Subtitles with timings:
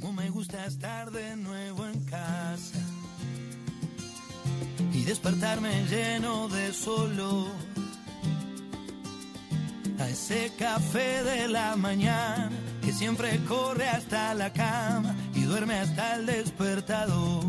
[0.00, 2.78] Como me gusta estar de nuevo en casa
[4.92, 7.48] y despertarme lleno de solo
[9.98, 12.50] a ese café de la mañana
[12.82, 17.44] que siempre corre hasta la cama y duerme hasta el despertador.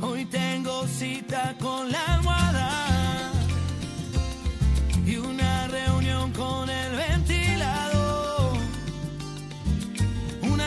[0.00, 3.32] Hoy tengo cita con la almohada
[5.06, 5.33] y una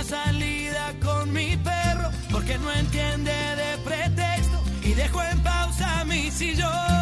[0.08, 6.98] salida con mi perro porque no entiende de pretexto y dejo en pausa mi sillón.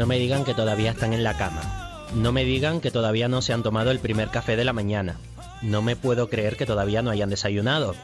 [0.00, 2.06] No me digan que todavía están en la cama.
[2.14, 5.16] No me digan que todavía no se han tomado el primer café de la mañana.
[5.60, 7.94] No me puedo creer que todavía no hayan desayunado.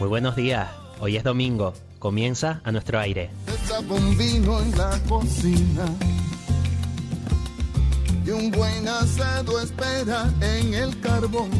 [0.00, 0.68] Muy buenos días.
[0.98, 1.72] Hoy es domingo.
[2.00, 3.28] Comienza a nuestro aire.
[3.90, 5.84] Un vino en la cocina
[8.24, 11.50] y un buen asado espera en el carbón.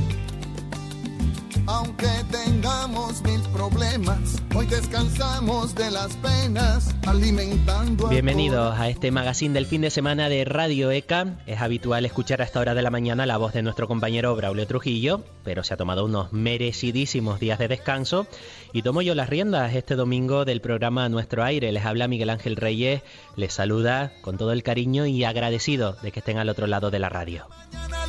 [1.72, 9.66] Aunque tengamos mil problemas, hoy descansamos de las penas, alimentando Bienvenidos a este magazine del
[9.66, 11.38] fin de semana de Radio ECA.
[11.46, 14.66] Es habitual escuchar a esta hora de la mañana la voz de nuestro compañero Braulio
[14.66, 18.26] Trujillo, pero se ha tomado unos merecidísimos días de descanso
[18.72, 21.70] y tomo yo las riendas este domingo del programa Nuestro Aire.
[21.70, 23.02] Les habla Miguel Ángel Reyes,
[23.36, 26.98] les saluda con todo el cariño y agradecido de que estén al otro lado de
[26.98, 27.46] la radio.
[27.72, 27.99] Mañana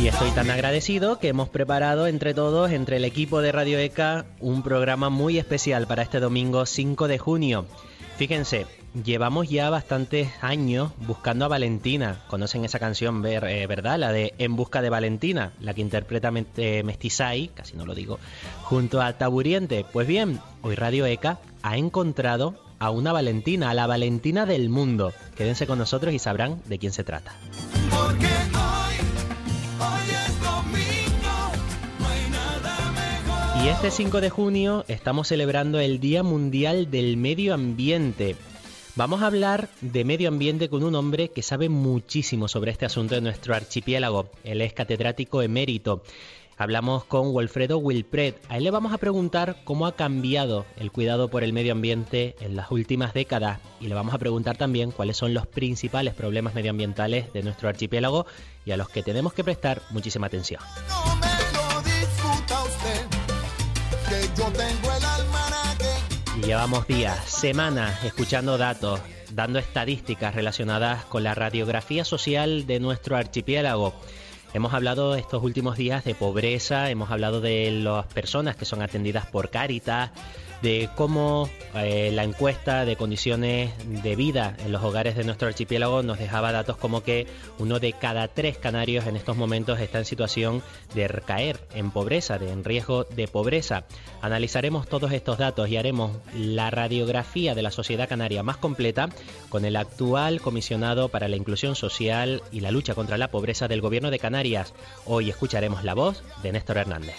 [0.00, 4.26] Y estoy tan agradecido que hemos preparado entre todos, entre el equipo de Radio ECA,
[4.38, 7.66] un programa muy especial para este domingo 5 de junio.
[8.16, 8.66] Fíjense,
[9.04, 12.22] llevamos ya bastantes años buscando a Valentina.
[12.28, 13.98] ¿Conocen esa canción, eh, verdad?
[13.98, 18.20] La de En busca de Valentina, la que interpreta eh, Mestizai, casi no lo digo,
[18.62, 19.84] junto a Taburiente.
[19.92, 25.12] Pues bien, hoy Radio ECA ha encontrado a una Valentina, a la Valentina del mundo.
[25.36, 27.34] Quédense con nosotros y sabrán de quién se trata.
[27.90, 28.27] Porque hoy,
[33.62, 38.36] Y este 5 de junio estamos celebrando el Día Mundial del Medio Ambiente.
[38.94, 43.16] Vamos a hablar de medio ambiente con un hombre que sabe muchísimo sobre este asunto
[43.16, 44.30] de nuestro archipiélago.
[44.44, 46.04] Él es catedrático emérito.
[46.56, 48.34] Hablamos con Wilfredo Wilpred.
[48.48, 52.36] A él le vamos a preguntar cómo ha cambiado el cuidado por el medio ambiente
[52.40, 56.54] en las últimas décadas y le vamos a preguntar también cuáles son los principales problemas
[56.54, 58.26] medioambientales de nuestro archipiélago
[58.64, 60.60] y a los que tenemos que prestar muchísima atención.
[66.44, 69.00] Llevamos días, semanas escuchando datos,
[69.32, 73.92] dando estadísticas relacionadas con la radiografía social de nuestro archipiélago.
[74.54, 79.26] Hemos hablado estos últimos días de pobreza, hemos hablado de las personas que son atendidas
[79.26, 80.10] por Cáritas,
[80.62, 86.02] de cómo eh, la encuesta de condiciones de vida en los hogares de nuestro archipiélago
[86.02, 87.26] nos dejaba datos como que
[87.58, 90.62] uno de cada tres canarios en estos momentos está en situación
[90.94, 93.84] de caer en pobreza, de en riesgo de pobreza.
[94.20, 99.08] Analizaremos todos estos datos y haremos la radiografía de la sociedad canaria más completa
[99.48, 103.80] con el actual comisionado para la inclusión social y la lucha contra la pobreza del
[103.80, 104.74] gobierno de Canarias.
[105.06, 107.16] Hoy escucharemos la voz de Néstor Hernández.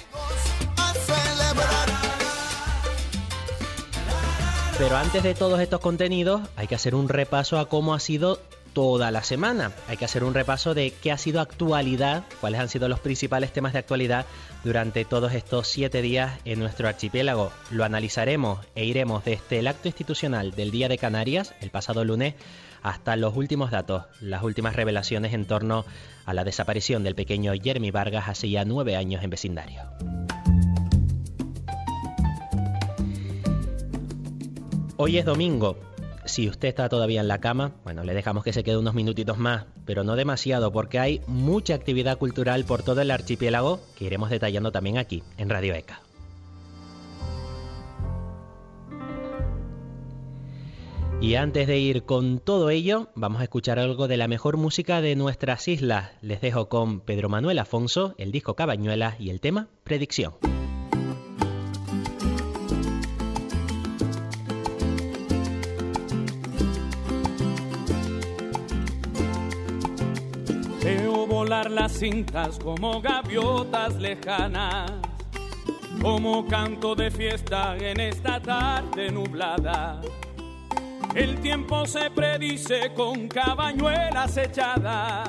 [4.79, 8.39] Pero antes de todos estos contenidos, hay que hacer un repaso a cómo ha sido
[8.71, 9.73] toda la semana.
[9.89, 13.51] Hay que hacer un repaso de qué ha sido actualidad, cuáles han sido los principales
[13.51, 14.25] temas de actualidad
[14.63, 17.51] durante todos estos siete días en nuestro archipiélago.
[17.71, 22.35] Lo analizaremos e iremos desde el acto institucional del Día de Canarias, el pasado lunes,
[22.81, 25.83] hasta los últimos datos, las últimas revelaciones en torno
[26.25, 29.81] a la desaparición del pequeño Jeremy Vargas hace ya nueve años en vecindario.
[35.01, 35.77] Hoy es domingo.
[36.25, 39.37] Si usted está todavía en la cama, bueno, le dejamos que se quede unos minutitos
[39.37, 44.29] más, pero no demasiado, porque hay mucha actividad cultural por todo el archipiélago que iremos
[44.29, 46.01] detallando también aquí, en Radio ECA.
[51.21, 54.99] Y antes de ir con todo ello, vamos a escuchar algo de la mejor música
[54.99, 56.11] de nuestras islas.
[56.21, 60.33] Les dejo con Pedro Manuel Afonso, el disco Cabañuelas y el tema Predicción.
[71.49, 74.91] Las cintas como gaviotas lejanas,
[75.99, 79.99] como canto de fiesta en esta tarde nublada.
[81.15, 85.27] El tiempo se predice con cabañuelas echadas,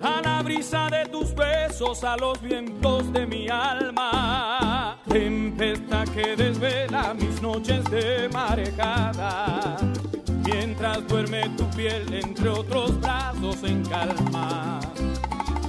[0.00, 5.00] a la brisa de tus besos, a los vientos de mi alma.
[5.08, 9.78] Tempestad que desvela mis noches de marejada.
[10.44, 14.93] Mientras duerme tu piel entre otros brazos en calma.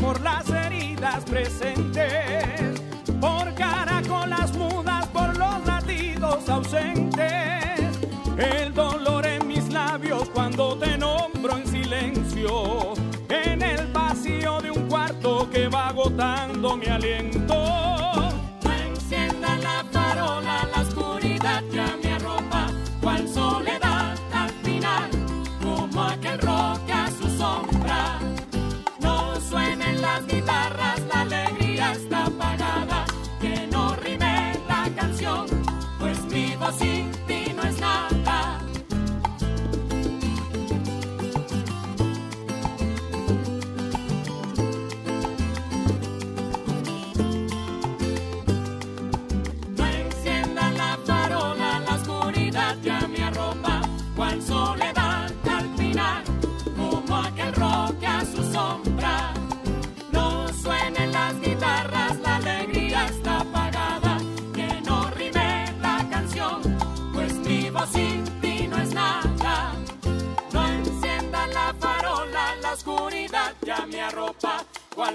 [0.00, 2.80] por las heridas presentes,
[3.20, 7.98] por caracolas mudas, por los latidos ausentes,
[8.38, 12.94] el dolor en mis labios cuando te nombro en silencio,
[13.28, 18.03] en el vacío de un cuarto que va agotando mi aliento.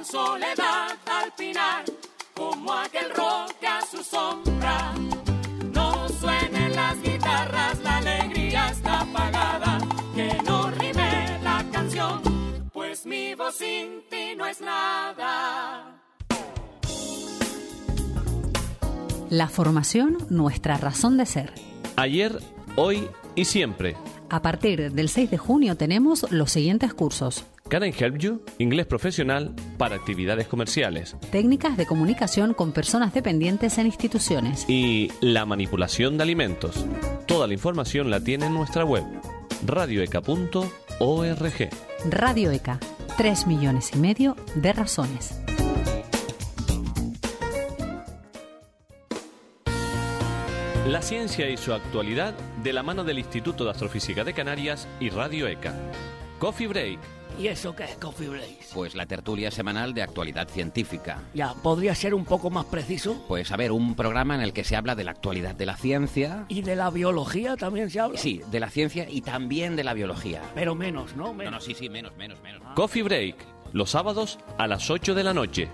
[0.04, 1.84] Soledad al pinar,
[2.36, 4.94] como aquel roque a su sombra.
[5.74, 9.80] No suenen las guitarras, la alegría está apagada,
[10.16, 12.22] que no rime la canción,
[12.74, 16.02] pues mi voz sin ti no es nada.
[19.30, 21.54] La formación, nuestra razón de ser.
[21.96, 22.40] Ayer,
[22.76, 23.96] hoy y siempre.
[24.30, 27.46] A partir del 6 de junio tenemos los siguientes cursos.
[27.70, 28.42] Can I Help You?
[28.58, 31.16] Inglés profesional para actividades comerciales.
[31.32, 34.66] Técnicas de comunicación con personas dependientes en instituciones.
[34.68, 36.84] Y la manipulación de alimentos.
[37.28, 39.04] Toda la información la tiene en nuestra web
[39.64, 40.70] radioeca.org.
[42.10, 42.80] Radio ECA,
[43.18, 45.40] 3 millones y medio de razones.
[50.88, 52.34] La ciencia y su actualidad
[52.64, 55.76] de la mano del Instituto de Astrofísica de Canarias y Radio ECA.
[56.40, 58.74] Coffee Break ¿Y eso qué es Coffee Break?
[58.74, 61.24] Pues la tertulia semanal de actualidad científica.
[61.34, 63.24] Ya, ¿podría ser un poco más preciso?
[63.30, 65.78] Pues a ver, un programa en el que se habla de la actualidad de la
[65.78, 66.44] ciencia.
[66.50, 68.20] ¿Y de la biología también se habla?
[68.20, 70.42] Sí, de la ciencia y también de la biología.
[70.54, 71.34] Pero menos, ¿no?
[71.34, 72.62] No, no, sí, sí, menos, menos, menos.
[72.76, 73.38] Coffee Break,
[73.72, 75.70] los sábados a las 8 de la noche.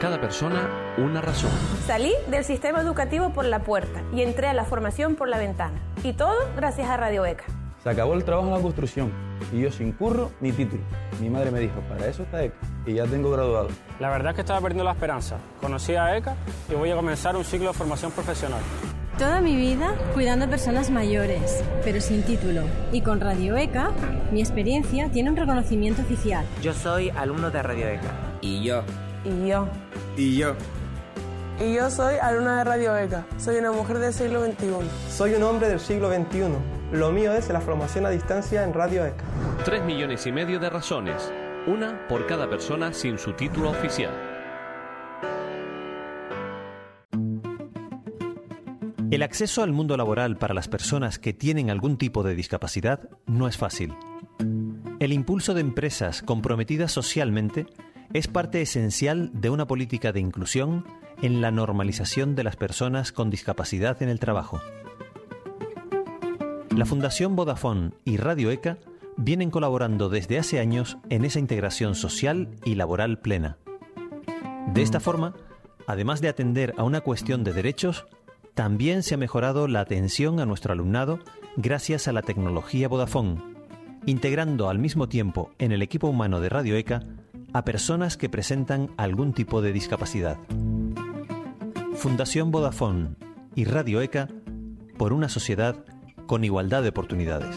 [0.00, 1.50] Cada persona una razón.
[1.86, 5.80] Salí del sistema educativo por la puerta y entré a la formación por la ventana.
[6.04, 7.44] Y todo gracias a Radio ECA.
[7.82, 9.10] Se acabó el trabajo en la construcción
[9.52, 10.82] y yo sin curro ni título.
[11.20, 13.68] Mi madre me dijo, para eso está ECA y ya tengo graduado.
[13.98, 15.38] La verdad es que estaba perdiendo la esperanza.
[15.62, 16.36] Conocí a ECA
[16.70, 18.60] y voy a comenzar un ciclo de formación profesional.
[19.18, 22.64] Toda mi vida cuidando a personas mayores, pero sin título.
[22.92, 23.92] Y con Radio ECA,
[24.30, 26.44] mi experiencia tiene un reconocimiento oficial.
[26.60, 28.12] Yo soy alumno de Radio ECA.
[28.42, 28.82] Y yo.
[29.26, 29.68] Y yo.
[30.16, 30.54] Y yo.
[31.58, 33.26] Y yo soy alumna de Radio ECA.
[33.38, 34.68] Soy una mujer del siglo XXI.
[35.08, 36.44] Soy un hombre del siglo XXI.
[36.92, 39.24] Lo mío es la formación a distancia en Radio ECA.
[39.64, 41.32] Tres millones y medio de razones.
[41.66, 44.14] Una por cada persona sin su título oficial.
[49.10, 53.48] El acceso al mundo laboral para las personas que tienen algún tipo de discapacidad no
[53.48, 53.92] es fácil.
[55.00, 57.66] El impulso de empresas comprometidas socialmente
[58.12, 60.84] es parte esencial de una política de inclusión
[61.22, 64.60] en la normalización de las personas con discapacidad en el trabajo.
[66.74, 68.78] La Fundación Vodafone y Radio ECA
[69.16, 73.56] vienen colaborando desde hace años en esa integración social y laboral plena.
[74.74, 75.34] De esta forma,
[75.86, 78.06] además de atender a una cuestión de derechos,
[78.54, 81.20] también se ha mejorado la atención a nuestro alumnado
[81.56, 83.40] gracias a la tecnología Vodafone,
[84.04, 87.02] integrando al mismo tiempo en el equipo humano de Radio ECA
[87.56, 90.36] a personas que presentan algún tipo de discapacidad.
[91.94, 93.16] Fundación Vodafone
[93.54, 94.28] y Radio ECA
[94.98, 95.74] por una sociedad
[96.26, 97.56] con igualdad de oportunidades.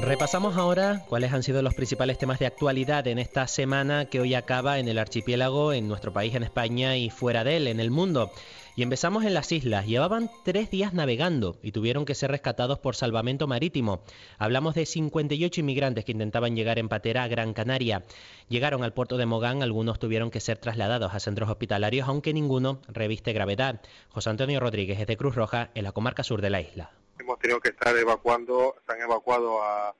[0.00, 4.34] Repasamos ahora cuáles han sido los principales temas de actualidad en esta semana que hoy
[4.34, 7.90] acaba en el archipiélago, en nuestro país, en España y fuera de él, en el
[7.90, 8.30] mundo.
[8.76, 9.86] Y empezamos en las islas.
[9.86, 14.02] Llevaban tres días navegando y tuvieron que ser rescatados por salvamento marítimo.
[14.38, 18.04] Hablamos de 58 inmigrantes que intentaban llegar en patera a Gran Canaria.
[18.48, 22.80] Llegaron al puerto de Mogán, algunos tuvieron que ser trasladados a centros hospitalarios, aunque ninguno
[22.88, 23.80] reviste gravedad.
[24.08, 26.90] José Antonio Rodríguez es de Cruz Roja, en la comarca sur de la isla
[27.30, 29.94] hemos tenido que estar evacuando, se han evacuado a,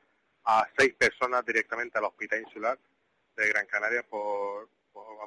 [0.76, 2.76] seis personas directamente al hospital insular
[3.36, 4.68] de Gran Canaria por,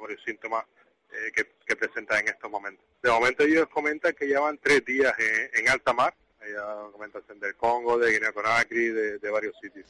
[0.02, 0.66] varios síntomas
[1.14, 2.84] eh, que, presentan en estos momentos.
[3.02, 5.12] De momento ellos comentan que llevan tres días
[5.54, 9.86] en, alta mar, del Congo, de Guinea Conakry, de varios sitios.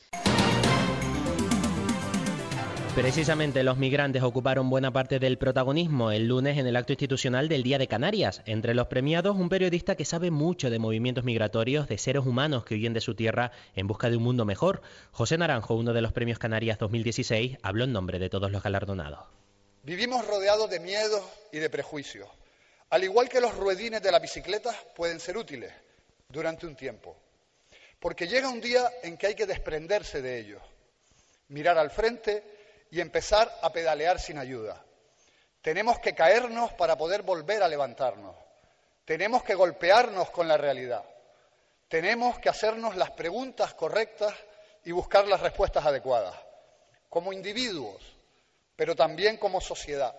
[2.95, 7.65] Precisamente los migrantes ocuparon buena parte del protagonismo el lunes en el acto institucional del
[7.65, 8.41] Día de Canarias.
[8.47, 12.77] Entre los premiados, un periodista que sabe mucho de movimientos migratorios, de seres humanos que
[12.77, 14.81] huyen de su tierra en busca de un mundo mejor.
[15.11, 19.44] José Naranjo, uno de los premios Canarias 2016, habló en nombre de todos los galardonados.
[19.85, 21.23] Vivimos rodeados de miedos
[21.53, 22.27] y de prejuicios.
[22.89, 25.71] Al igual que los ruedines de la bicicleta pueden ser útiles
[26.27, 27.15] durante un tiempo.
[28.01, 30.63] Porque llega un día en que hay que desprenderse de ellos,
[31.49, 32.43] mirar al frente
[32.91, 34.83] y empezar a pedalear sin ayuda.
[35.61, 38.35] Tenemos que caernos para poder volver a levantarnos.
[39.05, 41.05] Tenemos que golpearnos con la realidad.
[41.89, 44.33] Tenemos que hacernos las preguntas correctas
[44.83, 46.35] y buscar las respuestas adecuadas,
[47.11, 48.14] como individuos,
[48.77, 50.15] pero también como sociedad,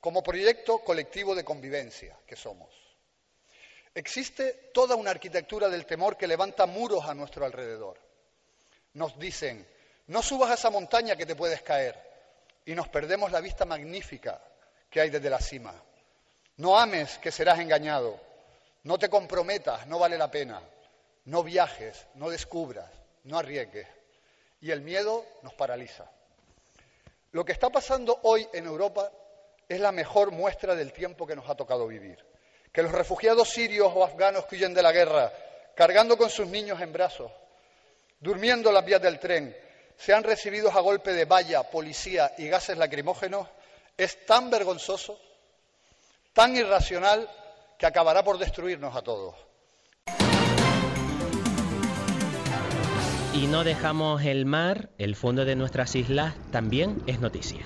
[0.00, 2.70] como proyecto colectivo de convivencia que somos.
[3.94, 7.98] Existe toda una arquitectura del temor que levanta muros a nuestro alrededor.
[8.94, 9.66] Nos dicen,
[10.06, 11.98] no subas a esa montaña que te puedes caer
[12.64, 14.40] y nos perdemos la vista magnífica
[14.88, 15.74] que hay desde la cima.
[16.56, 18.20] No ames que serás engañado.
[18.84, 20.60] No te comprometas, no vale la pena.
[21.24, 22.90] No viajes, no descubras,
[23.24, 23.86] no arriesgues.
[24.60, 26.10] Y el miedo nos paraliza.
[27.32, 29.10] Lo que está pasando hoy en Europa
[29.68, 32.18] es la mejor muestra del tiempo que nos ha tocado vivir.
[32.70, 35.32] Que los refugiados sirios o afganos que huyen de la guerra,
[35.74, 37.32] cargando con sus niños en brazos,
[38.20, 39.56] durmiendo en las vías del tren,
[39.96, 43.48] sean recibidos a golpe de valla, policía y gases lacrimógenos
[43.96, 45.18] es tan vergonzoso,
[46.32, 47.28] tan irracional,
[47.78, 49.34] que acabará por destruirnos a todos.
[53.32, 57.64] Y no dejamos el mar, el fondo de nuestras islas también es noticia.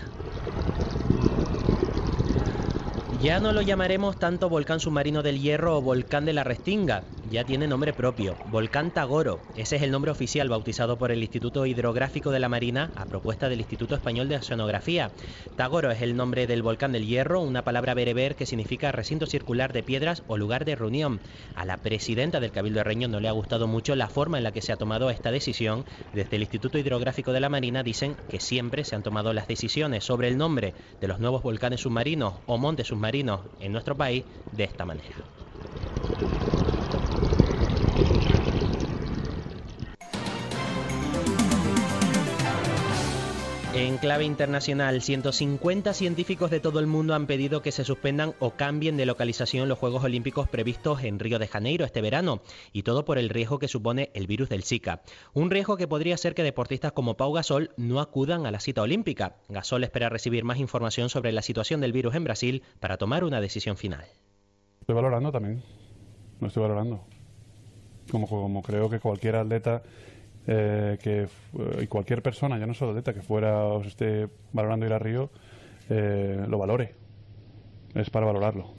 [3.21, 7.45] Ya no lo llamaremos tanto volcán submarino del Hierro o volcán de la Restinga, ya
[7.45, 9.41] tiene nombre propio, Volcán Tagoro.
[9.57, 13.49] Ese es el nombre oficial bautizado por el Instituto Hidrográfico de la Marina a propuesta
[13.49, 15.11] del Instituto Español de Oceanografía.
[15.57, 19.73] Tagoro es el nombre del volcán del Hierro, una palabra bereber que significa recinto circular
[19.73, 21.21] de piedras o lugar de reunión.
[21.55, 24.45] A la presidenta del Cabildo de Reño no le ha gustado mucho la forma en
[24.45, 25.85] la que se ha tomado esta decisión.
[26.15, 30.05] Desde el Instituto Hidrográfico de la Marina dicen que siempre se han tomado las decisiones
[30.05, 34.65] sobre el nombre de los nuevos volcanes submarinos o montes submarinos en nuestro país de
[34.65, 35.17] esta manera.
[43.77, 48.53] En clave internacional, 150 científicos de todo el mundo han pedido que se suspendan o
[48.53, 52.41] cambien de localización los Juegos Olímpicos previstos en Río de Janeiro este verano,
[52.73, 55.03] y todo por el riesgo que supone el virus del Zika.
[55.35, 58.81] Un riesgo que podría ser que deportistas como Pau Gasol no acudan a la cita
[58.81, 59.37] olímpica.
[59.49, 63.43] Gasol espera recibir más información sobre la situación del virus en Brasil para tomar una
[63.43, 64.07] decisión final.
[64.81, 65.63] Estoy valorando también,
[66.41, 67.05] lo estoy valorando.
[68.11, 69.83] Como, como creo que cualquier atleta
[70.47, 71.29] eh, que eh,
[71.83, 74.99] y cualquier persona, ya no solo atleta, que fuera o se esté valorando ir a
[74.99, 75.31] Río,
[75.89, 76.95] eh, lo valore.
[77.95, 78.75] Es para valorarlo.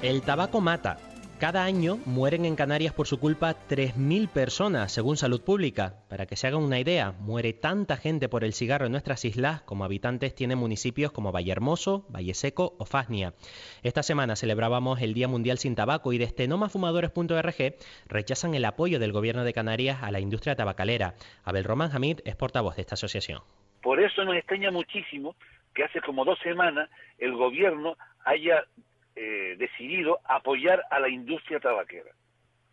[0.00, 0.98] El tabaco mata,
[1.42, 5.94] cada año mueren en Canarias por su culpa 3.000 personas, según Salud Pública.
[6.08, 9.60] Para que se hagan una idea, muere tanta gente por el cigarro en nuestras islas
[9.62, 13.34] como habitantes tienen municipios como Vallehermoso, Valle Seco o Fasnia.
[13.82, 17.74] Esta semana celebrábamos el Día Mundial sin Tabaco y desde nomafumadores.org
[18.06, 21.14] rechazan el apoyo del gobierno de Canarias a la industria tabacalera.
[21.42, 23.40] Abel Román Hamid es portavoz de esta asociación.
[23.82, 25.34] Por eso nos extraña muchísimo
[25.74, 28.64] que hace como dos semanas el gobierno haya
[29.16, 32.10] eh, decidido apoyar a la industria tabaquera,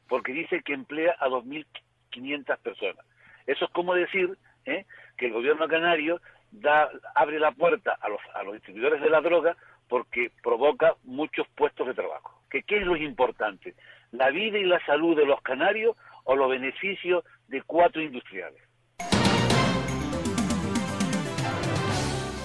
[0.07, 3.05] porque dice que emplea a 2.500 personas.
[3.45, 4.85] Eso es como decir ¿eh?
[5.17, 9.21] que el gobierno canario da, abre la puerta a los, a los distribuidores de la
[9.21, 9.55] droga
[9.87, 12.41] porque provoca muchos puestos de trabajo.
[12.49, 13.75] ¿Que, ¿Qué es lo importante?
[14.11, 18.61] ¿La vida y la salud de los canarios o los beneficios de cuatro industriales?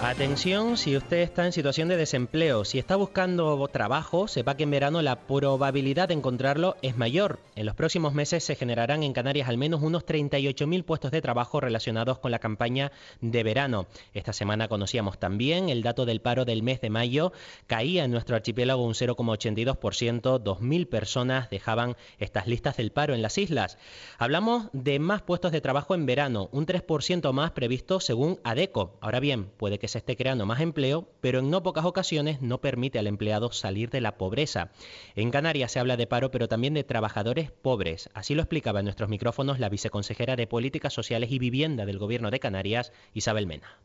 [0.02, 2.66] Atención si usted está en situación de desempleo.
[2.66, 7.38] Si está buscando trabajo, sepa que en verano la probabilidad de encontrarlo es mayor.
[7.56, 11.58] En los próximos meses se generarán en Canarias al menos unos 38.000 puestos de trabajo
[11.58, 13.86] relacionados con la campaña de verano.
[14.12, 17.32] Esta semana conocíamos también el dato del paro del mes de mayo.
[17.66, 20.42] Caía en nuestro archipiélago un 0,82%.
[20.42, 23.78] 2.000 personas dejaban estas listas del paro en las islas.
[24.18, 28.98] Hablamos de más puestos de trabajo en verano, un 3% más previsto según ADECO.
[29.00, 32.60] Ahora bien, puede que se esté creando más empleo, pero en no pocas ocasiones no
[32.60, 34.72] permite al empleado salir de la pobreza.
[35.14, 38.10] En Canarias se habla de paro, pero también de trabajadores pobres.
[38.12, 42.32] Así lo explicaba en nuestros micrófonos la viceconsejera de Políticas Sociales y Vivienda del Gobierno
[42.32, 43.78] de Canarias, Isabel Mena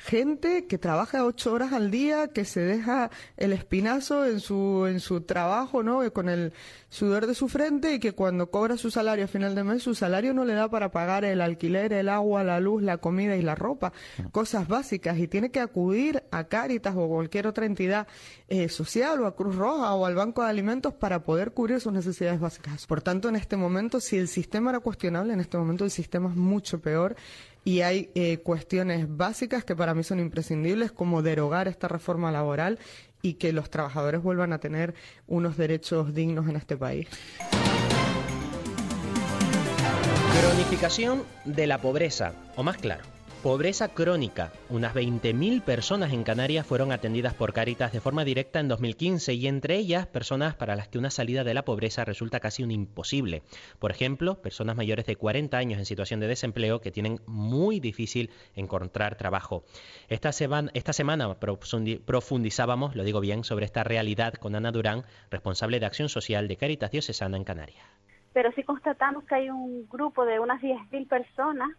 [0.00, 4.98] gente que trabaja ocho horas al día, que se deja el espinazo en su, en
[4.98, 6.10] su trabajo, ¿no?
[6.12, 6.52] Con el
[6.88, 9.94] sudor de su frente y que cuando cobra su salario a final de mes, su
[9.94, 13.42] salario no le da para pagar el alquiler, el agua, la luz, la comida y
[13.42, 13.92] la ropa,
[14.32, 18.08] cosas básicas, y tiene que acudir a Cáritas o cualquier otra entidad
[18.48, 21.92] eh, social o a Cruz Roja o al Banco de Alimentos para poder cubrir sus
[21.92, 22.86] necesidades básicas.
[22.86, 26.30] Por tanto, en este momento, si el sistema era cuestionable, en este momento el sistema
[26.30, 27.16] es mucho peor
[27.64, 32.78] y hay eh, cuestiones básicas que para mí son imprescindibles, como derogar esta reforma laboral
[33.22, 34.94] y que los trabajadores vuelvan a tener
[35.26, 37.08] unos derechos dignos en este país.
[40.40, 43.04] Cronificación de la pobreza, o más claro,
[43.42, 44.52] Pobreza crónica.
[44.68, 49.46] Unas 20.000 personas en Canarias fueron atendidas por Cáritas de forma directa en 2015 y
[49.46, 53.42] entre ellas personas para las que una salida de la pobreza resulta casi un imposible.
[53.78, 58.28] Por ejemplo, personas mayores de 40 años en situación de desempleo que tienen muy difícil
[58.56, 59.64] encontrar trabajo.
[60.10, 60.28] Esta,
[60.74, 61.34] esta semana
[62.04, 66.58] profundizábamos, lo digo bien, sobre esta realidad con Ana Durán, responsable de Acción Social de
[66.58, 67.86] Cáritas Diocesana en Canarias.
[68.34, 71.70] Pero sí constatamos que hay un grupo de unas 10.000 personas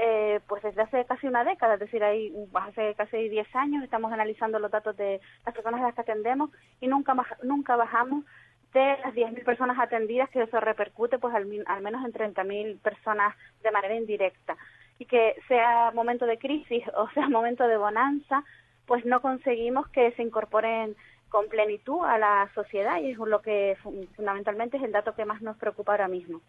[0.00, 4.12] eh, pues desde hace casi una década, es decir, ahí hace casi 10 años estamos
[4.12, 8.24] analizando los datos de las personas a las que atendemos y nunca nunca bajamos
[8.72, 13.72] de las 10.000 personas atendidas, que eso repercute pues al, menos en 30.000 personas de
[13.72, 14.56] manera indirecta.
[15.00, 18.44] Y que sea momento de crisis o sea momento de bonanza,
[18.86, 20.94] pues no conseguimos que se incorporen
[21.28, 25.42] con plenitud a la sociedad y es lo que fundamentalmente es el dato que más
[25.42, 26.40] nos preocupa ahora mismo.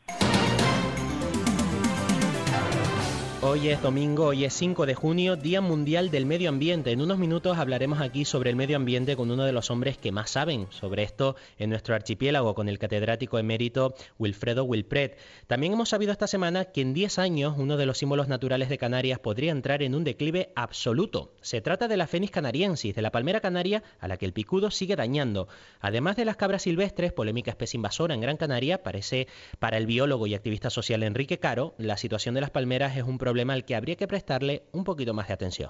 [3.42, 6.92] Hoy es domingo, hoy es 5 de junio, Día Mundial del Medio Ambiente.
[6.92, 10.12] En unos minutos hablaremos aquí sobre el medio ambiente con uno de los hombres que
[10.12, 15.18] más saben sobre esto en nuestro archipiélago, con el catedrático emérito Wilfredo Wilpret.
[15.48, 18.78] También hemos sabido esta semana que en 10 años uno de los símbolos naturales de
[18.78, 21.32] Canarias podría entrar en un declive absoluto.
[21.40, 24.70] Se trata de la Fénix canariensis, de la palmera canaria a la que el picudo
[24.70, 25.48] sigue dañando.
[25.80, 30.28] Además de las cabras silvestres, polémica especie invasora en Gran Canaria, parece para el biólogo
[30.28, 33.64] y activista social Enrique Caro, la situación de las palmeras es un problema problema al
[33.64, 35.70] que habría que prestarle un poquito más de atención.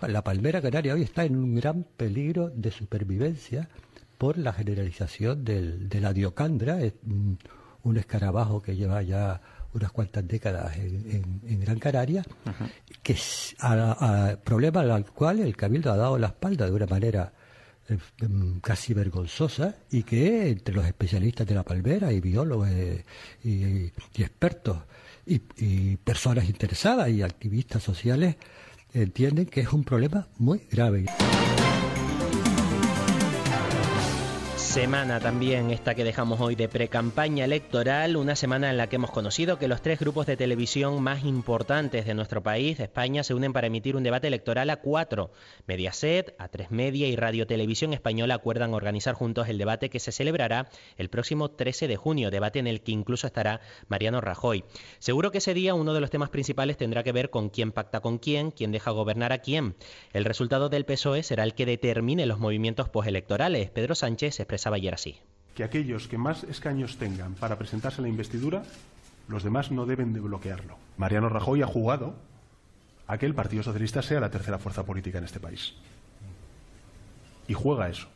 [0.00, 3.68] La palmera canaria hoy está en un gran peligro de supervivencia
[4.16, 9.38] por la generalización del, de la diocandra, un, escarabajo que lleva ya
[9.74, 12.24] unas cuantas décadas en, Gran Canaria,
[13.02, 17.34] que es a, problema al cual el Cabildo ha dado la espalda de una manera
[17.90, 23.04] eh, em, casi vergonzosa y que entre los especialistas de la palmera y biólogos eh,
[23.42, 24.78] y expertos
[25.26, 28.36] y, personas interesadas y activistas sociales
[28.92, 31.06] entienden que es un problema muy grave.
[34.74, 39.12] Semana también esta que dejamos hoy de pre-campaña electoral, una semana en la que hemos
[39.12, 43.52] conocido que los tres grupos de televisión más importantes de nuestro país, España, se unen
[43.52, 45.30] para emitir un debate electoral a cuatro.
[45.68, 50.68] Mediaset, A3 Media y Radio Televisión Española acuerdan organizar juntos el debate que se celebrará
[50.96, 54.64] el próximo 13 de junio, debate en el que incluso estará Mariano Rajoy.
[54.98, 58.00] Seguro que ese día uno de los temas principales tendrá que ver con quién pacta
[58.00, 59.76] con quién, quién deja gobernar a quién.
[60.12, 63.70] El resultado del PSOE será el que determine los movimientos postelectorales.
[63.70, 64.34] Pedro Sánchez
[64.66, 65.16] así.
[65.54, 68.62] Que aquellos que más escaños tengan para presentarse a la investidura,
[69.28, 70.76] los demás no deben de bloquearlo.
[70.96, 72.14] Mariano Rajoy ha jugado
[73.06, 75.74] a que el Partido Socialista sea la tercera fuerza política en este país.
[77.46, 78.08] Y juega eso.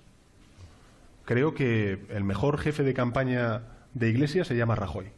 [1.24, 5.12] Creo que el mejor jefe de campaña de Iglesia se llama Rajoy.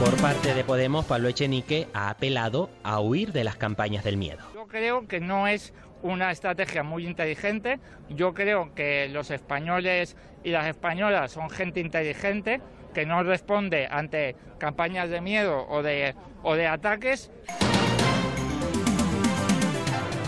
[0.00, 4.40] Por parte de Podemos, Pablo Echenique ha apelado a huir de las campañas del miedo.
[4.54, 7.78] Yo creo que no es una estrategia muy inteligente.
[8.08, 12.60] Yo creo que los españoles y las españolas son gente inteligente
[12.94, 17.30] que no responde ante campañas de miedo o de, o de ataques.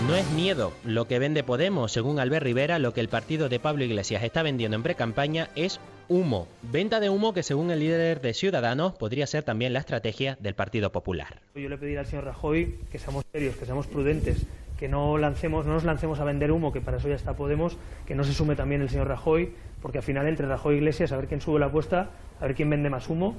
[0.06, 3.60] No es miedo lo que vende Podemos, según Albert Rivera, lo que el partido de
[3.60, 6.48] Pablo Iglesias está vendiendo en pre-campaña es humo.
[6.62, 10.54] Venta de humo que según el líder de Ciudadanos podría ser también la estrategia del
[10.54, 11.40] Partido Popular.
[11.54, 14.44] Yo le pediría al señor Rajoy que seamos serios, que seamos prudentes,
[14.82, 17.78] que no lancemos, no nos lancemos a vender humo, que para eso ya está Podemos,
[18.04, 21.12] que no se sume también el señor Rajoy, porque al final entre Rajoy y Iglesias
[21.12, 23.36] a ver quién sube la apuesta, a ver quién vende más humo.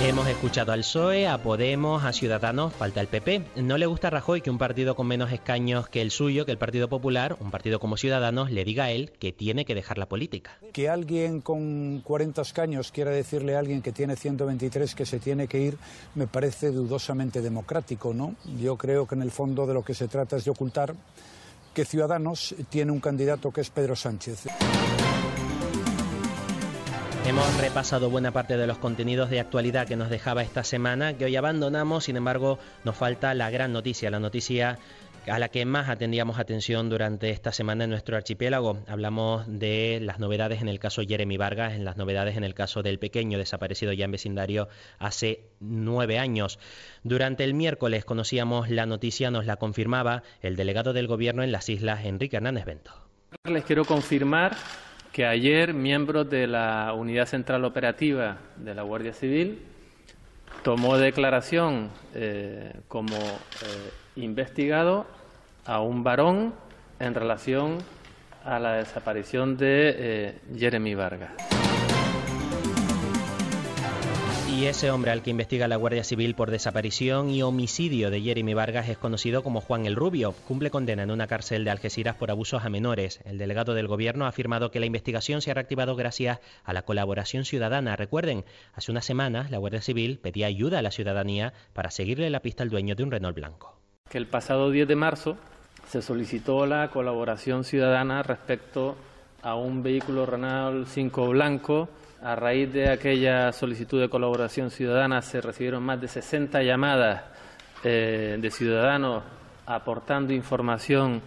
[0.00, 3.42] Hemos escuchado al PSOE, a Podemos, a Ciudadanos, falta el PP.
[3.56, 6.52] No le gusta a Rajoy que un partido con menos escaños que el suyo, que
[6.52, 9.98] el Partido Popular, un partido como Ciudadanos, le diga a él que tiene que dejar
[9.98, 10.56] la política.
[10.72, 15.48] Que alguien con 40 escaños quiera decirle a alguien que tiene 123 que se tiene
[15.48, 15.78] que ir,
[16.14, 18.36] me parece dudosamente democrático, ¿no?
[18.60, 20.94] Yo creo que en el fondo de lo que se trata es de ocultar
[21.74, 24.44] que Ciudadanos tiene un candidato que es Pedro Sánchez.
[27.28, 31.26] Hemos repasado buena parte de los contenidos de actualidad que nos dejaba esta semana, que
[31.26, 34.78] hoy abandonamos, sin embargo nos falta la gran noticia, la noticia
[35.26, 38.78] a la que más atendíamos atención durante esta semana en nuestro archipiélago.
[38.88, 42.82] Hablamos de las novedades en el caso Jeremy Vargas, en las novedades en el caso
[42.82, 46.58] del pequeño desaparecido ya en vecindario hace nueve años.
[47.02, 51.68] Durante el miércoles conocíamos la noticia, nos la confirmaba el delegado del gobierno en las
[51.68, 52.92] islas, Enrique Hernández Bento.
[53.44, 54.56] Les quiero confirmar
[55.18, 59.58] que ayer miembros de la Unidad Central Operativa de la Guardia Civil
[60.62, 65.08] tomó declaración eh, como eh, investigado
[65.66, 66.54] a un varón
[67.00, 67.78] en relación
[68.44, 71.57] a la desaparición de eh, Jeremy Vargas.
[74.58, 78.54] Y ese hombre al que investiga la Guardia Civil por desaparición y homicidio de Jeremy
[78.54, 80.32] Vargas es conocido como Juan el Rubio.
[80.48, 83.20] Cumple condena en una cárcel de Algeciras por abusos a menores.
[83.24, 86.82] El delegado del gobierno ha afirmado que la investigación se ha reactivado gracias a la
[86.82, 87.94] colaboración ciudadana.
[87.94, 88.44] Recuerden,
[88.74, 92.64] hace unas semanas la Guardia Civil pedía ayuda a la ciudadanía para seguirle la pista
[92.64, 93.78] al dueño de un Renault blanco.
[94.10, 95.36] Que el pasado 10 de marzo
[95.86, 98.96] se solicitó la colaboración ciudadana respecto
[99.40, 101.88] a un vehículo Renault 5 blanco
[102.22, 107.22] a raíz de aquella solicitud de colaboración ciudadana se recibieron más de 60 llamadas
[107.84, 109.22] eh, de ciudadanos
[109.66, 111.22] aportando información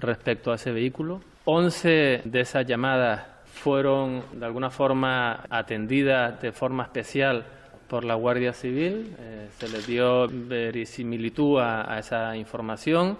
[0.00, 1.20] respecto a ese vehículo.
[1.44, 7.44] 11 de esas llamadas fueron de alguna forma atendidas de forma especial
[7.88, 9.14] por la Guardia Civil.
[9.18, 13.16] Eh, se les dio verisimilitud a, esa información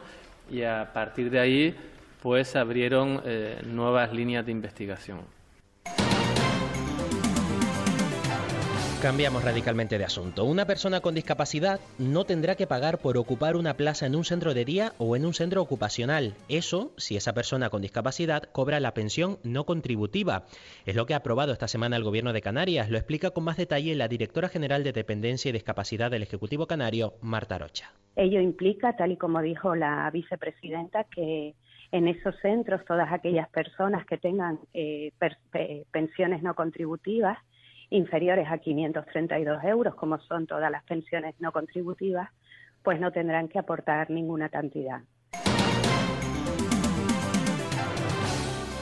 [0.51, 1.77] y a partir de ahí
[2.21, 5.44] pues abrieron eh, nuevas líneas de investigación.
[9.05, 10.47] Cambiamos radicalmente de asunto.
[10.47, 14.55] Una persona con discapacidad no tendrá que pagar por ocupar una plaza en un centro
[14.55, 16.33] de día o en un centro ocupacional.
[16.49, 20.45] Eso si esa persona con discapacidad cobra la pensión no contributiva.
[20.87, 22.89] Es lo que ha aprobado esta semana el Gobierno de Canarias.
[22.89, 27.13] Lo explica con más detalle la directora general de Dependencia y Discapacidad del Ejecutivo Canario,
[27.21, 27.93] Marta Rocha.
[28.17, 31.55] Ello implica, tal y como dijo la vicepresidenta, que
[31.93, 35.13] en esos centros todas aquellas personas que tengan eh,
[35.93, 37.37] pensiones no contributivas
[37.91, 42.31] inferiores a 532 euros, como son todas las pensiones no contributivas,
[42.83, 45.03] pues no tendrán que aportar ninguna cantidad.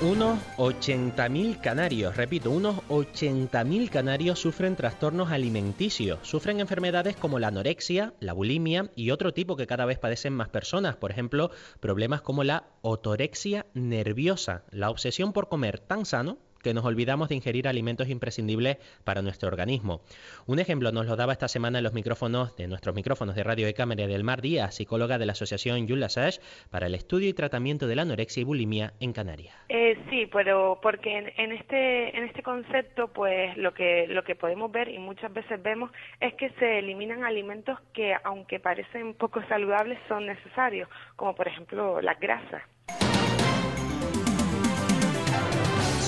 [0.02, 8.12] Unos 80.000 canarios, repito, unos 80.000 canarios sufren trastornos alimenticios, sufren enfermedades como la anorexia,
[8.18, 12.42] la bulimia y otro tipo que cada vez padecen más personas, por ejemplo, problemas como
[12.42, 18.08] la otorexia nerviosa, la obsesión por comer tan sano que nos olvidamos de ingerir alimentos
[18.08, 20.00] imprescindibles para nuestro organismo.
[20.46, 23.66] Un ejemplo nos lo daba esta semana en los micrófonos de nuestros micrófonos de Radio
[23.66, 26.38] de María del Mar Díaz, psicóloga de la Asociación Yula Sash
[26.70, 29.54] para el estudio y tratamiento de la anorexia y bulimia en Canarias.
[29.68, 34.70] Eh, sí, pero porque en, este en este concepto, pues lo que lo que podemos
[34.70, 39.98] ver y muchas veces vemos es que se eliminan alimentos que, aunque parecen poco saludables,
[40.08, 42.62] son necesarios, como por ejemplo las grasas.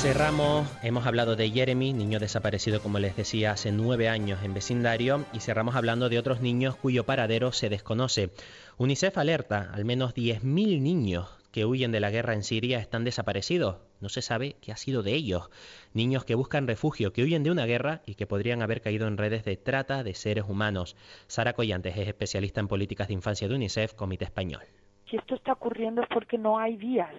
[0.05, 5.25] Cerramos, hemos hablado de Jeremy, niño desaparecido como les decía hace nueve años en vecindario,
[5.33, 8.29] y cerramos hablando de otros niños cuyo paradero se desconoce.
[8.77, 13.79] UNICEF alerta, al menos 10.000 niños que huyen de la guerra en Siria están desaparecidos.
[14.03, 15.49] No se sabe qué ha sido de ellos.
[15.95, 19.17] Niños que buscan refugio, que huyen de una guerra y que podrían haber caído en
[19.17, 20.97] redes de trata de seres humanos.
[21.29, 24.65] Sara Collantes es especialista en políticas de infancia de UNICEF, Comité Español.
[25.09, 27.11] Si esto está ocurriendo es porque no hay vías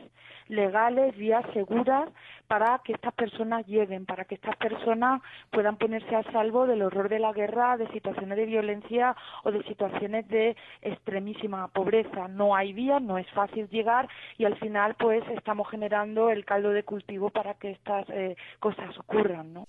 [0.47, 2.09] legales, vías seguras
[2.47, 7.09] para que estas personas lleguen, para que estas personas puedan ponerse a salvo del horror
[7.09, 12.27] de la guerra, de situaciones de violencia o de situaciones de extremísima pobreza.
[12.27, 16.69] No hay vías, no es fácil llegar y al final pues estamos generando el caldo
[16.71, 19.67] de cultivo para que estas eh, cosas ocurran, ¿no?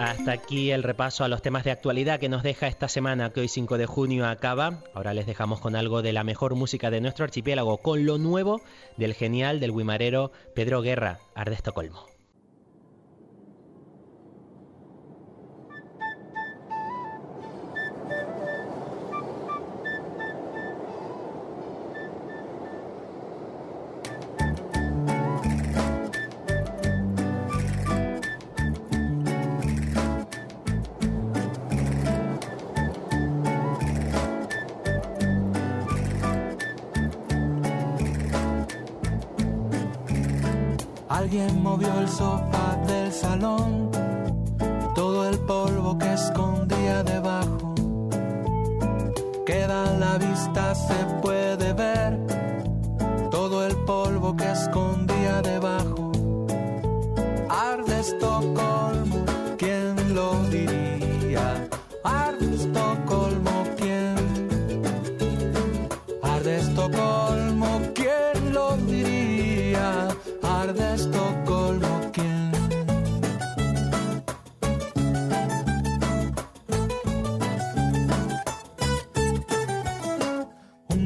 [0.00, 3.40] Hasta aquí el repaso a los temas de actualidad que nos deja esta semana que
[3.40, 4.82] hoy 5 de junio acaba.
[4.94, 8.62] Ahora les dejamos con algo de la mejor música de nuestro archipiélago, con lo nuevo
[8.96, 12.09] del genial del guimarero Pedro Guerra, Arde Estocolmo.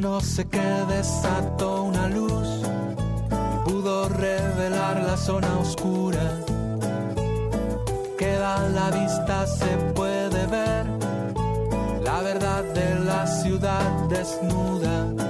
[0.05, 6.27] No sé qué desató una luz y pudo revelar la zona oscura.
[8.19, 10.85] Queda a la vista, se puede ver
[12.05, 15.24] la verdad de la ciudad desnuda.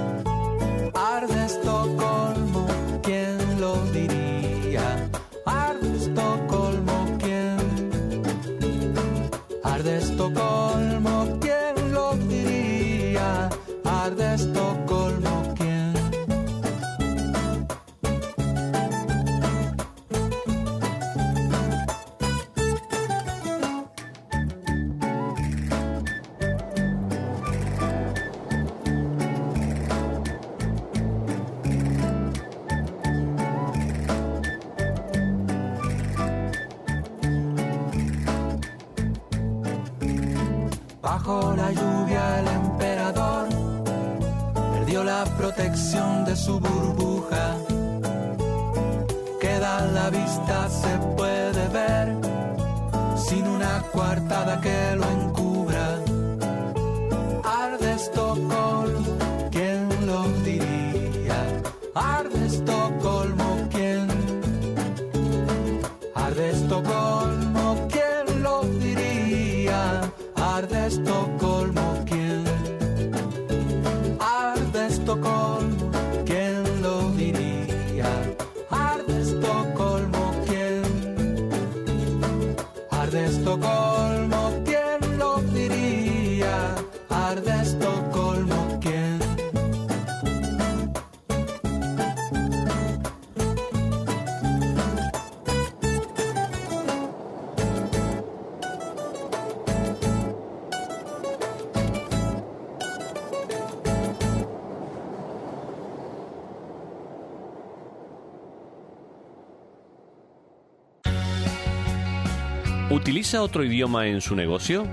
[113.45, 114.87] Otro idioma en su negocio?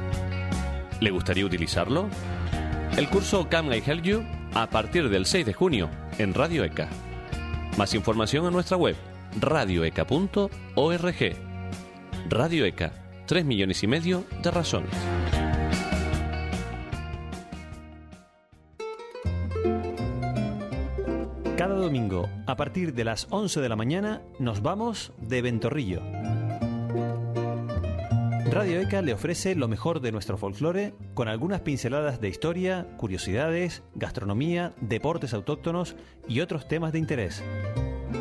[1.01, 2.09] ¿Le gustaría utilizarlo?
[2.99, 5.89] El curso Can I Help You a partir del 6 de junio
[6.19, 6.89] en Radio ECA.
[7.79, 8.95] Más información en nuestra web
[9.41, 10.51] radioeca.org.
[12.29, 12.93] Radio ECA,
[13.27, 14.91] 3 millones y medio de razones.
[21.57, 26.03] Cada domingo, a partir de las 11 de la mañana, nos vamos de Ventorrillo.
[28.53, 33.83] Radio ECA le ofrece lo mejor de nuestro folclore con algunas pinceladas de historia, curiosidades,
[33.95, 35.97] gastronomía, deportes autóctonos
[36.29, 37.43] y otros temas de interés.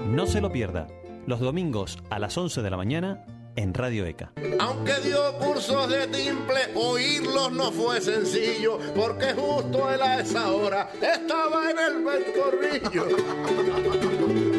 [0.08, 0.88] No se lo pierda,
[1.28, 3.26] los domingos a las 11 de la mañana
[3.58, 4.32] en Radio ECA.
[4.62, 11.72] Aunque dio cursos de timple, oírlos no fue sencillo, porque justo él esa hora estaba
[11.72, 14.51] en el ventorrillo.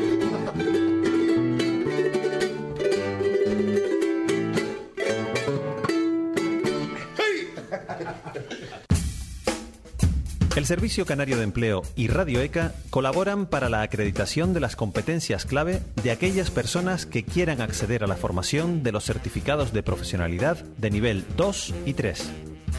[10.55, 15.47] El Servicio Canario de Empleo y Radio ECA colaboran para la acreditación de las competencias
[15.47, 20.59] clave de aquellas personas que quieran acceder a la formación de los certificados de profesionalidad
[20.77, 22.31] de nivel 2 y 3.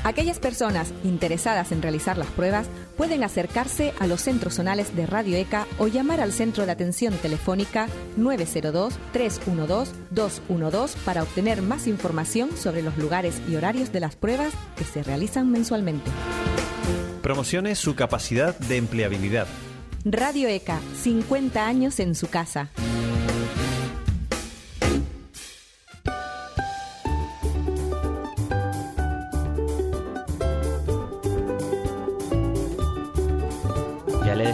[0.03, 5.36] Aquellas personas interesadas en realizar las pruebas pueden acercarse a los centros zonales de Radio
[5.36, 7.88] ECA o llamar al centro de atención telefónica
[8.19, 15.01] 902-312-212 para obtener más información sobre los lugares y horarios de las pruebas que se
[15.01, 16.12] realizan mensualmente.
[17.23, 19.47] Promocione su capacidad de empleabilidad.
[20.03, 22.69] Radio ECA, 50 años en su casa.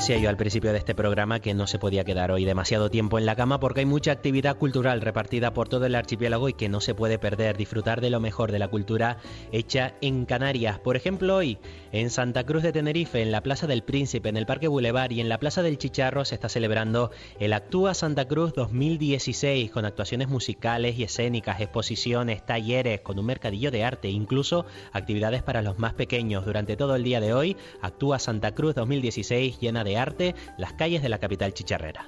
[0.09, 3.19] Decía yo al principio de este programa que no se podía quedar hoy demasiado tiempo
[3.19, 6.67] en la cama porque hay mucha actividad cultural repartida por todo el archipiélago y que
[6.67, 9.17] no se puede perder disfrutar de lo mejor de la cultura
[9.51, 10.79] hecha en Canarias.
[10.79, 11.59] Por ejemplo, hoy
[11.91, 15.21] en Santa Cruz de Tenerife, en la Plaza del Príncipe, en el Parque Boulevard y
[15.21, 20.27] en la Plaza del Chicharro se está celebrando el Actúa Santa Cruz 2016 con actuaciones
[20.27, 25.93] musicales y escénicas, exposiciones, talleres, con un mercadillo de arte, incluso actividades para los más
[25.93, 26.45] pequeños.
[26.45, 31.01] Durante todo el día de hoy, Actúa Santa Cruz 2016 llena de arte las calles
[31.01, 32.07] de la capital chicharrera.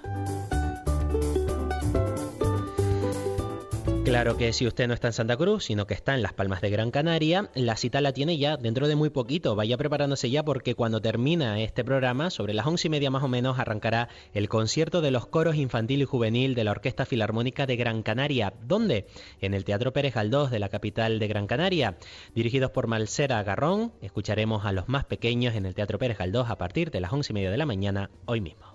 [4.04, 6.60] Claro que si usted no está en Santa Cruz, sino que está en Las Palmas
[6.62, 9.56] de Gran Canaria, la cita la tiene ya dentro de muy poquito.
[9.56, 13.28] Vaya preparándose ya porque cuando termina este programa, sobre las once y media más o
[13.28, 17.78] menos, arrancará el concierto de los coros infantil y juvenil de la Orquesta Filarmónica de
[17.78, 18.54] Gran Canaria.
[18.64, 19.06] ¿Dónde?
[19.40, 21.98] En el Teatro Pérez Galdós de la capital de Gran Canaria.
[22.34, 26.58] Dirigidos por Malsera Garrón, escucharemos a los más pequeños en el Teatro Pérez Galdós a
[26.58, 28.66] partir de las once y media de la mañana hoy mismo.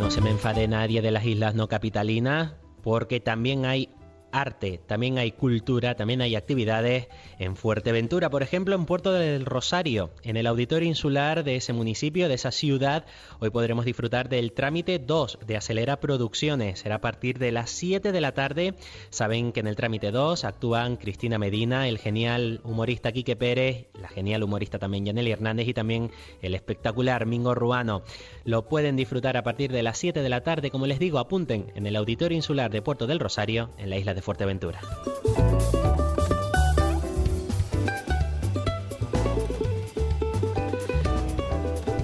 [0.00, 3.90] No se me enfade nadie de las islas no capitalinas, porque también hay
[4.32, 10.10] arte, también hay cultura, también hay actividades en Fuerteventura, por ejemplo en Puerto del Rosario,
[10.22, 13.04] en el auditorio insular de ese municipio, de esa ciudad.
[13.38, 16.80] Hoy podremos disfrutar del trámite 2 de Acelera Producciones.
[16.80, 18.74] Será a partir de las 7 de la tarde.
[19.10, 24.08] Saben que en el trámite 2 actúan Cristina Medina, el genial humorista Quique Pérez, la
[24.08, 26.10] genial humorista también Yaneli Hernández y también
[26.42, 28.02] el espectacular Mingo Ruano.
[28.44, 31.72] Lo pueden disfrutar a partir de las 7 de la tarde, como les digo, apunten
[31.74, 34.80] en el auditorio insular de Puerto del Rosario, en la isla de Fuerteventura.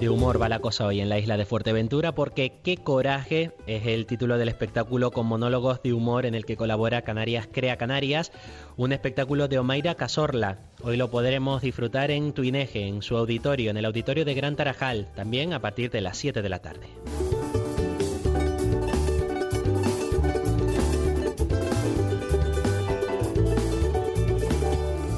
[0.01, 3.87] De humor va la cosa hoy en la isla de Fuerteventura porque Qué coraje es
[3.87, 8.31] el título del espectáculo con monólogos de humor en el que colabora Canarias Crea Canarias,
[8.77, 10.59] un espectáculo de Omaira Casorla.
[10.83, 15.09] Hoy lo podremos disfrutar en Tuineje, en su auditorio, en el auditorio de Gran Tarajal,
[15.17, 16.89] también a partir de las 7 de la tarde.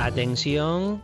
[0.09, 1.03] Atención,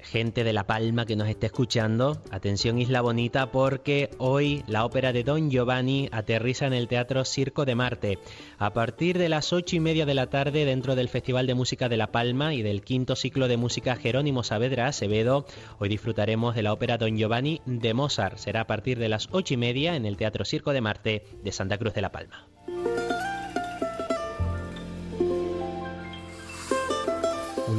[0.00, 5.12] gente de La Palma que nos esté escuchando, atención Isla Bonita porque hoy la ópera
[5.12, 8.18] de Don Giovanni aterriza en el Teatro Circo de Marte.
[8.56, 11.90] A partir de las ocho y media de la tarde dentro del Festival de Música
[11.90, 15.44] de La Palma y del quinto ciclo de música Jerónimo Saavedra Acevedo,
[15.78, 18.38] hoy disfrutaremos de la ópera Don Giovanni de Mozart.
[18.38, 21.52] Será a partir de las ocho y media en el Teatro Circo de Marte de
[21.52, 22.48] Santa Cruz de La Palma.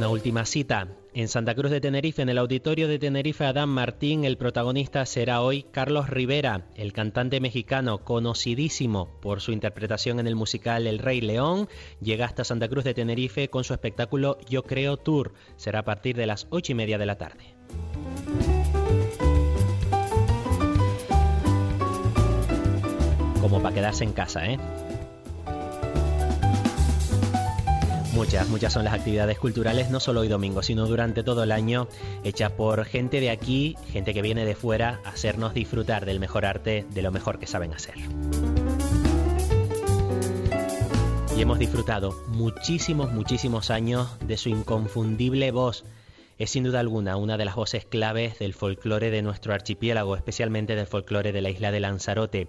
[0.00, 0.88] Una última cita.
[1.12, 5.42] En Santa Cruz de Tenerife, en el auditorio de Tenerife Adán Martín, el protagonista será
[5.42, 11.20] hoy Carlos Rivera, el cantante mexicano conocidísimo por su interpretación en el musical El Rey
[11.20, 11.68] León.
[12.00, 15.34] Llega hasta Santa Cruz de Tenerife con su espectáculo Yo Creo Tour.
[15.56, 17.54] Será a partir de las ocho y media de la tarde.
[23.42, 24.58] Como para quedarse en casa, ¿eh?
[28.20, 31.88] Muchas, muchas son las actividades culturales, no solo hoy domingo, sino durante todo el año,
[32.22, 36.44] hechas por gente de aquí, gente que viene de fuera, a hacernos disfrutar del mejor
[36.44, 37.94] arte, de lo mejor que saben hacer.
[41.34, 45.86] Y hemos disfrutado muchísimos, muchísimos años de su inconfundible voz.
[46.40, 50.74] Es sin duda alguna una de las voces claves del folclore de nuestro archipiélago, especialmente
[50.74, 52.48] del folclore de la isla de Lanzarote.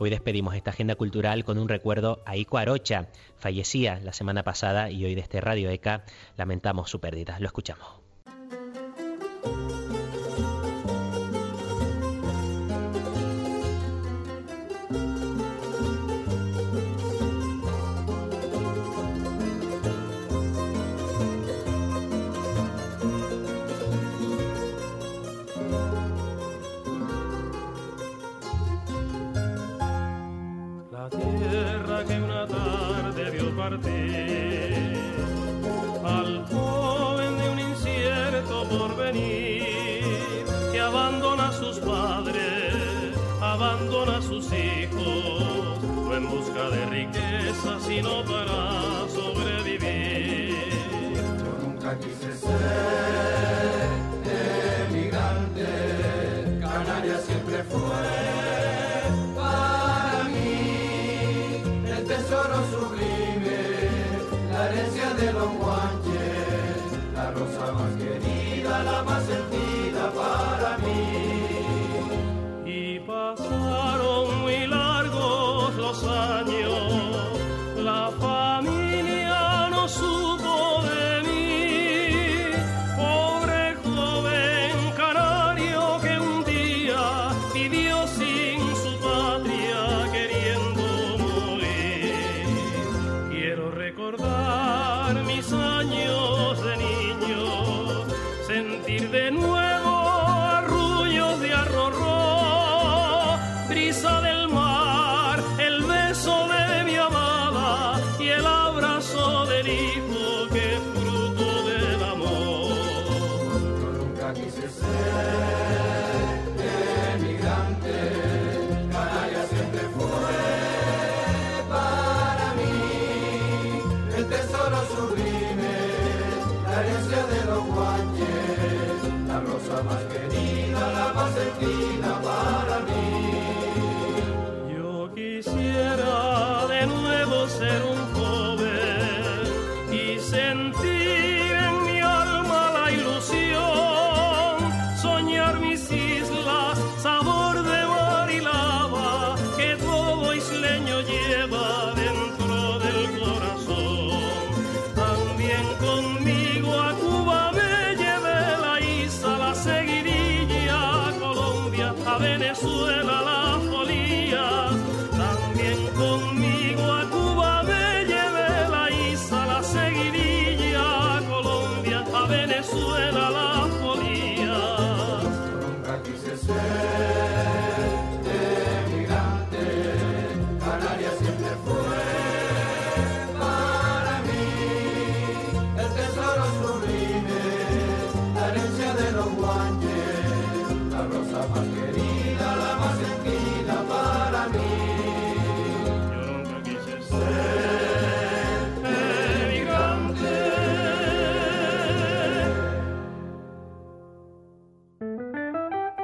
[0.00, 3.06] Hoy despedimos esta agenda cultural con un recuerdo a Ico Arocha.
[3.36, 6.02] Fallecía la semana pasada y hoy desde este Radio ECA
[6.36, 7.38] lamentamos su pérdida.
[7.38, 7.97] Lo escuchamos.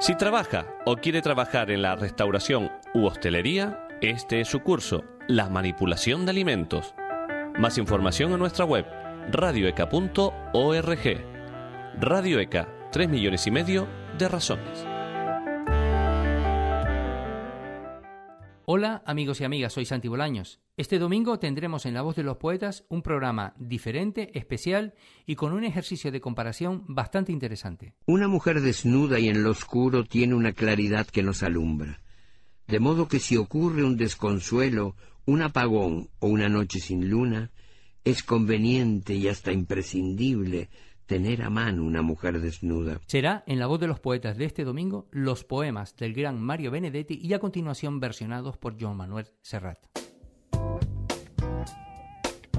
[0.04, 5.48] Si trabaja o quiere trabajar en la restauración u hostelería, este es su curso, La
[5.48, 6.94] manipulación de alimentos.
[7.58, 8.84] Más información en nuestra web,
[9.30, 11.00] radioeca.org.
[11.98, 13.88] Radio ECA, 3 millones y medio
[14.18, 14.93] de razones.
[18.66, 20.58] Hola amigos y amigas, soy Santi Bolaños.
[20.78, 24.94] Este domingo tendremos en La Voz de los Poetas un programa diferente, especial
[25.26, 27.94] y con un ejercicio de comparación bastante interesante.
[28.06, 32.00] Una mujer desnuda y en lo oscuro tiene una claridad que nos alumbra.
[32.66, 34.96] De modo que si ocurre un desconsuelo,
[35.26, 37.50] un apagón o una noche sin luna,
[38.02, 40.70] es conveniente y hasta imprescindible
[41.06, 43.00] tener a mano una mujer desnuda.
[43.06, 46.70] Será en La Voz de los Poetas de este domingo los poemas del gran Mario
[46.70, 49.78] Benedetti y a continuación versionados por Joan Manuel Serrat.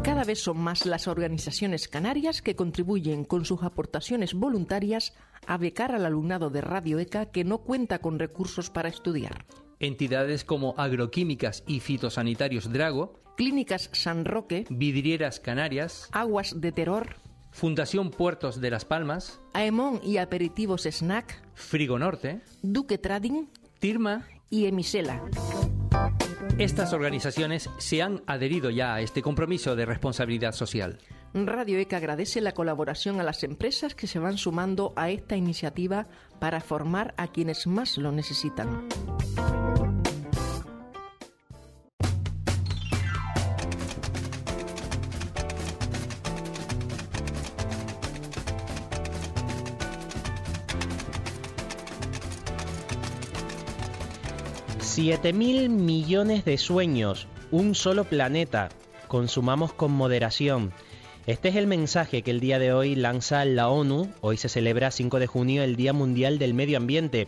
[0.05, 5.15] Cada vez son más las organizaciones canarias que contribuyen con sus aportaciones voluntarias
[5.47, 9.45] a becar al alumnado de Radio ECA que no cuenta con recursos para estudiar.
[9.79, 17.15] Entidades como Agroquímicas y Fitosanitarios Drago, Clínicas San Roque, Vidrieras Canarias, Aguas de Terror,
[17.55, 23.45] Fundación Puertos de Las Palmas, Aemón y Aperitivos Snack, Frigo Norte, Duque Trading,
[23.79, 25.23] Tirma y Emisela.
[26.57, 30.97] Estas organizaciones se han adherido ya a este compromiso de responsabilidad social.
[31.33, 36.07] Radio ECA agradece la colaboración a las empresas que se van sumando a esta iniciativa
[36.41, 38.85] para formar a quienes más lo necesitan.
[54.95, 58.69] Siete mil millones de sueños, un solo planeta.
[59.09, 60.71] Consumamos con moderación.
[61.27, 64.09] Este es el mensaje que el día de hoy lanza la ONU.
[64.21, 67.27] Hoy se celebra 5 de junio el Día Mundial del Medio Ambiente.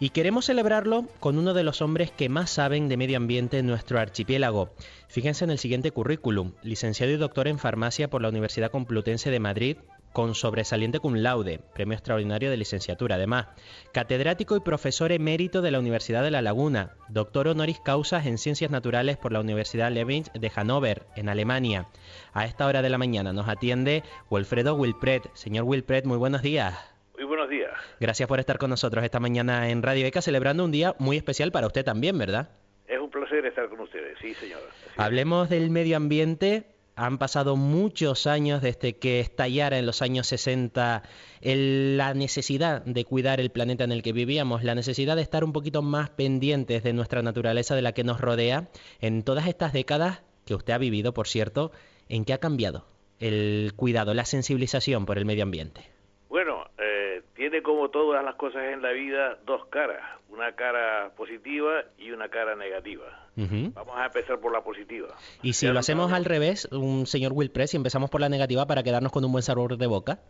[0.00, 3.66] Y queremos celebrarlo con uno de los hombres que más saben de medio ambiente en
[3.66, 4.70] nuestro archipiélago.
[5.08, 6.52] Fíjense en el siguiente currículum.
[6.62, 9.76] Licenciado y doctor en farmacia por la Universidad Complutense de Madrid,
[10.12, 13.16] con sobresaliente cum laude, premio extraordinario de licenciatura.
[13.16, 13.48] Además,
[13.92, 18.70] catedrático y profesor emérito de la Universidad de La Laguna, doctor honoris causa en Ciencias
[18.70, 21.86] Naturales por la Universidad Leibniz de Hannover, en Alemania.
[22.32, 25.30] A esta hora de la mañana nos atiende Wilfredo Wilpret.
[25.34, 26.74] Señor Wilpret, muy buenos días.
[27.16, 27.70] Muy buenos días.
[28.00, 31.52] Gracias por estar con nosotros esta mañana en Radio ECA, celebrando un día muy especial
[31.52, 32.50] para usted también, ¿verdad?
[32.86, 34.60] Es un placer estar con ustedes, sí, señor.
[34.96, 41.02] Hablemos del medio ambiente han pasado muchos años desde que estallara en los años 60
[41.40, 45.52] la necesidad de cuidar el planeta en el que vivíamos, la necesidad de estar un
[45.52, 48.68] poquito más pendientes de nuestra naturaleza, de la que nos rodea.
[49.00, 51.72] En todas estas décadas que usted ha vivido, por cierto,
[52.08, 52.86] ¿en qué ha cambiado
[53.18, 55.91] el cuidado, la sensibilización por el medio ambiente?
[57.42, 62.28] Tiene como todas las cosas en la vida dos caras, una cara positiva y una
[62.28, 63.26] cara negativa.
[63.34, 65.08] Vamos a empezar por la positiva.
[65.42, 68.64] Y si lo hacemos al revés, un señor Will Press, y empezamos por la negativa
[68.66, 70.20] para quedarnos con un buen sabor de boca.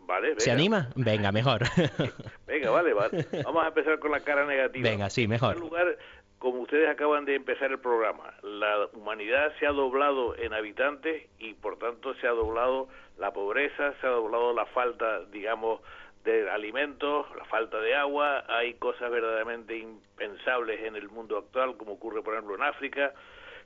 [0.00, 0.40] Vale, venga.
[0.40, 0.90] ¿Se anima?
[0.96, 1.62] Venga, mejor.
[2.48, 3.24] venga, vale, vale.
[3.44, 4.90] Vamos a empezar con la cara negativa.
[4.90, 5.54] Venga, sí, mejor.
[5.54, 5.98] En primer lugar,
[6.42, 11.54] como ustedes acaban de empezar el programa, la humanidad se ha doblado en habitantes y
[11.54, 15.80] por tanto se ha doblado la pobreza, se ha doblado la falta, digamos,
[16.24, 21.92] de alimentos, la falta de agua, hay cosas verdaderamente impensables en el mundo actual, como
[21.92, 23.14] ocurre por ejemplo en África,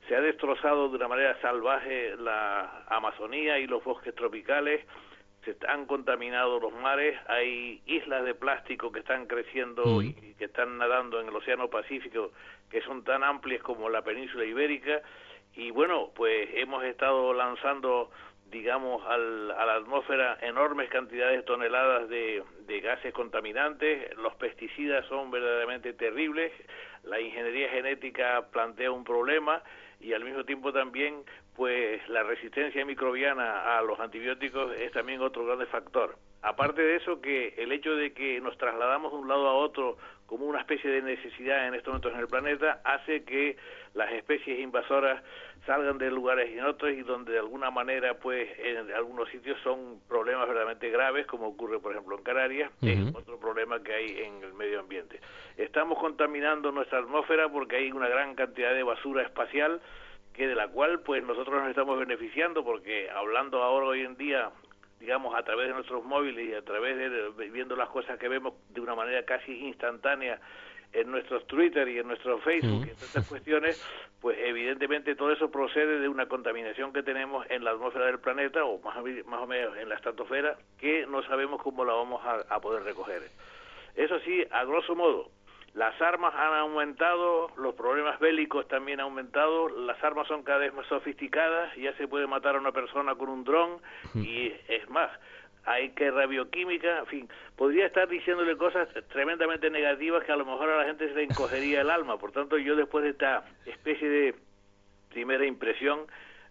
[0.07, 4.85] se ha destrozado de una manera salvaje la Amazonía y los bosques tropicales,
[5.47, 10.77] se han contaminado los mares, hay islas de plástico que están creciendo y que están
[10.77, 12.33] nadando en el Océano Pacífico,
[12.71, 15.03] que son tan amplias como la península ibérica,
[15.55, 18.11] y bueno, pues hemos estado lanzando
[18.51, 25.05] digamos, al, a la atmósfera enormes cantidades de toneladas de, de, gases contaminantes, los pesticidas
[25.07, 26.53] son verdaderamente terribles,
[27.03, 29.63] la ingeniería genética plantea un problema
[30.01, 31.25] y al mismo tiempo también
[31.57, 36.17] pues la resistencia microbiana a los antibióticos es también otro gran factor.
[36.43, 39.97] Aparte de eso que el hecho de que nos trasladamos de un lado a otro
[40.27, 43.57] como una especie de necesidad en estos momentos en el planeta hace que
[43.95, 45.23] las especies invasoras
[45.65, 49.59] salgan de lugares y en otros y donde de alguna manera pues en algunos sitios
[49.63, 54.19] son problemas verdaderamente graves como ocurre por ejemplo en Canarias es otro problema que hay
[54.19, 55.21] en el medio ambiente
[55.57, 59.81] estamos contaminando nuestra atmósfera porque hay una gran cantidad de basura espacial
[60.37, 64.51] que de la cual pues nosotros nos estamos beneficiando porque hablando ahora hoy en día
[65.01, 68.55] digamos a través de nuestros móviles y a través de viendo las cosas que vemos
[68.71, 70.41] de una manera casi instantánea
[70.93, 73.85] en nuestros Twitter y en nuestro Facebook y en estas cuestiones,
[74.21, 78.65] pues evidentemente todo eso procede de una contaminación que tenemos en la atmósfera del planeta
[78.65, 82.61] o más, más o menos en la estratosfera que no sabemos cómo la vamos a,
[82.61, 83.23] poder recoger.
[83.95, 85.31] Eso sí, a grosso modo,
[85.77, 90.73] las armas han aumentado, los problemas bélicos también han aumentado, las armas son cada vez
[90.73, 93.79] más sofisticadas, ya se puede matar a una persona con un dron
[94.15, 95.11] y es más,
[95.67, 100.71] hay que radioquímica, en fin, podría estar diciéndole cosas tremendamente negativas que a lo mejor
[100.71, 102.17] a la gente se le encogería el alma.
[102.17, 104.35] Por tanto, yo después de esta especie de
[105.11, 106.07] primera impresión,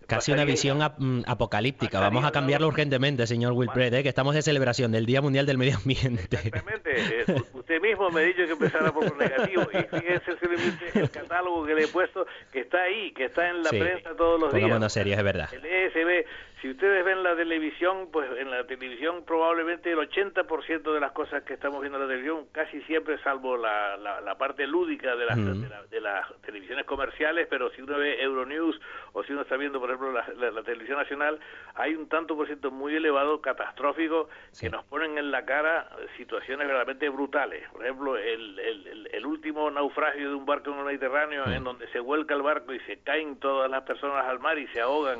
[0.07, 1.99] Casi una visión mm, apocalíptica.
[1.99, 4.03] Vamos a cambiarlo urgentemente, señor Wilfred, ¿eh?
[4.03, 6.35] que estamos de celebración del Día Mundial del Medio Ambiente.
[6.35, 6.95] Exactamente.
[7.05, 9.63] Eh, usted mismo me ha dicho que empezara por lo negativo.
[9.73, 10.31] Y fíjese
[10.99, 14.39] el catálogo que le he puesto, que está ahí, que está en la prensa todos
[14.39, 14.79] los días.
[14.79, 14.93] días.
[14.93, 15.49] serio, es verdad.
[15.53, 16.25] El ESB,
[16.65, 21.43] si ustedes ven la televisión, pues en la televisión probablemente el 80% de las cosas
[21.43, 25.37] que estamos viendo en la televisión, casi siempre, salvo la, la, parte lúdica de las,
[25.91, 28.81] de, las televisiones comerciales, pero si uno ve Euronews
[29.13, 31.39] o si uno está viendo, por ejemplo, la, televisión nacional,
[31.75, 34.27] hay un tanto por ciento muy elevado, catastrófico,
[34.59, 35.87] que nos ponen en la cara
[36.17, 37.69] situaciones realmente brutales.
[37.69, 41.87] Por ejemplo, el, el, el último naufragio de un barco en el Mediterráneo, en donde
[41.89, 45.19] se vuelca el barco y se caen todas las personas al mar y se ahogan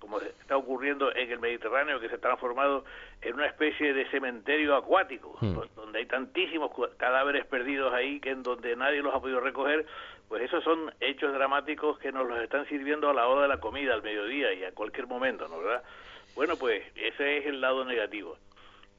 [0.00, 2.84] como está ocurriendo en el Mediterráneo, que se ha transformado
[3.20, 5.38] en una especie de cementerio acuático,
[5.76, 9.86] donde hay tantísimos cadáveres perdidos ahí que en donde nadie los ha podido recoger,
[10.28, 13.60] pues esos son hechos dramáticos que nos los están sirviendo a la hora de la
[13.60, 15.82] comida, al mediodía y a cualquier momento, ¿no verdad?
[16.34, 18.36] Bueno, pues ese es el lado negativo.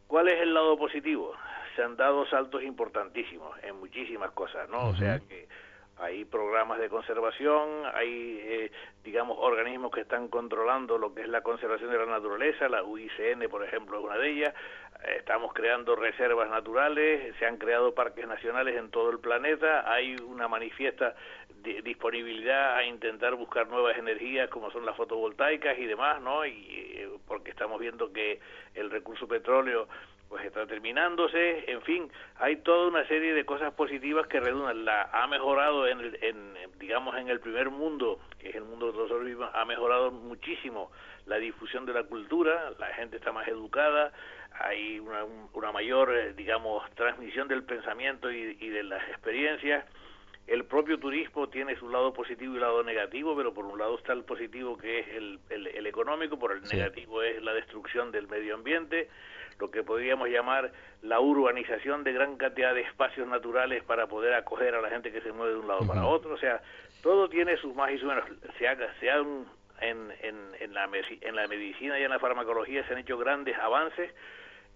[0.07, 1.33] ¿Cuál es el lado positivo?
[1.75, 4.89] Se han dado saltos importantísimos en muchísimas cosas, ¿no?
[4.89, 5.47] O sea que
[6.01, 8.71] hay programas de conservación, hay, eh,
[9.03, 13.47] digamos, organismos que están controlando lo que es la conservación de la naturaleza, la UICN,
[13.49, 14.53] por ejemplo, es una de ellas.
[15.17, 20.47] Estamos creando reservas naturales, se han creado parques nacionales en todo el planeta, hay una
[20.47, 21.15] manifiesta
[21.83, 26.45] disponibilidad a intentar buscar nuevas energías como son las fotovoltaicas y demás, ¿no?
[26.45, 28.39] Y eh, porque estamos viendo que
[28.73, 29.87] el recurso petróleo
[30.31, 32.09] pues está terminándose, en fin,
[32.39, 34.85] hay toda una serie de cosas positivas que redundan.
[34.85, 38.87] La ha mejorado en, el, en digamos en el primer mundo, que es el mundo
[38.87, 40.89] de nosotros vivimos, ha mejorado muchísimo
[41.25, 44.13] la difusión de la cultura, la gente está más educada,
[44.53, 49.85] hay una, una mayor, eh, digamos, transmisión del pensamiento y, y de las experiencias.
[50.47, 54.13] El propio turismo tiene su lado positivo y lado negativo, pero por un lado está
[54.13, 58.29] el positivo que es el, el, el económico, por el negativo es la destrucción del
[58.29, 59.09] medio ambiente
[59.61, 60.71] lo que podríamos llamar
[61.03, 65.21] la urbanización de gran cantidad de espacios naturales para poder acoger a la gente que
[65.21, 66.33] se mueve de un lado para otro.
[66.33, 66.61] O sea,
[67.03, 68.25] todo tiene sus más y sus menos.
[68.57, 69.45] Se, haga, se han,
[69.79, 70.89] en, en, en, la,
[71.21, 74.11] en la medicina y en la farmacología se han hecho grandes avances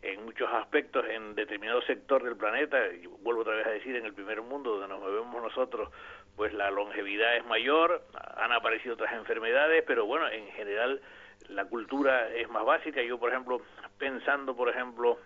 [0.03, 4.05] en muchos aspectos en determinado sector del planeta, y vuelvo otra vez a decir, en
[4.05, 5.89] el primer mundo donde nos movemos nosotros,
[6.35, 8.03] pues la longevidad es mayor,
[8.37, 11.01] han aparecido otras enfermedades, pero bueno, en general
[11.49, 13.01] la cultura es más básica.
[13.01, 13.61] Yo, por ejemplo,
[13.97, 15.17] pensando, por ejemplo,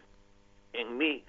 [0.73, 1.23] en mí,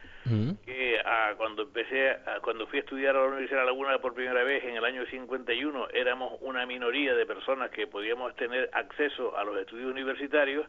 [0.65, 4.45] que ah, cuando empecé, cuando fui a estudiar a la Universidad de Laguna por primera
[4.45, 9.45] vez en el año 51, éramos una minoría de personas que podíamos tener acceso a
[9.45, 10.67] los estudios universitarios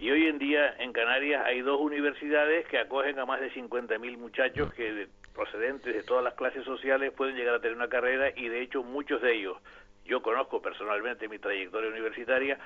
[0.00, 4.16] y hoy en día en Canarias hay dos universidades que acogen a más de 50.000
[4.16, 8.48] muchachos que procedentes de todas las clases sociales pueden llegar a tener una carrera y
[8.48, 9.58] de hecho muchos de ellos
[10.06, 12.58] yo conozco personalmente mi trayectoria universitaria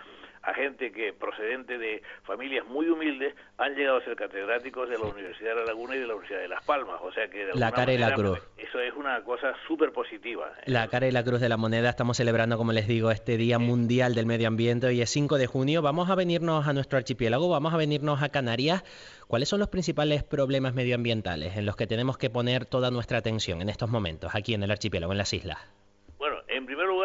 [0.45, 5.05] a gente que procedente de familias muy humildes han llegado a ser catedráticos de la
[5.05, 7.01] Universidad de La Laguna y de la Universidad de Las Palmas.
[7.03, 8.39] O sea que la cara y la cruz.
[8.59, 10.53] Eso es una cosa súper positiva.
[10.67, 11.89] La cara y la cruz de la moneda.
[11.89, 14.87] Estamos celebrando, como les digo, este Día Mundial del Medio Ambiente.
[14.87, 15.81] Hoy es 5 de junio.
[15.81, 18.85] Vamos a venirnos a nuestro archipiélago, vamos a venirnos a Canarias.
[19.27, 23.63] ¿Cuáles son los principales problemas medioambientales en los que tenemos que poner toda nuestra atención
[23.63, 25.59] en estos momentos, aquí en el archipiélago, en las islas?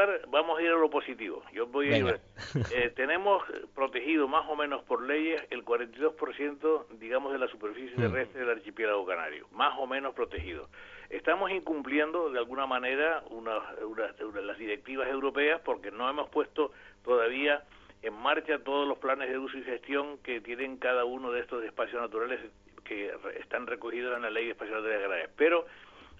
[0.06, 1.44] Lugar, vamos a ir a lo positivo.
[1.54, 2.20] Yo voy a ir,
[2.74, 3.44] eh, tenemos
[3.76, 8.02] protegido más o menos por leyes el 42%, digamos, de la superficie mm.
[8.02, 10.70] terrestre del archipiélago canario, más o menos protegido.
[11.10, 16.72] Estamos incumpliendo de alguna manera una, una, las directivas europeas porque no hemos puesto
[17.04, 17.64] todavía
[18.02, 21.64] en marcha todos los planes de uso y gestión que tienen cada uno de estos
[21.64, 22.40] espacios naturales
[22.86, 25.32] que están recogidos en la ley de espacios naturales agrarios.
[25.36, 25.66] Pero,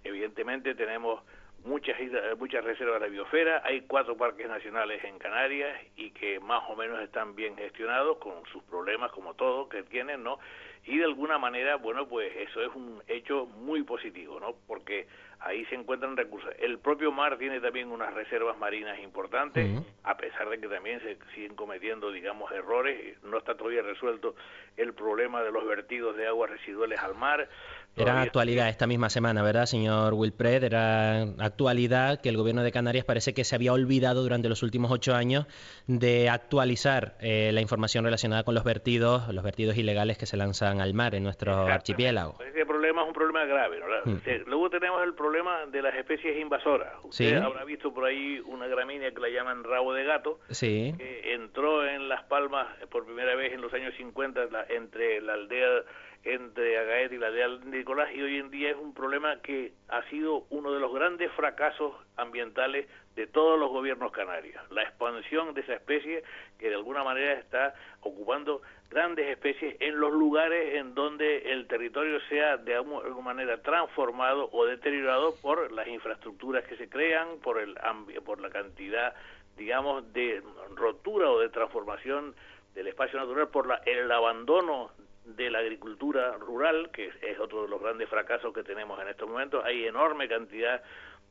[0.04, 1.22] evidentemente, tenemos
[1.66, 1.98] muchas
[2.38, 7.00] muchas reservas de biosfera, hay cuatro parques nacionales en Canarias y que más o menos
[7.02, 10.40] están bien gestionados con sus problemas como todos que tienen, ¿no?
[10.86, 14.56] Y de alguna manera, bueno, pues eso es un hecho muy positivo, ¿no?
[14.66, 15.08] Porque
[15.40, 16.52] ahí se encuentran recursos.
[16.60, 19.70] El propio mar tiene también unas reservas marinas importantes,
[20.04, 24.36] a pesar de que también se siguen cometiendo, digamos, errores, no está todavía resuelto
[24.78, 27.48] el problema de los vertidos de aguas residuales al mar.
[27.96, 30.64] Era actualidad esta misma semana, ¿verdad, señor Wilpred?
[30.64, 34.92] Era actualidad que el gobierno de Canarias parece que se había olvidado durante los últimos
[34.92, 35.46] ocho años
[35.88, 40.80] de actualizar eh, la información relacionada con los vertidos, los vertidos ilegales que se lanzan
[40.82, 42.38] al mar en nuestro archipiélago.
[42.42, 43.80] Ese problema es un problema grave.
[43.80, 44.12] ¿no?
[44.12, 44.20] Mm.
[44.48, 46.94] Luego tenemos el problema de las especies invasoras.
[47.04, 50.94] Usted habrá visto por ahí una gramínea que la llaman rabo de gato, sí.
[50.98, 55.84] que entró en Las Palmas por primera vez en los años 50 entre la aldea
[56.24, 60.04] entre Agaet y la de Nicolás y hoy en día es un problema que ha
[60.10, 64.62] sido uno de los grandes fracasos ambientales de todos los gobiernos canarios.
[64.72, 66.24] La expansión de esa especie
[66.58, 72.20] que de alguna manera está ocupando grandes especies en los lugares en donde el territorio
[72.28, 77.78] sea de alguna manera transformado o deteriorado por las infraestructuras que se crean, por, el,
[78.26, 79.14] por la cantidad,
[79.58, 80.42] digamos, de
[80.76, 82.36] rotura o de transformación
[82.74, 84.92] del espacio natural, por la, el abandono
[85.36, 89.28] de la agricultura rural, que es otro de los grandes fracasos que tenemos en estos
[89.30, 89.64] momentos.
[89.66, 90.82] Hay enorme cantidad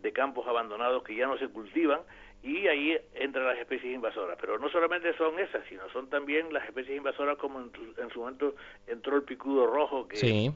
[0.01, 2.01] de campos abandonados que ya no se cultivan
[2.43, 4.39] y ahí entran las especies invasoras.
[4.41, 8.55] Pero no solamente son esas, sino son también las especies invasoras como en, su momento
[8.87, 10.53] entró el picudo rojo que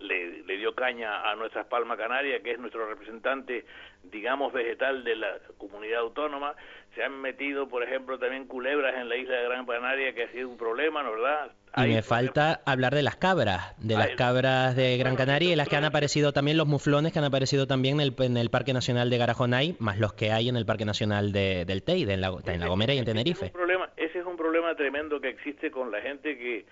[0.00, 3.64] le, le, dio caña a nuestra palma canaria, que es nuestro representante,
[4.04, 6.54] digamos, vegetal de la comunidad autónoma.
[6.94, 10.32] Se han metido, por ejemplo, también culebras en la isla de Gran Canaria, que ha
[10.32, 11.52] sido un problema, ¿no verdad?
[11.76, 15.68] Y me falta hablar de las cabras, de las cabras de Gran Canaria y las
[15.68, 18.72] que han aparecido también, los muflones que han aparecido también en el, en el Parque
[18.72, 22.20] Nacional de Garajonay, más los que hay en el Parque Nacional de, del Teide, en
[22.20, 23.46] la, en la Gomera y en Tenerife.
[23.46, 26.66] Ese es, un problema, ese es un problema tremendo que existe con la gente que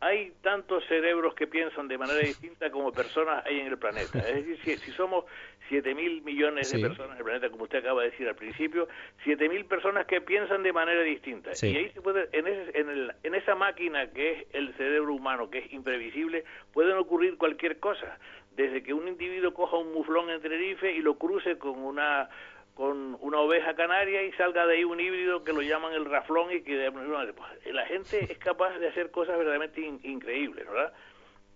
[0.00, 4.18] hay tantos cerebros que piensan de manera distinta como personas hay en el planeta.
[4.18, 5.24] Es decir, si, somos
[5.68, 8.88] 7 mil millones de personas en el planeta, como usted acaba de decir al principio,
[9.24, 11.50] 7 mil personas que piensan de manera distinta.
[11.62, 15.14] Y ahí se puede, en, ese, en, el, en esa máquina que es el cerebro
[15.14, 18.18] humano, que es imprevisible, pueden ocurrir cualquier cosa.
[18.56, 22.28] Desde que un individuo coja un muflón en Tenerife y lo cruce con una
[22.74, 26.52] con una oveja canaria y salga de ahí un híbrido que lo llaman el raflón
[26.52, 30.92] y que pues, la gente es capaz de hacer cosas verdaderamente increíbles, ¿verdad?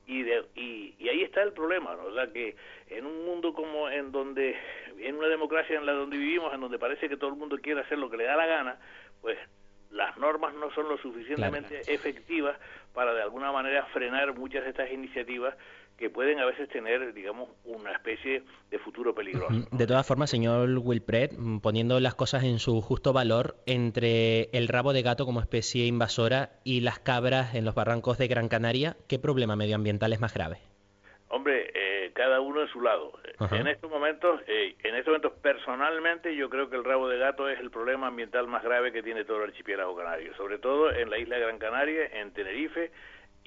[0.08, 2.04] y, de, y, y, ahí está el problema, ¿no?
[2.04, 2.56] o sea que
[2.88, 4.56] en un mundo como en donde,
[4.98, 7.82] en una democracia en la donde vivimos, en donde parece que todo el mundo quiere
[7.82, 8.78] hacer lo que le da la gana,
[9.20, 9.36] pues
[9.90, 12.58] las normas no son lo suficientemente efectivas
[12.94, 15.54] para de alguna manera frenar muchas de estas iniciativas
[15.98, 19.66] que pueden a veces tener, digamos, una especie de futuro peligroso.
[19.72, 24.68] De todas formas, señor Wilpret, mm, poniendo las cosas en su justo valor, entre el
[24.68, 28.96] rabo de gato como especie invasora y las cabras en los barrancos de Gran Canaria,
[29.08, 30.58] ¿qué problema medioambiental es más grave?
[31.30, 33.12] Hombre, eh, cada uno en su lado.
[33.50, 37.48] En estos momentos, eh, en estos momentos personalmente, yo creo que el rabo de gato
[37.48, 41.10] es el problema ambiental más grave que tiene todo el archipiélago canario, sobre todo en
[41.10, 42.90] la isla de Gran Canaria, en Tenerife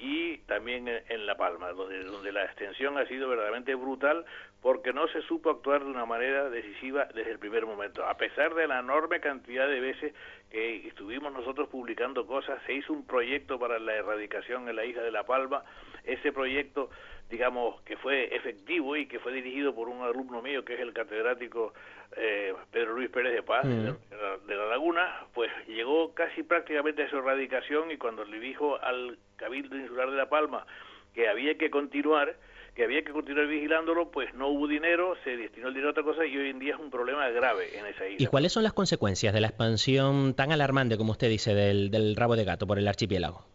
[0.02, 4.24] y también en, La Palma, donde, donde la extensión ha sido verdaderamente brutal
[4.60, 8.04] porque no se supo actuar de una manera decisiva desde el primer momento.
[8.04, 10.12] A pesar de la enorme cantidad de veces
[10.50, 15.02] que estuvimos nosotros publicando cosas, se hizo un proyecto para la erradicación en la isla
[15.02, 15.62] de La Palma,
[16.02, 16.90] ese proyecto
[17.32, 20.92] digamos, que fue efectivo y que fue dirigido por un alumno mío que es el
[20.92, 21.72] catedrático
[22.14, 27.16] eh, Pedro Luis Pérez de Paz, de, la, Laguna, pues llegó casi prácticamente a su
[27.16, 30.66] erradicación y cuando le dijo al Cabildo Insular de La Palma
[31.14, 32.36] que había que continuar,
[32.74, 36.02] que había que continuar vigilándolo, pues no hubo dinero, se destinó el dinero a otra
[36.02, 38.18] cosa y hoy en día es un problema grave en esa isla.
[38.18, 42.14] ¿Y cuáles son las consecuencias de la expansión tan alarmante, como usted dice, del, del
[42.14, 43.46] rabo de gato por el archipiélago?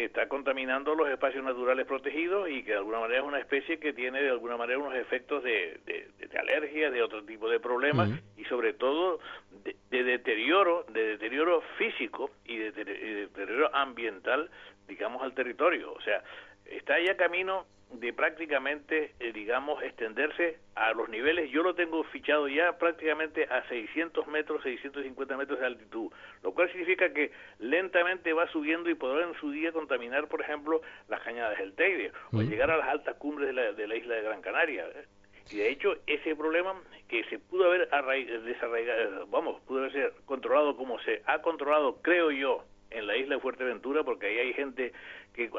[0.00, 3.78] Que está contaminando los espacios naturales protegidos y que de alguna manera es una especie
[3.78, 7.60] que tiene de alguna manera unos efectos de, de, de alergia, de otro tipo de
[7.60, 9.20] problemas y sobre todo
[9.62, 14.48] de, deterioro, de deterioro físico y de, deterioro ambiental,
[14.88, 15.92] digamos, al territorio.
[15.92, 16.24] O sea,
[16.64, 22.48] está ya camino de prácticamente, eh, digamos, extenderse a los niveles, yo lo tengo fichado
[22.48, 26.12] ya prácticamente a 600 metros, 650 metros de altitud,
[26.42, 30.80] lo cual significa que lentamente va subiendo y podrá en su día contaminar, por ejemplo,
[31.08, 34.14] las cañadas del Teide o llegar a las altas cumbres de la, de la isla
[34.14, 34.86] de Gran Canaria.
[35.50, 37.88] Y de hecho, ese problema que se pudo haber
[38.42, 43.36] desarraigado, vamos, pudo haber ser controlado como se ha controlado, creo yo, en la isla
[43.36, 44.92] de Fuerteventura, porque ahí hay gente
[45.34, 45.50] que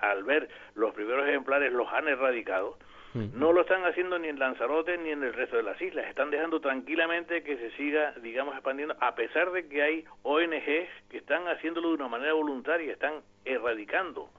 [0.00, 2.78] al ver los primeros ejemplares los han erradicado,
[3.14, 6.06] no lo están haciendo ni en Lanzarote ni en el resto de las islas.
[6.06, 11.18] Están dejando tranquilamente que se siga, digamos, expandiendo, a pesar de que hay ONGs que
[11.18, 14.30] están haciéndolo de una manera voluntaria, están erradicando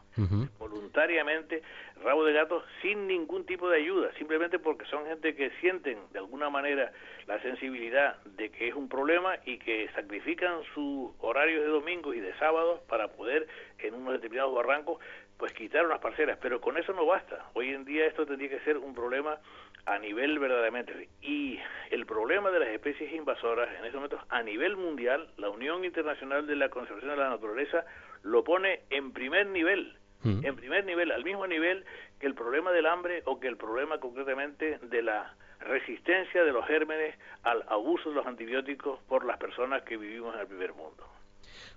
[0.60, 1.64] voluntariamente
[2.04, 6.20] rabo de gato sin ningún tipo de ayuda, simplemente porque son gente que sienten de
[6.20, 6.92] alguna manera
[7.28, 12.20] la sensibilidad de que es un problema y que sacrifican sus horarios de domingo y
[12.20, 13.48] de sábados para poder
[13.80, 15.00] en unos determinados barrancos
[15.38, 17.46] pues quitar unas parcelas, pero con eso no basta.
[17.54, 19.40] Hoy en día esto tendría que ser un problema
[19.86, 21.10] a nivel verdaderamente.
[21.22, 21.60] Y
[21.90, 26.48] el problema de las especies invasoras en estos momentos a nivel mundial, la Unión Internacional
[26.48, 27.84] de la Conservación de la Naturaleza
[28.22, 31.84] lo pone en primer nivel en primer nivel, al mismo nivel
[32.20, 36.66] que el problema del hambre o que el problema concretamente de la resistencia de los
[36.66, 41.08] gérmenes al abuso de los antibióticos por las personas que vivimos en el primer mundo.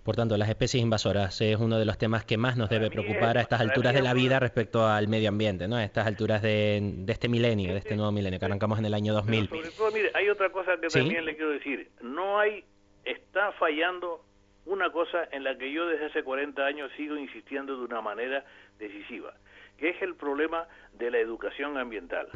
[0.04, 3.38] Por tanto, las especies invasoras es uno de los temas que más nos debe preocupar
[3.38, 5.76] a estas alturas de la vida respecto al medio ambiente, ¿no?
[5.76, 9.12] A estas alturas de, este milenio, de este nuevo milenio, que arrancamos en el año
[9.14, 9.48] 2000.
[9.48, 11.90] sobre todo, mire, hay otra cosa que también le quiero decir.
[12.02, 12.64] No hay,
[13.04, 14.24] está fallando
[14.66, 18.44] una cosa en la que yo desde hace 40 años sigo insistiendo de una manera
[18.78, 19.34] decisiva,
[19.78, 22.28] que es el problema de la educación ambiental.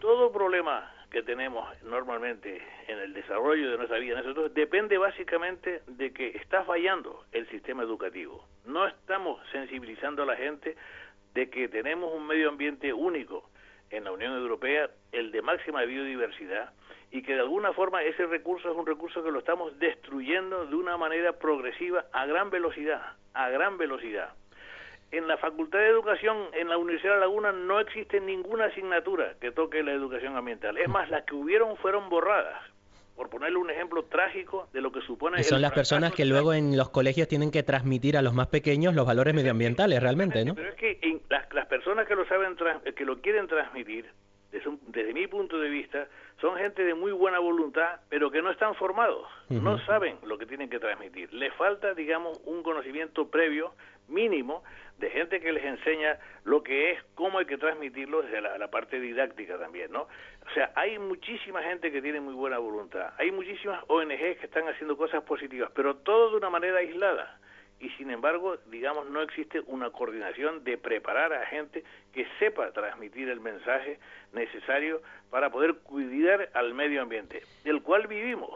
[0.00, 6.10] Todo problema que tenemos normalmente en el desarrollo de nuestra vida nosotros depende básicamente de
[6.12, 8.46] que está fallando el sistema educativo.
[8.64, 10.74] No estamos sensibilizando a la gente
[11.34, 13.50] de que tenemos un medio ambiente único
[13.90, 16.72] en la Unión Europea, el de máxima biodiversidad,
[17.12, 20.74] y que de alguna forma ese recurso es un recurso que lo estamos destruyendo de
[20.74, 23.02] una manera progresiva a gran velocidad,
[23.34, 24.30] a gran velocidad.
[25.10, 29.50] En la Facultad de Educación en la Universidad de Laguna no existe ninguna asignatura que
[29.52, 30.78] toque la educación ambiental.
[30.78, 32.62] Es más, las que hubieron fueron borradas.
[33.14, 35.38] Por ponerle un ejemplo trágico de lo que supone...
[35.38, 38.46] Y son las personas que luego en los colegios tienen que transmitir a los más
[38.46, 40.54] pequeños los valores medioambientales, realmente, ¿no?
[40.54, 42.56] Pero es que las, las personas que lo saben,
[42.96, 44.06] que lo quieren transmitir,
[44.52, 46.06] desde, mi punto de vista,
[46.40, 50.46] son gente de muy buena voluntad, pero que no están formados, no saben lo que
[50.46, 51.32] tienen que transmitir.
[51.32, 53.72] Les falta, digamos, un conocimiento previo,
[54.08, 54.62] mínimo,
[54.98, 58.68] de gente que les enseña lo que es, cómo hay que transmitirlo desde la, la,
[58.68, 60.02] parte didáctica también, ¿no?
[60.02, 64.68] O sea, hay muchísima gente que tiene muy buena voluntad, hay muchísimas ONGs que están
[64.68, 67.38] haciendo cosas positivas, pero todo de una manera aislada
[67.82, 73.28] y sin embargo, digamos, no existe una coordinación de preparar a gente que sepa transmitir
[73.28, 73.98] el mensaje
[74.32, 78.50] necesario para poder cuidar al medio ambiente, del cual vivimos.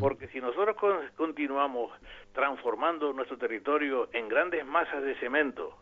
[0.00, 0.76] Porque si nosotros
[1.16, 1.90] continuamos
[2.34, 5.74] transformando nuestro territorio en grandes masas de cemento,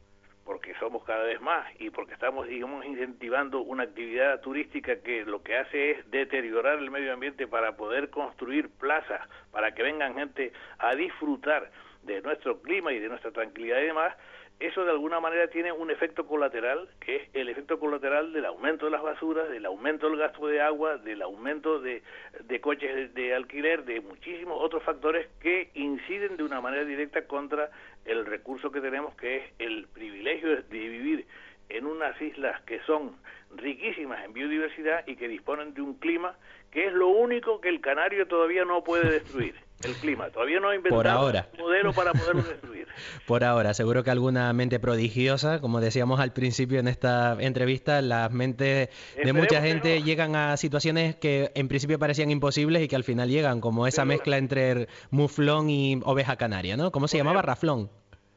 [0.44, 5.42] porque somos cada vez más y porque estamos, digamos, incentivando una actividad turística que lo
[5.42, 10.52] que hace es deteriorar el medio ambiente para poder construir plazas, para que vengan gente
[10.78, 11.68] a disfrutar
[12.06, 14.14] de nuestro clima y de nuestra tranquilidad y demás,
[14.58, 18.86] eso de alguna manera tiene un efecto colateral, que es el efecto colateral del aumento
[18.86, 22.02] de las basuras, del aumento del gasto de agua, del aumento de,
[22.44, 27.70] de coches de, alquiler, de muchísimos otros factores que inciden de una manera directa contra
[28.06, 31.26] el recurso que tenemos, que es el privilegio de vivir
[31.68, 33.16] en unas islas que son
[33.56, 36.34] riquísimas en biodiversidad y que disponen de un clima
[36.76, 40.28] que es lo único que el canario todavía no puede destruir el clima.
[40.28, 42.86] Todavía no ha inventado un modelo para poderlo destruir.
[43.26, 48.30] Por ahora, seguro que alguna mente prodigiosa, como decíamos al principio en esta entrevista, las
[48.30, 53.04] mentes de mucha gente llegan a situaciones que en principio parecían imposibles y que al
[53.04, 56.92] final llegan, como esa mezcla entre muflón y oveja canaria, ¿no?
[56.92, 57.40] ¿Cómo se llamaba?
[57.40, 57.88] Raflón.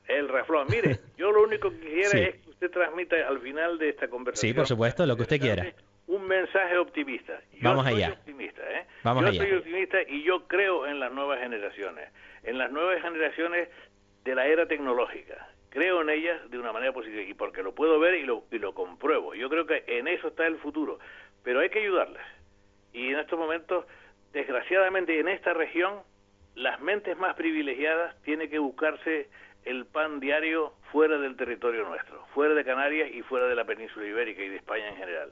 [0.07, 0.67] El raflón.
[0.69, 4.49] Mire, yo lo único que quisiera es que usted transmita al final de esta conversación.
[4.49, 5.73] Sí, por supuesto, lo que usted quiera
[6.09, 7.39] un mensaje optimista.
[7.53, 8.13] Yo Vamos soy allá.
[8.13, 8.85] optimista, ¿eh?
[9.03, 12.09] yo soy optimista y yo creo en las nuevas generaciones,
[12.43, 13.69] en las nuevas generaciones
[14.23, 15.47] de la era tecnológica.
[15.69, 18.57] Creo en ellas de una manera positiva y porque lo puedo ver y lo, y
[18.57, 19.35] lo compruebo.
[19.35, 20.97] Yo creo que en eso está el futuro,
[21.43, 22.23] pero hay que ayudarles.
[22.91, 23.85] Y en estos momentos,
[24.33, 25.99] desgraciadamente en esta región,
[26.55, 29.29] las mentes más privilegiadas tienen que buscarse
[29.63, 34.07] el pan diario fuera del territorio nuestro, fuera de Canarias y fuera de la península
[34.07, 35.31] ibérica y de España en general.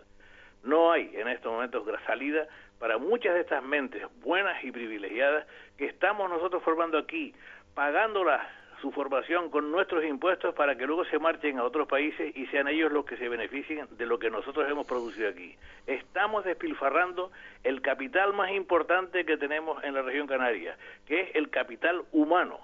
[0.63, 2.47] No hay en estos momentos salida
[2.79, 5.45] para muchas de estas mentes buenas y privilegiadas
[5.77, 7.33] que estamos nosotros formando aquí,
[7.73, 8.41] pagándolas
[8.81, 12.67] su formación con nuestros impuestos para que luego se marchen a otros países y sean
[12.67, 15.55] ellos los que se beneficien de lo que nosotros hemos producido aquí.
[15.87, 17.31] Estamos despilfarrando
[17.63, 20.77] el capital más importante que tenemos en la región canaria,
[21.07, 22.59] que es el capital humano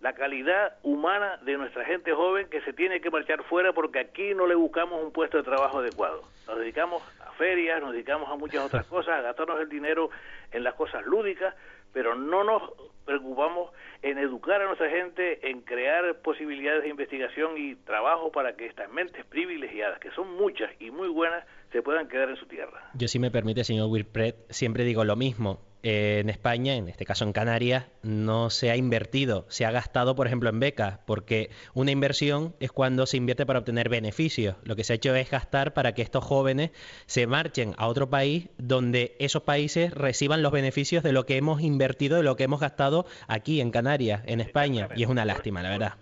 [0.00, 4.34] la calidad humana de nuestra gente joven que se tiene que marchar fuera porque aquí
[4.34, 6.22] no le buscamos un puesto de trabajo adecuado.
[6.46, 10.10] Nos dedicamos a ferias, nos dedicamos a muchas otras cosas, a gastarnos el dinero
[10.52, 11.54] en las cosas lúdicas,
[11.92, 12.62] pero no nos
[13.04, 13.70] preocupamos
[14.02, 18.90] en educar a nuestra gente, en crear posibilidades de investigación y trabajo para que estas
[18.90, 22.90] mentes privilegiadas, que son muchas y muy buenas, se puedan quedar en su tierra.
[22.94, 27.24] Yo, si me permite, señor Wilfred, siempre digo lo mismo en España, en este caso
[27.24, 31.90] en Canarias, no se ha invertido, se ha gastado, por ejemplo, en becas, porque una
[31.90, 34.56] inversión es cuando se invierte para obtener beneficios.
[34.64, 36.70] Lo que se ha hecho es gastar para que estos jóvenes
[37.04, 41.60] se marchen a otro país donde esos países reciban los beneficios de lo que hemos
[41.60, 44.88] invertido, de lo que hemos gastado aquí en Canarias, en España.
[44.96, 45.94] Y es una lástima, la verdad.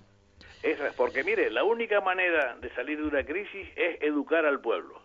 [0.62, 4.60] Eso es, porque mire, la única manera de salir de una crisis es educar al
[4.60, 5.01] pueblo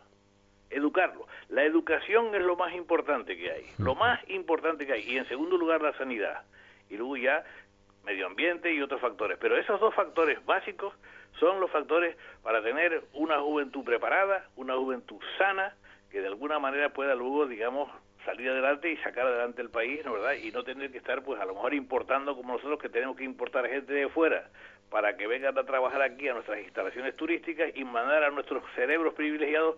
[0.70, 1.28] educarlo.
[1.49, 5.03] La educación es lo más importante que hay, lo más importante que hay.
[5.03, 6.43] Y en segundo lugar, la sanidad.
[6.89, 7.43] Y luego ya
[8.03, 9.38] medio ambiente y otros factores.
[9.39, 10.93] Pero esos dos factores básicos
[11.39, 15.76] son los factores para tener una juventud preparada, una juventud sana,
[16.09, 17.89] que de alguna manera pueda luego, digamos,
[18.26, 20.34] salir adelante y sacar adelante el país, ¿no verdad?
[20.34, 23.24] Y no tener que estar, pues, a lo mejor importando como nosotros que tenemos que
[23.24, 24.49] importar gente de fuera
[24.90, 29.14] para que vengan a trabajar aquí a nuestras instalaciones turísticas y mandar a nuestros cerebros
[29.14, 29.76] privilegiados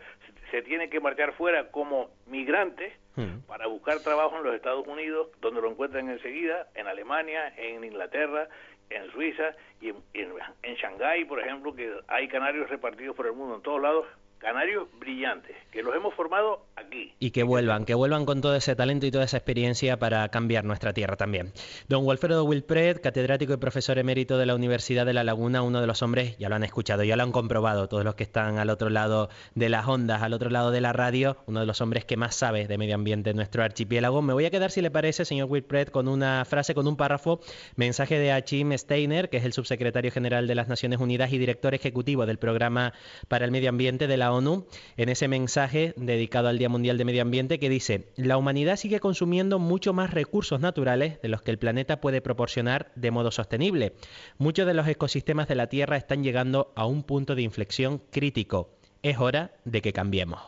[0.52, 3.40] se tiene que marchar fuera como migrantes hmm.
[3.48, 8.48] para buscar trabajo en los Estados Unidos, donde lo encuentran enseguida, en Alemania, en Inglaterra,
[8.90, 10.32] en Suiza y en, en,
[10.64, 14.06] en Shanghái, por ejemplo, que hay canarios repartidos por el mundo en todos lados
[14.40, 17.14] canarios brillantes, que los hemos formado aquí.
[17.20, 20.64] Y que vuelvan, que vuelvan con todo ese talento y toda esa experiencia para cambiar
[20.64, 21.52] nuestra tierra también.
[21.88, 25.88] Don Wilfredo Wilpred, catedrático y profesor emérito de la Universidad de La Laguna, uno de
[25.88, 28.70] los hombres, ya lo han escuchado, ya lo han comprobado todos los que están al
[28.70, 32.06] otro lado de las ondas, al otro lado de la radio, uno de los hombres
[32.06, 34.22] que más sabe de medio ambiente en nuestro archipiélago.
[34.22, 37.42] Me voy a quedar, si le parece, señor Wilpred, con una frase, con un párrafo,
[37.76, 41.74] mensaje de Achim Steiner, que es el subsecretario general de las Naciones Unidas y director
[41.74, 42.94] ejecutivo del Programa
[43.28, 44.66] para el Medio Ambiente de la ONU
[44.98, 49.00] en ese mensaje dedicado al Día Mundial de Medio Ambiente que dice, la humanidad sigue
[49.00, 53.94] consumiendo mucho más recursos naturales de los que el planeta puede proporcionar de modo sostenible.
[54.38, 58.70] Muchos de los ecosistemas de la Tierra están llegando a un punto de inflexión crítico.
[59.02, 60.42] Es hora de que cambiemos.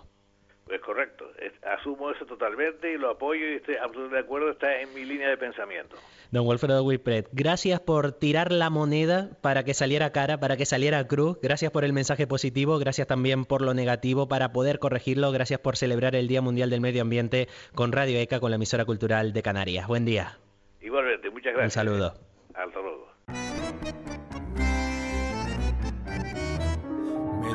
[0.65, 1.20] Pues correcto,
[1.63, 5.29] asumo eso totalmente y lo apoyo y estoy absolutamente de acuerdo, está en mi línea
[5.29, 5.95] de pensamiento.
[6.31, 11.07] Don Wilfredo Whippret, gracias por tirar la moneda para que saliera cara, para que saliera
[11.07, 15.59] cruz, gracias por el mensaje positivo, gracias también por lo negativo para poder corregirlo, gracias
[15.59, 19.33] por celebrar el Día Mundial del Medio Ambiente con Radio ECA, con la emisora cultural
[19.33, 19.87] de Canarias.
[19.87, 20.37] Buen día.
[20.81, 21.65] Igualmente, muchas gracias.
[21.65, 22.13] Un saludo.
[22.53, 23.11] Hasta luego.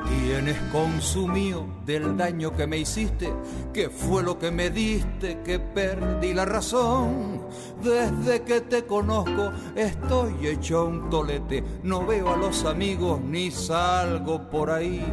[0.08, 3.32] Tienes consumido del daño que me hiciste,
[3.72, 7.40] que fue lo que me diste, que perdí la razón.
[7.82, 14.48] Desde que te conozco estoy hecho un tolete, no veo a los amigos ni salgo
[14.50, 15.04] por ahí.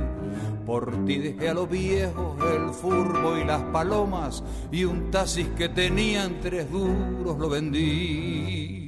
[0.65, 5.69] Por ti dejé a los viejos el furbo y las palomas y un taxis que
[5.69, 8.87] tenían tres duros lo vendí.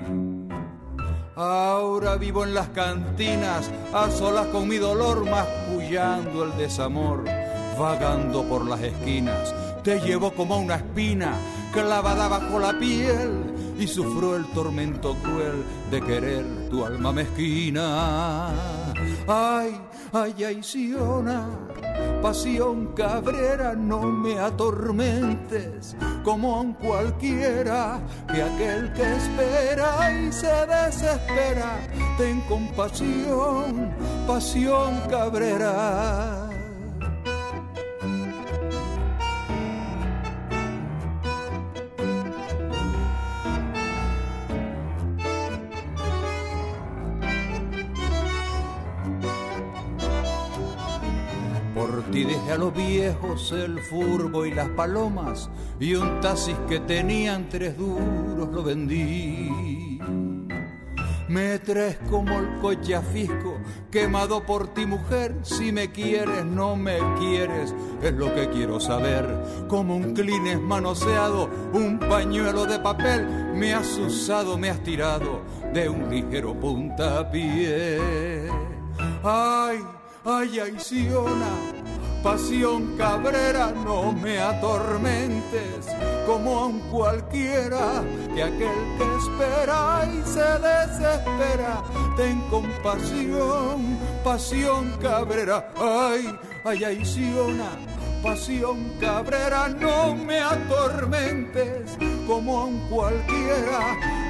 [1.36, 7.26] Ahora vivo en las cantinas, a solas con mi dolor, mascullando el desamor,
[7.78, 9.54] vagando por las esquinas.
[9.84, 11.34] Te llevo como una espina
[11.74, 18.48] clavada bajo la piel y sufro el tormento cruel de querer tu alma mezquina.
[19.28, 19.78] Ay,
[20.16, 21.46] ay, ay, Siona,
[22.22, 28.00] pasión cabrera, no me atormentes como un cualquiera
[28.32, 31.80] que aquel que espera y se desespera,
[32.18, 33.94] ten compasión,
[34.26, 36.45] pasión cabrera.
[52.16, 55.50] Ti dejé a los viejos el furbo y las palomas
[55.82, 60.00] y un taxis que tenían tres duros lo vendí.
[61.28, 63.58] Me traes como el coche a fisco,
[63.92, 69.28] quemado por ti mujer, si me quieres, no me quieres, es lo que quiero saber.
[69.68, 75.42] Como un clines manoseado, un pañuelo de papel, me has usado, me has tirado
[75.74, 78.00] de un ligero puntapié.
[79.22, 79.80] Ay,
[80.24, 81.75] ay, ay, Siona,
[82.26, 85.86] pasión cabrera, no me atormentes
[86.26, 88.04] como a un cualquiera
[88.34, 91.84] que aquel que espera y se desespera.
[92.18, 97.70] Ten compasión, pasión cabrera, ay, ay, ay, Siona,
[98.24, 101.96] pasión cabrera, no me atormentes
[102.26, 103.82] como a un cualquiera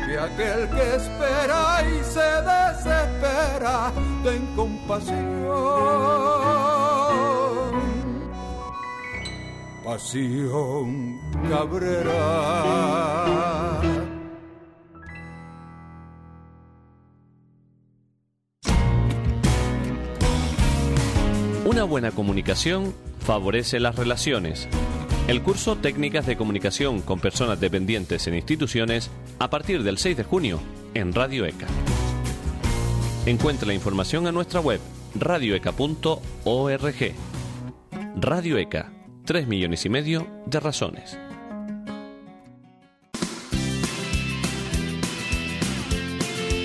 [0.06, 3.94] que aquel que espera y se desespera.
[4.22, 6.65] Ten compasión.
[9.86, 12.12] Pasión Cabrera.
[21.66, 24.68] Una buena comunicación favorece las relaciones.
[25.28, 30.24] El curso Técnicas de Comunicación con Personas Dependientes en Instituciones a partir del 6 de
[30.24, 30.60] junio
[30.96, 31.68] en Radio ECA.
[33.28, 34.80] Encuentre la información en nuestra web
[35.14, 36.20] radioeca.org.
[38.16, 38.95] Radio ECA,
[39.26, 41.18] 3 millones y medio de razones.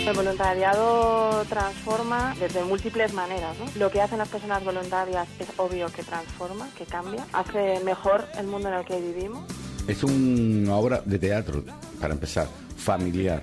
[0.07, 3.57] El voluntariado transforma desde múltiples maneras.
[3.59, 3.67] ¿no?
[3.77, 8.47] Lo que hacen las personas voluntarias es obvio que transforma, que cambia, hace mejor el
[8.47, 9.45] mundo en el que vivimos.
[9.87, 11.65] Es una obra de teatro,
[12.01, 12.47] para empezar,
[12.77, 13.43] familiar,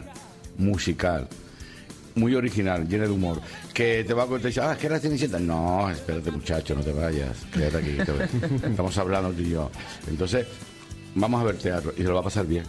[0.58, 1.28] musical,
[2.18, 3.40] muy original, llena de humor.
[3.74, 5.40] Que te va a contar, ah, ¿qué era Cenicienta?
[5.40, 7.98] No, espérate muchacho, no te vayas, quédate aquí.
[7.98, 9.70] te- Estamos hablando tú y yo.
[10.08, 10.46] Entonces,
[11.16, 12.64] vamos a ver teatro y se lo va a pasar bien.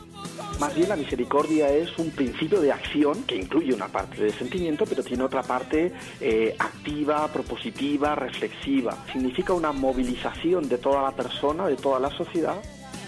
[0.59, 4.85] Más bien la misericordia es un principio de acción que incluye una parte de sentimiento,
[4.87, 8.97] pero tiene otra parte eh, activa, propositiva, reflexiva.
[9.13, 12.57] Significa una movilización de toda la persona, de toda la sociedad.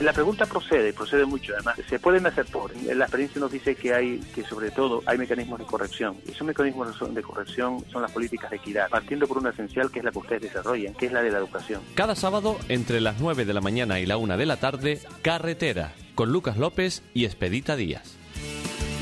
[0.01, 1.77] La pregunta procede, procede mucho además.
[1.89, 2.75] Se pueden hacer por.
[2.85, 6.17] La experiencia nos dice que hay, que sobre todo hay mecanismos de corrección.
[6.27, 9.99] Y esos mecanismos de corrección son las políticas de equidad, partiendo por una esencial que
[9.99, 11.83] es la que ustedes desarrollan, que es la de la educación.
[11.95, 15.93] Cada sábado, entre las 9 de la mañana y la 1 de la tarde, Carretera,
[16.15, 18.17] con Lucas López y Expedita Díaz.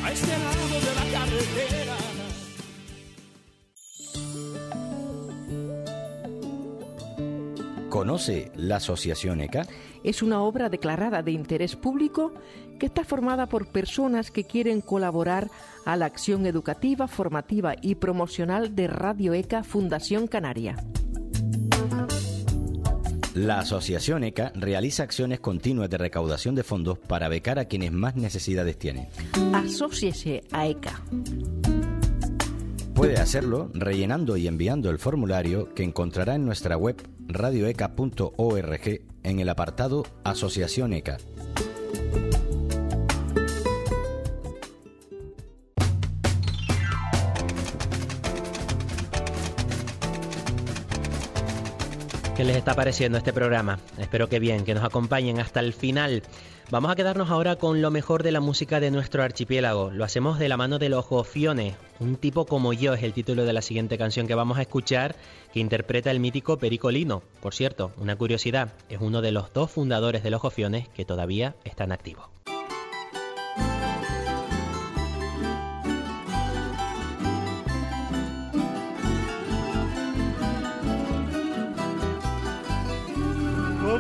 [0.05, 1.79] A este lado de la carretera.
[7.89, 9.67] ¿Conoce la Asociación ECA?
[10.05, 12.33] Es una obra declarada de interés público
[12.79, 15.51] que está formada por personas que quieren colaborar
[15.85, 20.77] a la acción educativa, formativa y promocional de Radio ECA Fundación Canaria.
[23.35, 28.17] La Asociación ECA realiza acciones continuas de recaudación de fondos para becar a quienes más
[28.17, 29.07] necesidades tienen.
[29.53, 31.01] Asóciese a ECA.
[32.99, 36.97] Puede hacerlo rellenando y enviando el formulario que encontrará en nuestra web
[37.29, 41.19] radioeca.org en el apartado Asociación ECA.
[52.39, 53.81] ¿Qué les está pareciendo este programa?
[53.99, 56.23] Espero que bien, que nos acompañen hasta el final.
[56.71, 59.91] Vamos a quedarnos ahora con lo mejor de la música de nuestro archipiélago.
[59.91, 61.75] Lo hacemos de la mano de los Gofiones.
[61.99, 65.17] Un tipo como yo es el título de la siguiente canción que vamos a escuchar,
[65.53, 67.25] que interpreta el mítico Pericolino.
[67.41, 71.57] Por cierto, una curiosidad, es uno de los dos fundadores de los Gofiones que todavía
[71.65, 72.38] están activos.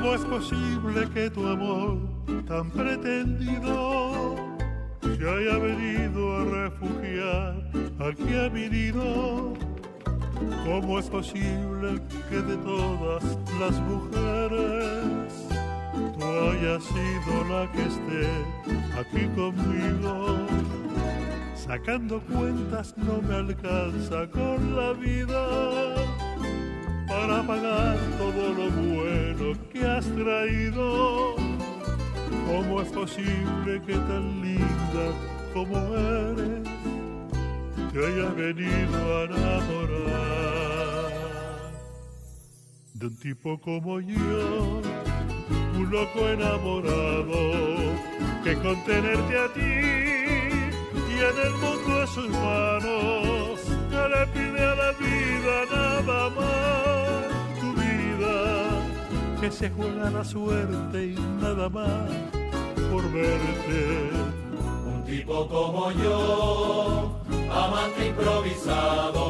[0.08, 1.98] ¿Cómo es posible que tu amor
[2.46, 4.36] tan pretendido
[5.02, 7.54] se haya venido a refugiar
[8.00, 9.52] aquí ha venido?
[10.64, 12.00] ¿Cómo es posible
[12.30, 13.22] que de todas
[13.60, 15.46] las mujeres
[16.18, 18.30] tú hayas sido la que esté
[18.98, 20.38] aquí conmigo?
[21.54, 26.07] Sacando cuentas no me alcanza con la vida
[27.18, 31.34] para pagar todo lo bueno que has traído.
[32.46, 35.06] ¿Cómo es posible que tan linda
[35.52, 36.62] como eres
[37.92, 40.58] te hayas venido a enamorar
[42.94, 44.80] de un tipo como yo,
[45.76, 47.40] un loco enamorado
[48.44, 49.74] que con tenerte a ti
[51.08, 53.60] tiene el mundo en sus manos,
[53.90, 57.07] no le pide a la vida nada más,
[59.40, 62.10] que se juega la suerte y nada más
[62.90, 64.10] por verte.
[64.92, 67.20] Un tipo como yo,
[67.50, 69.24] amante improvisado,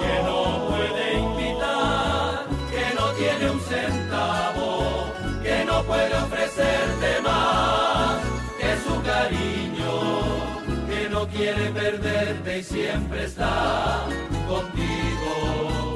[0.00, 8.20] que no puede invitar, que no tiene un centavo, que no puede ofrecerte más
[8.58, 9.92] que su cariño,
[10.88, 14.06] que no quiere perderte y siempre está
[14.48, 15.91] contigo.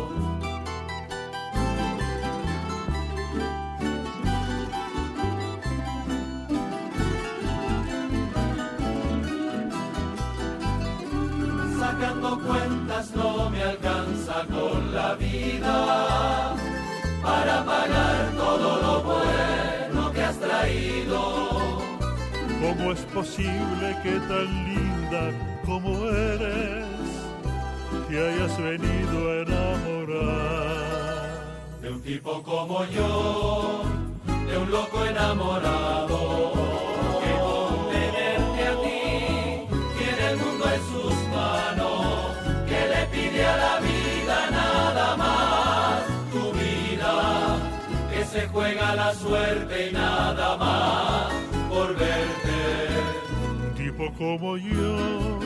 [11.99, 16.55] Sacando cuentas no me alcanza con la vida
[17.23, 21.47] para pagar todo lo bueno que has traído.
[22.61, 25.31] ¿Cómo es posible que tan linda
[25.65, 26.87] como eres
[28.09, 30.67] te hayas venido a enamorar?
[31.81, 33.83] De un tipo como yo,
[34.49, 36.56] de un loco enamorado,
[48.47, 51.33] se juega la suerte y nada más
[51.69, 52.89] por verte.
[53.51, 55.39] Un tipo como yo,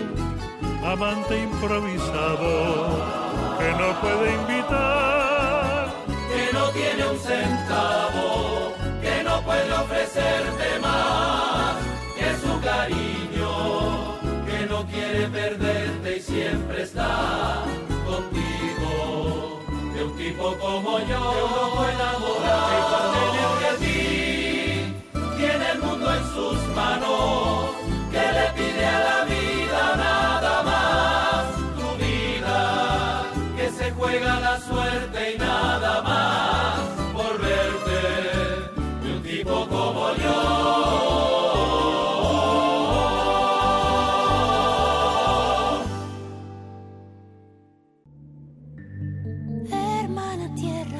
[0.84, 3.04] amante improvisado,
[3.58, 5.88] que no puede invitar,
[6.32, 11.76] que no tiene un centavo, que no puede ofrecerte más
[12.16, 17.64] que su cariño, que no quiere perderte y siempre está
[20.30, 24.00] tipo como yo, de un loco enamorado, que por tenerte a ti
[25.36, 27.74] tiene el mundo en sus manos,
[28.12, 28.69] que le pide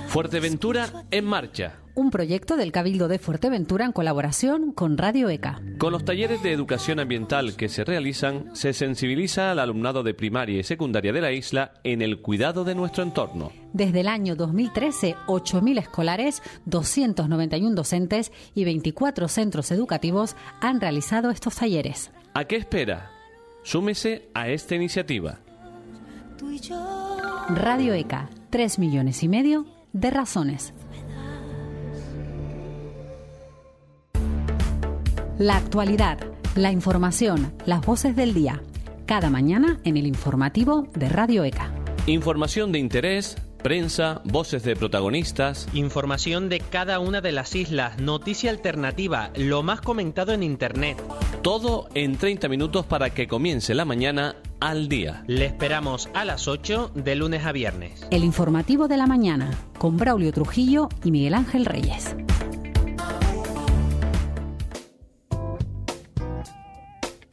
[0.09, 1.75] Fuerteventura en marcha.
[1.95, 5.61] Un proyecto del Cabildo de Fuerteventura en colaboración con Radio ECA.
[5.79, 10.59] Con los talleres de educación ambiental que se realizan, se sensibiliza al alumnado de primaria
[10.59, 13.53] y secundaria de la isla en el cuidado de nuestro entorno.
[13.73, 21.55] Desde el año 2013, 8.000 escolares, 291 docentes y 24 centros educativos han realizado estos
[21.57, 22.11] talleres.
[22.35, 23.11] ¿A qué espera?
[23.63, 25.39] Súmese a esta iniciativa.
[27.49, 30.75] Radio ECA, 3 millones y medio de razones.
[35.39, 36.19] La actualidad,
[36.57, 38.61] la información, las voces del día.
[39.07, 41.73] Cada mañana en el informativo de Radio ECA.
[42.07, 45.69] Información de interés, prensa, voces de protagonistas.
[45.73, 51.01] Información de cada una de las islas, noticia alternativa, lo más comentado en Internet.
[51.43, 55.25] Todo en 30 minutos para que comience la mañana al día.
[55.27, 58.07] Le esperamos a las 8 de lunes a viernes.
[58.11, 62.15] El informativo de la mañana con Braulio Trujillo y Miguel Ángel Reyes.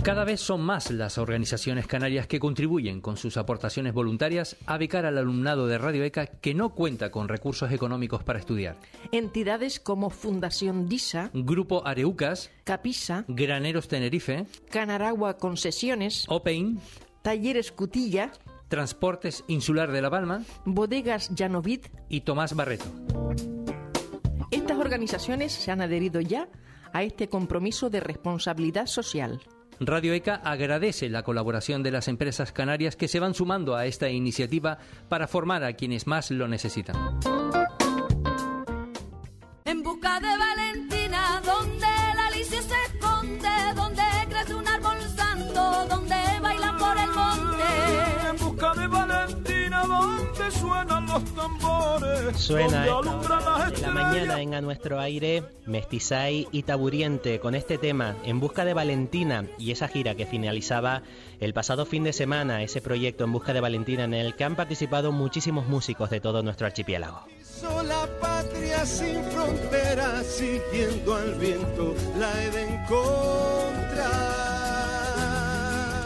[0.08, 5.06] Cada vez son más las organizaciones canarias que contribuyen con sus aportaciones voluntarias a becar
[5.06, 8.78] al alumnado de Radio ECA que no cuenta con recursos económicos para estudiar.
[9.12, 16.80] Entidades como Fundación DISA, Grupo Areucas, Capisa, Graneros Tenerife, Canaragua Concesiones, Opein,
[17.22, 18.32] Talleres Cutilla,
[18.68, 22.86] Transportes Insular de La Palma, Bodegas Llanovid y Tomás Barreto.
[24.52, 26.50] Estas organizaciones se han adherido ya
[26.94, 29.42] a este compromiso de responsabilidad social.
[29.80, 34.10] Radio ECA agradece la colaboración de las empresas canarias que se van sumando a esta
[34.10, 36.96] iniciativa para formar a quienes más lo necesitan.
[52.36, 57.78] Suena esta hora de la mañana en A Nuestro Aire, Mestizay y Taburiente con este
[57.78, 61.04] tema, En Busca de Valentina, y esa gira que finalizaba
[61.40, 64.56] el pasado fin de semana, ese proyecto En Busca de Valentina, en el que han
[64.56, 67.22] participado muchísimos músicos de todo nuestro archipiélago.
[67.44, 74.47] Sola patria sin fronteras, siguiendo al viento, la he de encontrar.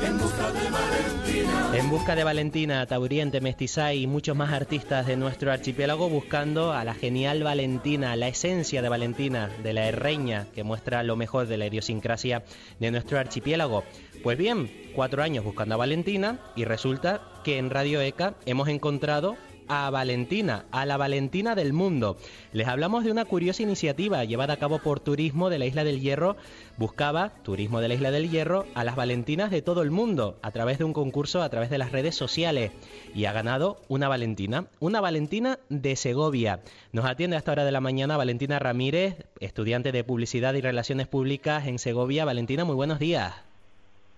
[0.04, 1.72] En busca de Valentina.
[1.74, 6.84] En busca de Valentina, Taburiente, Mestizay y muchos más artistas de nuestro archipiélago buscando a
[6.84, 11.58] la genial Valentina, la esencia de Valentina, de la herreña que muestra lo mejor de
[11.58, 12.44] la idiosincrasia
[12.80, 13.84] de nuestro archipiélago.
[14.24, 19.36] Pues bien, cuatro años buscando a Valentina y resulta que en Radio ECA hemos encontrado
[19.74, 22.18] a Valentina, a la Valentina del mundo.
[22.52, 26.02] Les hablamos de una curiosa iniciativa llevada a cabo por Turismo de la Isla del
[26.02, 26.36] Hierro.
[26.76, 30.52] Buscaba, Turismo de la Isla del Hierro, a las Valentinas de todo el mundo a
[30.52, 32.74] través de un concurso a través de las redes sociales.
[33.16, 36.60] Y ha ganado una Valentina, una Valentina de Segovia.
[36.92, 41.08] Nos atiende a esta hora de la mañana Valentina Ramírez, estudiante de Publicidad y Relaciones
[41.08, 42.26] Públicas en Segovia.
[42.26, 43.36] Valentina, muy buenos días.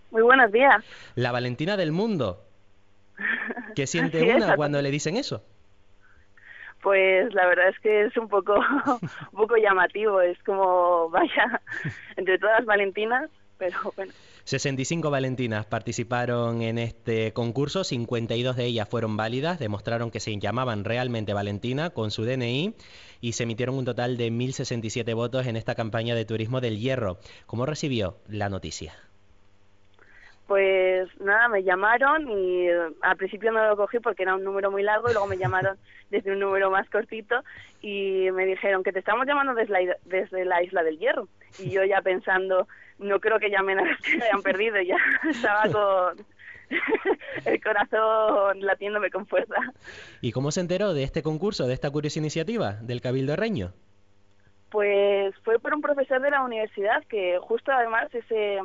[0.09, 0.83] Muy buenos días.
[1.13, 2.42] La Valentina del mundo.
[3.75, 5.43] ¿Qué siente Así una cuando le dicen eso?
[6.81, 8.55] Pues la verdad es que es un poco,
[9.31, 10.21] un poco llamativo.
[10.21, 11.61] Es como, vaya,
[12.17, 14.11] entre todas Valentinas, pero bueno.
[14.43, 20.83] 65 Valentinas participaron en este concurso, 52 de ellas fueron válidas, demostraron que se llamaban
[20.83, 22.75] realmente Valentina con su DNI
[23.21, 27.19] y se emitieron un total de 1.067 votos en esta campaña de turismo del hierro.
[27.45, 28.93] ¿Cómo recibió la noticia?
[30.47, 34.71] Pues nada, me llamaron y eh, al principio no lo cogí porque era un número
[34.71, 35.77] muy largo y luego me llamaron
[36.09, 37.43] desde un número más cortito
[37.81, 41.27] y me dijeron que te estamos llamando desde la, desde la isla del hierro.
[41.59, 42.67] Y yo ya pensando,
[42.99, 44.97] no creo que llamen a los que me hayan perdido, ya
[45.29, 46.25] estaba con
[47.45, 49.55] el corazón latiéndome con fuerza.
[50.21, 53.73] ¿Y cómo se enteró de este concurso, de esta curiosa iniciativa del Cabildo Reño?
[54.69, 58.59] Pues fue por un profesor de la universidad que justo además ese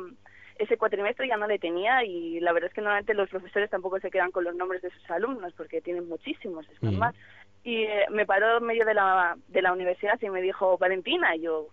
[0.59, 3.99] ese cuatrimestre ya no le tenía y la verdad es que normalmente los profesores tampoco
[3.99, 7.15] se quedan con los nombres de sus alumnos porque tienen muchísimos, es normal.
[7.63, 11.35] Y eh, me paró en medio de la, de la universidad y me dijo, Valentina,
[11.35, 11.67] y yo,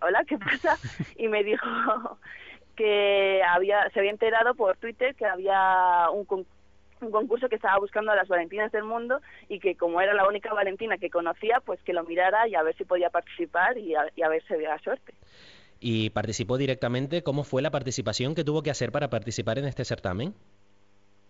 [0.00, 0.76] hola, ¿qué pasa?
[1.16, 1.66] Y me dijo
[2.76, 6.46] que había se había enterado por Twitter que había un, con-
[7.00, 10.26] un concurso que estaba buscando a las Valentinas del mundo y que como era la
[10.26, 13.94] única Valentina que conocía, pues que lo mirara y a ver si podía participar y
[13.94, 15.12] a, y a ver si había suerte.
[15.84, 17.22] Y participó directamente.
[17.24, 20.32] ¿Cómo fue la participación que tuvo que hacer para participar en este certamen?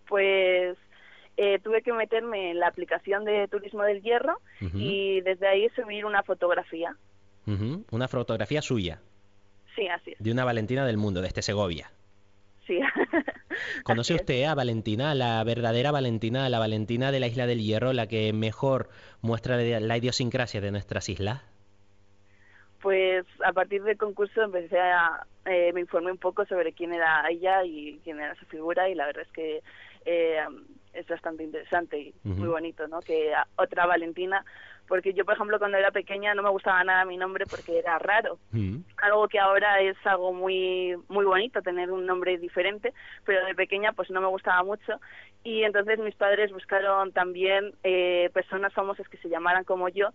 [0.07, 0.77] Pues
[1.39, 6.05] eh, tuve que meterme en la aplicación de Turismo del Hierro y desde ahí subir
[6.05, 6.95] una fotografía.
[7.91, 9.01] Una fotografía suya,
[9.75, 10.19] Sí, así es.
[10.19, 11.91] de una Valentina del mundo, desde Segovia.
[12.67, 12.79] Sí.
[13.85, 18.07] ¿Conoce usted a Valentina, la verdadera Valentina, la Valentina de la isla del Hierro, la
[18.07, 18.91] que mejor
[19.23, 21.43] muestra la idiosincrasia de nuestras islas?
[22.83, 27.25] Pues a partir del concurso empecé a, eh, me informé un poco sobre quién era
[27.31, 29.63] ella y quién era su figura y la verdad es que
[30.05, 30.41] eh,
[30.93, 33.01] es bastante interesante y muy bonito, ¿no?
[33.01, 34.45] Que otra Valentina,
[34.89, 37.99] porque yo por ejemplo cuando era pequeña no me gustaba nada mi nombre porque era
[37.99, 38.39] raro,
[38.97, 42.93] algo que ahora es algo muy muy bonito tener un nombre diferente
[43.25, 45.01] pero de pequeña pues no me gustaba mucho.
[45.45, 50.11] Y entonces mis padres buscaron también eh, personas famosas que se llamaran como yo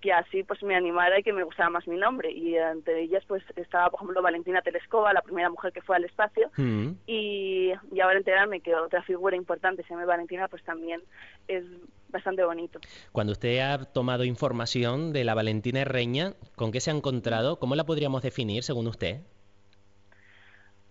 [0.00, 3.22] que así pues me animara y que me gustara más mi nombre y entre ellas
[3.28, 6.92] pues estaba por ejemplo Valentina Telescova la primera mujer que fue al espacio Mm.
[7.06, 11.02] y, y ahora enterarme que otra figura importante se llama Valentina pues también
[11.48, 11.64] es
[12.08, 12.80] bastante bonito
[13.12, 17.58] Cuando usted ha tomado información de la Valentina Herreña, ¿con qué se ha encontrado?
[17.58, 19.20] ¿Cómo la podríamos definir según usted?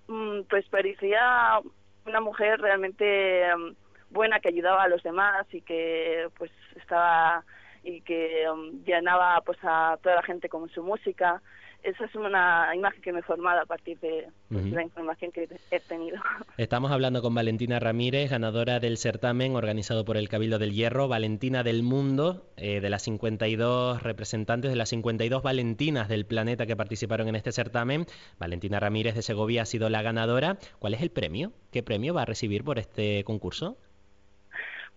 [0.07, 1.60] Mm, pues parecía
[2.06, 7.44] una mujer realmente mm, buena que ayudaba a los demás y que pues estaba
[7.84, 11.41] y que mm, llenaba pues a toda la gente con su música
[11.84, 15.47] esa es una imagen que me he formado a partir de pues, la información que
[15.72, 16.18] he tenido.
[16.57, 21.64] Estamos hablando con Valentina Ramírez, ganadora del certamen organizado por el Cabildo del Hierro, Valentina
[21.64, 27.30] del Mundo, eh, de las 52 representantes de las 52 Valentinas del planeta que participaron
[27.30, 28.06] en este certamen.
[28.39, 30.57] Valentina Ramírez de Segovia ha sido la ganadora.
[30.80, 31.53] ¿Cuál es el premio?
[31.72, 33.77] ¿Qué premio va a recibir por este concurso?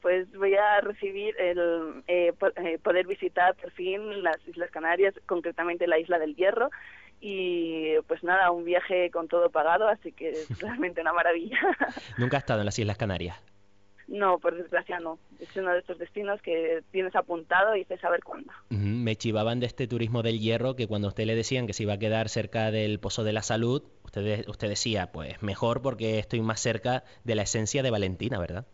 [0.02, 5.86] Pues voy a recibir el eh, eh, poder visitar por fin las Islas Canarias, concretamente
[5.86, 6.70] la Isla del Hierro.
[7.20, 11.56] Y pues nada, un viaje con todo pagado, así que es realmente una maravilla.
[12.18, 13.40] Nunca ha estado en las Islas Canarias.
[14.08, 15.20] no, por desgracia no.
[15.38, 18.52] Es uno de estos destinos que tienes apuntado y dices saber cuándo.
[18.70, 21.84] Me chivaban de este turismo del hierro que cuando a usted le decían que se
[21.84, 25.80] iba a quedar cerca del Pozo de la Salud, usted, de- usted decía, pues mejor
[25.80, 28.66] porque estoy más cerca de la esencia de Valentina, ¿verdad?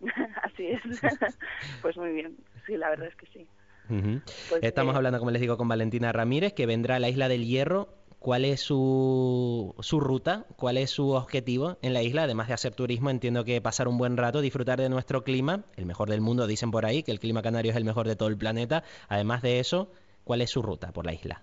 [0.54, 0.80] así es.
[1.82, 2.36] pues muy bien,
[2.66, 3.46] sí, la verdad es que sí.
[3.88, 7.28] Pues, Estamos eh, hablando, como les digo, con Valentina Ramírez, que vendrá a la isla
[7.28, 7.88] del Hierro.
[8.18, 10.46] ¿Cuál es su, su ruta?
[10.56, 12.22] ¿Cuál es su objetivo en la isla?
[12.22, 15.84] Además de hacer turismo, entiendo que pasar un buen rato, disfrutar de nuestro clima, el
[15.84, 18.30] mejor del mundo, dicen por ahí, que el clima canario es el mejor de todo
[18.30, 18.82] el planeta.
[19.08, 19.92] Además de eso,
[20.24, 21.42] ¿cuál es su ruta por la isla?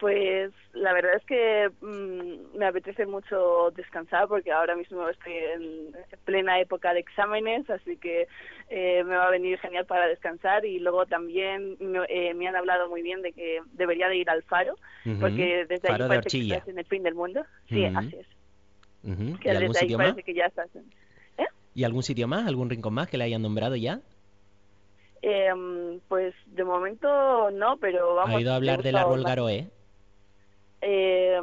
[0.00, 5.92] Pues la verdad es que mm, me apetece mucho descansar porque ahora mismo estoy en
[6.24, 8.26] plena época de exámenes, así que
[8.70, 12.56] eh, me va a venir genial para descansar y luego también me, eh, me han
[12.56, 14.74] hablado muy bien de que debería de ir al faro
[15.20, 17.42] porque desde Faro ahí de parece que estás en el fin del mundo.
[17.68, 17.98] Sí, Ujú.
[17.98, 18.26] así es.
[19.40, 20.06] Que ¿Y algún desde ahí sitio más?
[20.08, 20.90] parece que ya estás en...
[21.74, 22.46] ¿Y algún sitio más?
[22.46, 24.00] ¿Algún rincón más que le hayan nombrado ya?
[25.22, 28.34] Em, pues de momento no, pero vamos...
[28.34, 29.68] ¿Ha oído me hablar del árbol más- Garoé?
[30.80, 31.40] Eh,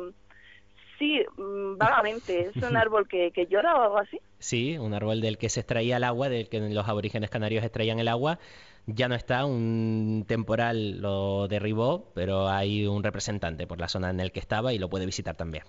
[1.00, 2.50] sí, mm, vagamente.
[2.50, 4.20] Es un árbol que, que llora o algo así.
[4.40, 8.00] Sí, un árbol del que se extraía el agua, del que los aborígenes canarios extraían
[8.00, 8.40] el agua.
[8.86, 14.20] Ya no está, un temporal lo derribó, pero hay un representante por la zona en
[14.22, 15.64] el que estaba y lo puede visitar también.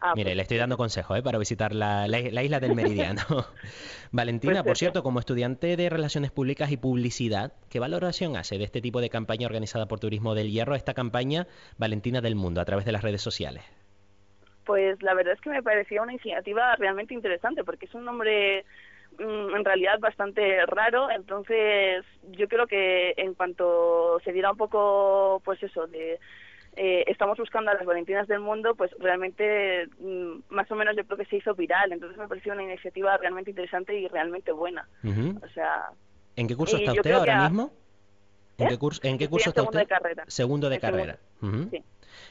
[0.00, 1.22] Ah, Mire, pues, le estoy dando consejos ¿eh?
[1.22, 3.22] para visitar la, la- la isla del Meridiano.
[4.12, 4.78] Valentina, Pues por eso.
[4.78, 9.10] cierto, como estudiante de Relaciones Públicas y Publicidad, ¿qué valoración hace de este tipo de
[9.10, 11.46] campaña organizada por Turismo del Hierro, esta campaña
[11.78, 13.64] Valentina del Mundo, a través de las redes sociales?
[14.64, 18.64] Pues la verdad es que me parecía una iniciativa realmente interesante porque es un nombre
[19.18, 25.40] mm, en realidad bastante raro, entonces yo creo que en cuanto se diera un poco,
[25.44, 26.20] pues eso, de
[26.78, 31.04] eh, estamos buscando a las Valentinas del mundo, pues realmente mm, más o menos yo
[31.04, 34.88] creo que se hizo viral, entonces me pareció una iniciativa realmente interesante y realmente buena.
[35.42, 35.88] O sea,
[36.36, 37.72] ¿En qué curso está usted ahora a- mismo?
[38.58, 38.70] ¿En ¿Eh?
[38.70, 39.88] qué curso, en qué curso está segundo usted?
[39.88, 40.24] de carrera.
[40.28, 40.96] Segundo de segundo.
[41.04, 41.18] carrera.
[41.42, 41.68] Ujú.
[41.70, 41.84] Sí.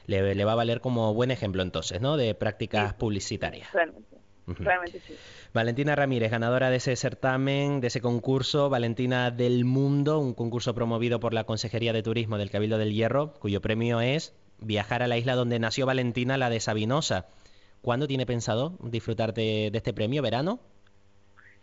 [0.08, 2.18] Le, le va a valer como buen ejemplo entonces, ¿no?
[2.18, 3.72] De prácticas publicitarias.
[3.72, 4.17] realmente,
[4.48, 5.14] Realmente sí.
[5.54, 11.20] Valentina Ramírez, ganadora de ese certamen, de ese concurso, Valentina del Mundo, un concurso promovido
[11.20, 15.18] por la Consejería de Turismo del Cabildo del Hierro, cuyo premio es viajar a la
[15.18, 17.28] isla donde nació Valentina, la de Sabinosa.
[17.82, 20.22] ¿Cuándo tiene pensado disfrutar de, de este premio?
[20.22, 20.60] ¿Verano?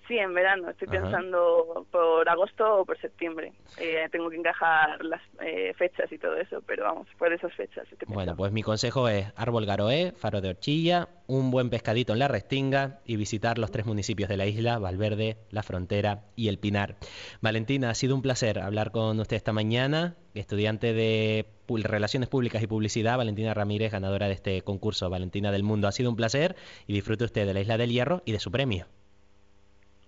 [0.06, 0.68] Sí, en verano.
[0.70, 1.02] Estoy Ajá.
[1.02, 3.52] pensando por agosto o por septiembre.
[3.78, 7.86] Eh, tengo que encajar las eh, fechas y todo eso, pero vamos, por esas fechas.
[7.90, 12.18] estoy Bueno, pues mi consejo es Árbol Garoé, Faro de Horchilla, un buen pescadito en
[12.18, 16.59] la Restinga y visitar los tres municipios de la isla, Valverde, La Frontera y El
[16.59, 16.97] Pinar.
[17.40, 22.66] Valentina, ha sido un placer hablar con usted esta mañana, estudiante de Relaciones Públicas y
[22.66, 25.89] Publicidad, Valentina Ramírez, ganadora de este concurso, Valentina del Mundo.
[25.89, 26.56] Ha sido un placer
[26.86, 28.86] y disfrute usted de la Isla del Hierro y de su premio.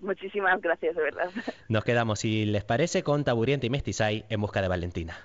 [0.01, 1.31] Muchísimas gracias, de verdad.
[1.69, 5.17] Nos quedamos, si les parece, con Taburiente y Mestizay en busca de Valentina.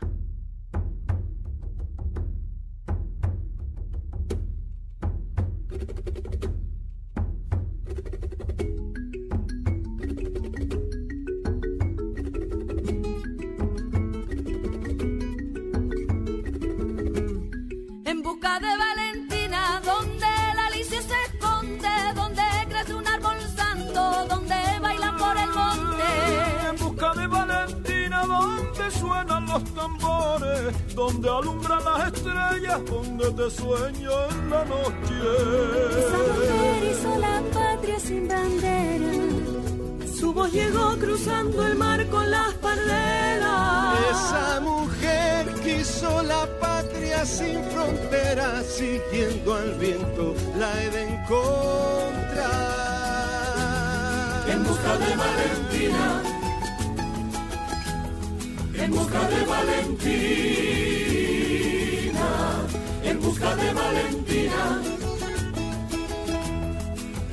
[29.52, 35.15] Los tambores, donde alumbran las estrellas, donde te sueño en la noche.
[35.99, 39.11] Esa mujer hizo la patria sin bandera.
[40.19, 43.99] Su voz llegó cruzando el mar con las parleras.
[44.11, 52.52] Esa mujer quiso la patria sin fronteras, siguiendo al viento la he de encontrar.
[54.48, 56.31] En busca de Valentina,
[58.84, 60.18] en busca de Valentina,
[63.03, 64.82] en busca de Valentina,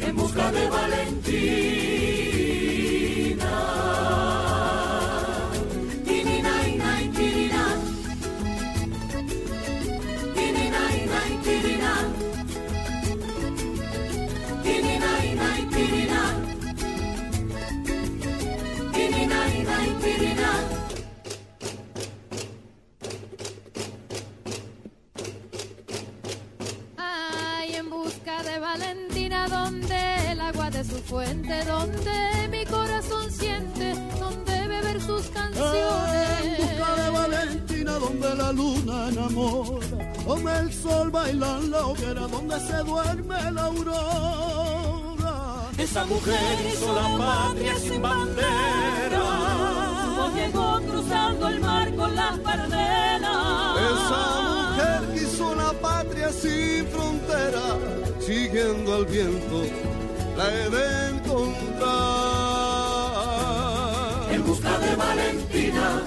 [0.01, 1.18] en busca de Valentina.
[28.79, 36.49] Valentina, donde el agua de su fuente, donde mi corazón siente, donde beber sus canciones.
[36.49, 42.21] En busca de Valentina, donde la luna enamora, donde el sol baila en la hoguera,
[42.29, 45.35] donde se duerme la aurora.
[45.77, 49.23] Esa mujer hizo la patria sin bandera.
[50.05, 53.77] Su llegó cruzando el mar con las pardelas.
[53.91, 57.65] Esa mujer quiso la patria sin frontera,
[58.29, 59.63] siguiendo al viento,
[60.37, 61.89] la he de encontrar.
[64.35, 66.03] En busca de Valentina,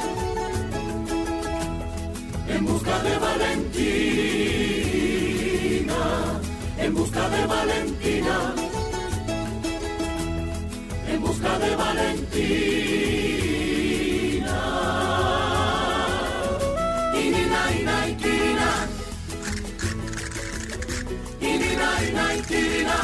[2.48, 4.00] en busca de Valentina,
[6.78, 8.54] en busca de Valentina,
[11.12, 13.31] en busca de Valentina.
[22.14, 23.02] 99.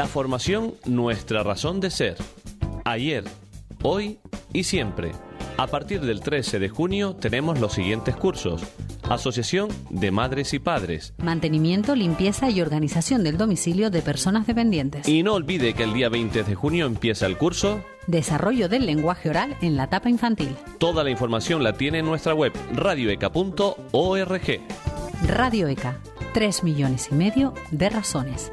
[0.00, 2.16] La formación, nuestra razón de ser.
[2.86, 3.22] Ayer,
[3.82, 4.18] hoy
[4.50, 5.12] y siempre.
[5.58, 8.62] A partir del 13 de junio tenemos los siguientes cursos.
[9.10, 11.12] Asociación de Madres y Padres.
[11.18, 15.06] Mantenimiento, limpieza y organización del domicilio de personas dependientes.
[15.06, 17.84] Y no olvide que el día 20 de junio empieza el curso.
[18.06, 20.56] Desarrollo del lenguaje oral en la etapa infantil.
[20.78, 24.60] Toda la información la tiene en nuestra web radioeca.org.
[25.26, 26.00] Radio ECA.
[26.32, 28.50] Tres millones y medio de razones.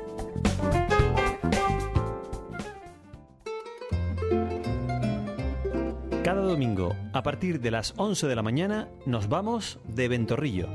[7.13, 10.67] A partir de las 11 de la mañana, nos vamos de Ventorrillo.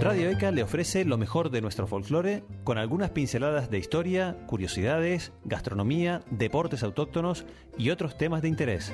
[0.00, 5.32] Radio ECA le ofrece lo mejor de nuestro folclore con algunas pinceladas de historia, curiosidades,
[5.44, 7.44] gastronomía, deportes autóctonos
[7.76, 8.92] y otros temas de interés.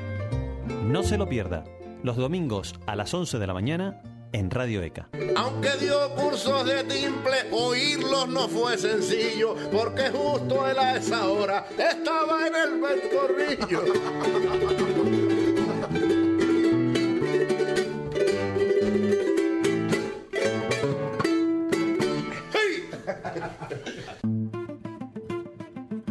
[0.84, 1.62] No se lo pierda,
[2.02, 4.02] los domingos a las 11 de la mañana
[4.32, 5.08] en Radio ECA.
[5.36, 12.46] Aunque dio cursos de timple, oírlos no fue sencillo, porque justo a esa hora estaba
[12.46, 13.82] en el pescorrillo.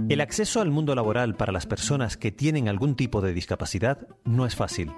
[0.07, 4.45] El acceso al mundo laboral para las personas que tienen algún tipo de discapacidad no
[4.45, 4.93] es fácil.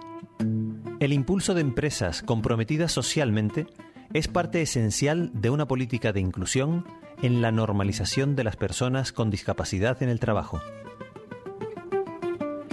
[1.00, 3.68] El impulso de empresas comprometidas socialmente
[4.14, 6.86] es parte esencial de una política de inclusión
[7.22, 10.60] en la normalización de las personas con discapacidad en el trabajo.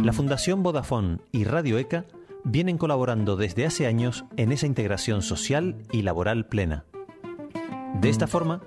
[0.03, 2.07] La Fundación Vodafone y Radio ECA
[2.45, 6.87] vienen colaborando desde hace años en esa integración social y laboral plena.
[8.01, 8.63] De esta forma,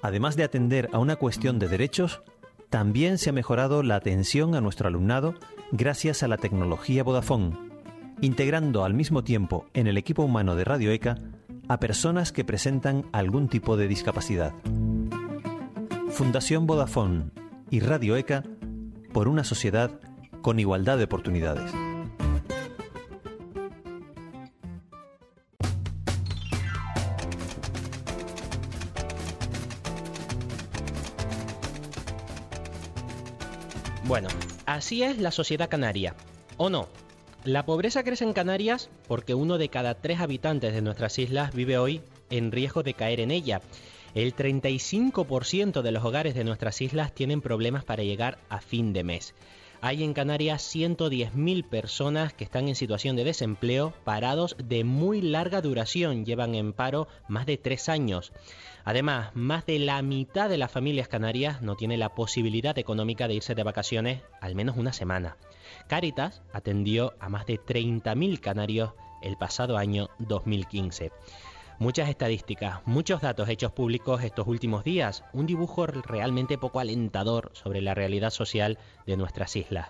[0.00, 2.22] además de atender a una cuestión de derechos,
[2.70, 5.34] también se ha mejorado la atención a nuestro alumnado
[5.70, 7.71] gracias a la tecnología Vodafone,
[8.22, 11.18] integrando al mismo tiempo en el equipo humano de Radio ECA
[11.68, 14.54] a personas que presentan algún tipo de discapacidad.
[16.08, 17.30] Fundación Vodafone
[17.68, 18.44] y Radio ECA
[19.12, 19.90] por una sociedad
[20.40, 21.72] con igualdad de oportunidades.
[34.04, 34.28] Bueno,
[34.66, 36.14] así es la sociedad canaria.
[36.56, 37.01] ¿O no?
[37.44, 41.76] La pobreza crece en Canarias porque uno de cada tres habitantes de nuestras islas vive
[41.76, 42.00] hoy
[42.30, 43.60] en riesgo de caer en ella.
[44.14, 49.02] El 35% de los hogares de nuestras islas tienen problemas para llegar a fin de
[49.02, 49.34] mes.
[49.80, 55.60] Hay en Canarias 110.000 personas que están en situación de desempleo, parados de muy larga
[55.60, 58.32] duración, llevan en paro más de tres años.
[58.84, 63.34] Además, más de la mitad de las familias canarias no tiene la posibilidad económica de
[63.34, 65.36] irse de vacaciones al menos una semana.
[65.88, 68.92] Caritas atendió a más de 30.000 canarios
[69.22, 71.12] el pasado año 2015.
[71.82, 77.80] Muchas estadísticas, muchos datos hechos públicos estos últimos días, un dibujo realmente poco alentador sobre
[77.80, 79.88] la realidad social de nuestras islas.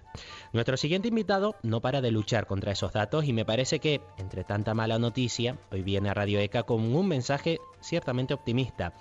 [0.55, 4.43] Nuestro siguiente invitado no para de luchar contra esos datos y me parece que, entre
[4.43, 8.95] tanta mala noticia, hoy viene a Radio ECA con un mensaje ciertamente optimista.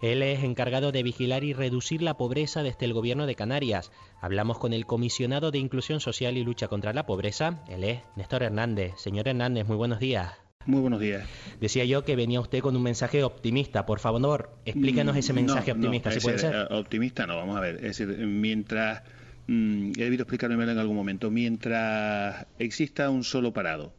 [0.00, 3.92] Él es encargado de vigilar y reducir la pobreza desde el gobierno de Canarias.
[4.20, 7.62] Hablamos con el comisionado de Inclusión Social y Lucha contra la Pobreza.
[7.68, 8.94] Él es Néstor Hernández.
[8.96, 10.42] Señor Hernández, muy buenos días.
[10.66, 11.28] Muy buenos días.
[11.60, 13.84] Decía yo que venía usted con un mensaje optimista.
[13.84, 16.54] Por favor, explícanos ese mensaje optimista, si puede ser.
[16.54, 17.76] Eh, optimista no, vamos a ver.
[17.76, 19.02] Es decir, mientras,
[19.48, 23.92] mm, he debido explicarme en algún momento, mientras exista un solo parado,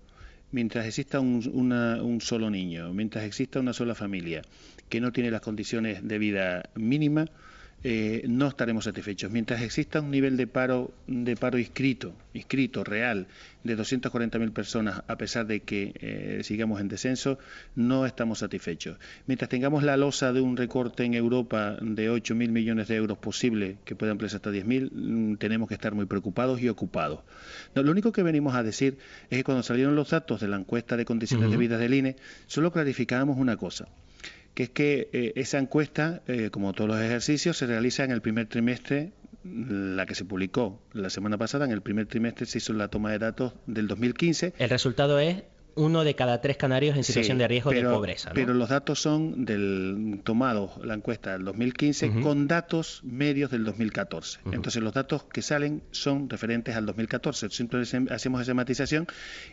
[0.51, 4.41] mientras exista un, un solo niño, mientras exista una sola familia
[4.87, 7.29] que no tiene las condiciones de vida mínimas,
[7.83, 9.31] eh, no estaremos satisfechos.
[9.31, 13.27] Mientras exista un nivel de paro, de paro inscrito, inscrito, real,
[13.63, 17.37] de 240.000 personas, a pesar de que eh, sigamos en descenso,
[17.75, 18.97] no estamos satisfechos.
[19.27, 23.77] Mientras tengamos la losa de un recorte en Europa de 8.000 millones de euros posible,
[23.83, 27.19] que pueda emplear hasta 10.000, mm, tenemos que estar muy preocupados y ocupados.
[27.75, 28.97] lo único que venimos a decir
[29.29, 32.15] es que cuando salieron los datos de la encuesta de condiciones de vida del INE,
[32.47, 33.87] solo clarificábamos una cosa
[34.53, 38.21] que es que eh, esa encuesta, eh, como todos los ejercicios, se realiza en el
[38.21, 39.13] primer trimestre,
[39.43, 43.11] la que se publicó la semana pasada, en el primer trimestre se hizo la toma
[43.11, 44.53] de datos del 2015.
[44.57, 45.43] El resultado es
[45.75, 48.31] uno de cada tres canarios en situación de riesgo de pobreza.
[48.33, 54.39] Pero los datos son del tomados, la encuesta del 2015, con datos medios del 2014.
[54.51, 57.47] Entonces los datos que salen son referentes al 2014.
[57.59, 59.07] Entonces hacemos esa matización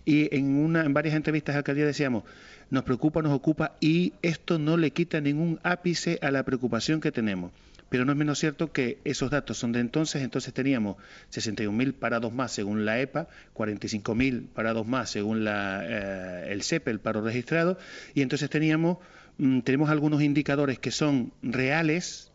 [0.05, 2.25] y en, una, en varias entrevistas al día decíamos,
[2.71, 7.13] nos preocupa, nos ocupa y esto no le quita ningún ápice a la preocupación que
[7.13, 7.53] tenemos.
[7.89, 10.97] Pero no es menos cierto que esos datos son de entonces, entonces teníamos
[11.33, 17.01] 61.000 parados más según la EPA, 45.000 parados más según la, eh, el CEP, el
[17.01, 17.79] paro registrado,
[18.15, 18.99] y entonces teníamos,
[19.39, 22.30] mm, tenemos algunos indicadores que son reales,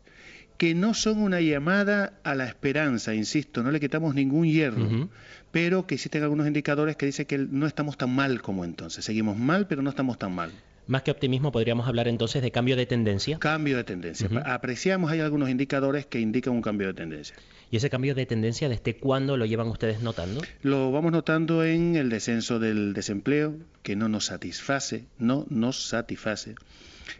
[0.58, 5.10] que no son una llamada a la esperanza, insisto, no le quitamos ningún hierro,
[5.52, 9.04] pero que existen algunos indicadores que dicen que no estamos tan mal como entonces.
[9.06, 10.52] Seguimos mal, pero no estamos tan mal.
[10.88, 13.40] Más que optimismo, podríamos hablar entonces de cambio de tendencia.
[13.40, 14.30] Cambio de tendencia.
[14.46, 17.36] Apreciamos, hay algunos indicadores que indican un cambio de tendencia.
[17.72, 20.42] ¿Y ese cambio de tendencia desde cuándo lo llevan ustedes notando?
[20.62, 26.54] Lo vamos notando en el descenso del desempleo, que no nos satisface, no nos satisface.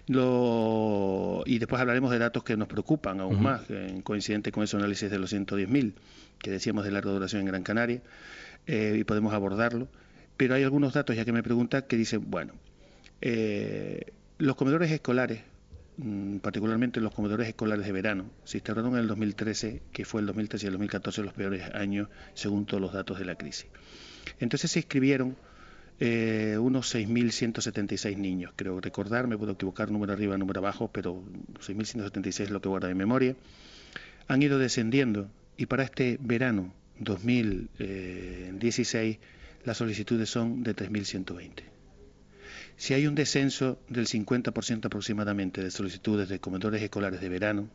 [0.08, 1.44] Lo...
[1.46, 5.10] Y después hablaremos de datos que nos preocupan aún más, en coincidente con ese análisis
[5.10, 5.94] de los 110.000
[6.40, 8.02] que decíamos de larga duración en Gran Canaria,
[8.68, 9.88] eh, y podemos abordarlo.
[10.38, 12.54] Pero hay algunos datos, ya que me pregunta, que dicen, bueno,
[13.22, 15.42] eh, los comedores escolares
[15.98, 20.28] mm, particularmente los comedores escolares de verano, se instauraron en el 2013, que fue el
[20.28, 23.68] 2013 y el 2014 los peores años según todos los datos de la crisis.
[24.40, 25.38] Entonces se inscribieron
[26.00, 31.24] eh, unos 6.176 niños, creo recordar, me puedo equivocar, número arriba, número abajo, pero
[31.60, 33.36] 6.176 es lo que guarda en memoria.
[34.28, 39.20] Han ido descendiendo y para este verano 2016
[39.64, 41.64] las solicitudes son de 3.120.
[42.78, 47.70] Si hay un descenso del 50% aproximadamente de solicitudes de comedores escolares de verano,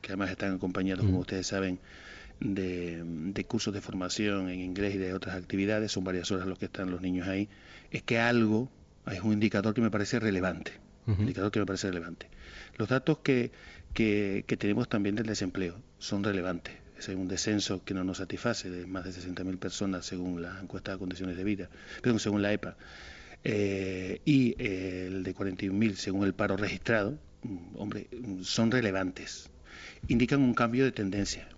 [0.00, 1.78] que además están acompañados, como ustedes saben,
[2.40, 6.66] de, cursos de formación en inglés y de otras actividades, son varias horas los que
[6.66, 7.48] están los niños ahí,
[7.90, 8.70] es que algo,
[9.10, 10.72] es un indicador que me parece relevante.
[11.06, 12.28] indicador que me parece relevante.
[12.76, 13.52] Los datos que,
[13.94, 16.74] que, tenemos también del desempleo son relevantes.
[16.98, 20.92] Es un descenso que no nos satisface de más de 60.000 personas según la encuesta
[20.92, 21.68] de condiciones de vida,
[22.02, 22.76] perdón, según la EPA,
[23.44, 29.50] eh, y eh, el de 41.000 según el paro registrado, mm, hombre, mm, son relevantes.
[30.08, 31.48] Indican un cambio de tendencia.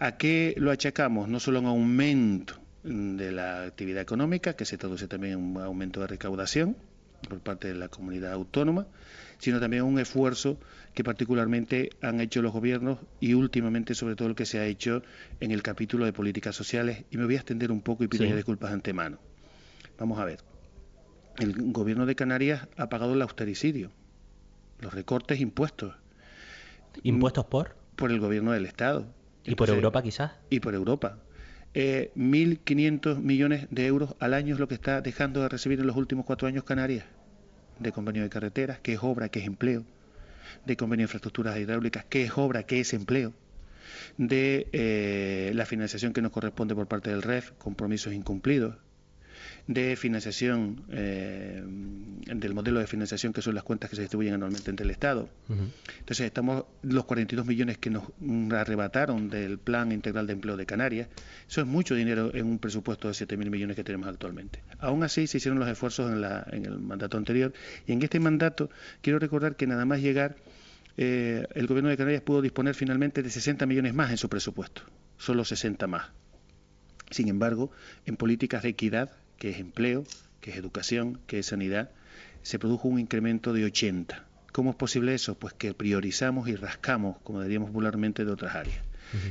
[0.00, 1.28] ¿A qué lo achacamos?
[1.28, 2.54] No solo un aumento
[2.84, 6.76] de la actividad económica, que se traduce también en un aumento de recaudación
[7.28, 8.86] por parte de la comunidad autónoma,
[9.38, 10.60] sino también un esfuerzo
[10.94, 15.02] que particularmente han hecho los gobiernos y últimamente sobre todo el que se ha hecho
[15.40, 17.04] en el capítulo de políticas sociales.
[17.10, 19.18] Y me voy a extender un poco y pido disculpas antemano.
[19.98, 20.38] Vamos a ver.
[21.40, 23.90] El gobierno de Canarias ha pagado el austericidio,
[24.78, 25.96] los recortes impuestos.
[27.02, 27.76] ¿Impuestos por?
[27.96, 29.17] Por el gobierno del Estado
[29.48, 30.32] ¿Y por Europa quizás?
[30.50, 31.18] Y por Europa.
[31.74, 35.86] Eh, 1.500 millones de euros al año es lo que está dejando de recibir en
[35.86, 37.04] los últimos cuatro años Canarias,
[37.78, 39.84] de convenio de carreteras, que es obra, que es empleo,
[40.64, 43.32] de convenio de infraestructuras hidráulicas, que es obra, que es empleo,
[44.16, 48.76] de eh, la financiación que nos corresponde por parte del REF, compromisos incumplidos,
[49.68, 54.70] de financiación, eh, del modelo de financiación que son las cuentas que se distribuyen anualmente
[54.70, 55.28] entre el Estado.
[55.48, 58.04] Entonces, estamos los 42 millones que nos
[58.50, 61.08] arrebataron del Plan Integral de Empleo de Canarias.
[61.46, 64.62] Eso es mucho dinero en un presupuesto de 7.000 millones que tenemos actualmente.
[64.78, 67.52] Aún así, se hicieron los esfuerzos en, la, en el mandato anterior.
[67.86, 68.70] Y en este mandato,
[69.02, 70.36] quiero recordar que nada más llegar,
[70.96, 74.80] eh, el Gobierno de Canarias pudo disponer finalmente de 60 millones más en su presupuesto.
[75.18, 76.06] Solo 60 más.
[77.10, 77.70] Sin embargo,
[78.06, 80.04] en políticas de equidad, que es empleo,
[80.40, 81.90] que es educación, que es sanidad,
[82.42, 84.24] se produjo un incremento de 80.
[84.52, 85.38] ¿Cómo es posible eso?
[85.38, 88.82] Pues que priorizamos y rascamos, como diríamos popularmente, de otras áreas.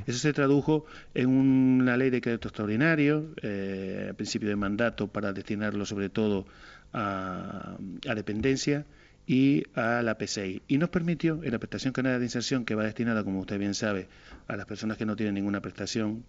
[0.08, 5.34] Eso se tradujo en una ley de crédito extraordinario, eh, a principio de mandato, para
[5.34, 6.48] destinarlo sobre todo
[6.94, 7.78] a,
[8.16, 8.86] dependencia
[9.28, 10.64] y a la PCI.
[10.68, 13.74] Y nos permitió, en la prestación canaria de inserción, que va destinada, como usted bien
[13.74, 14.08] sabe,
[14.48, 16.24] a las personas que no tienen ninguna prestación,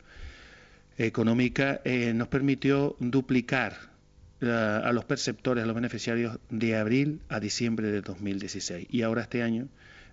[0.98, 3.76] económica eh, nos permitió duplicar
[4.40, 8.88] eh, a los perceptores, a los beneficiarios de abril a diciembre de 2016.
[8.90, 9.68] Y ahora este año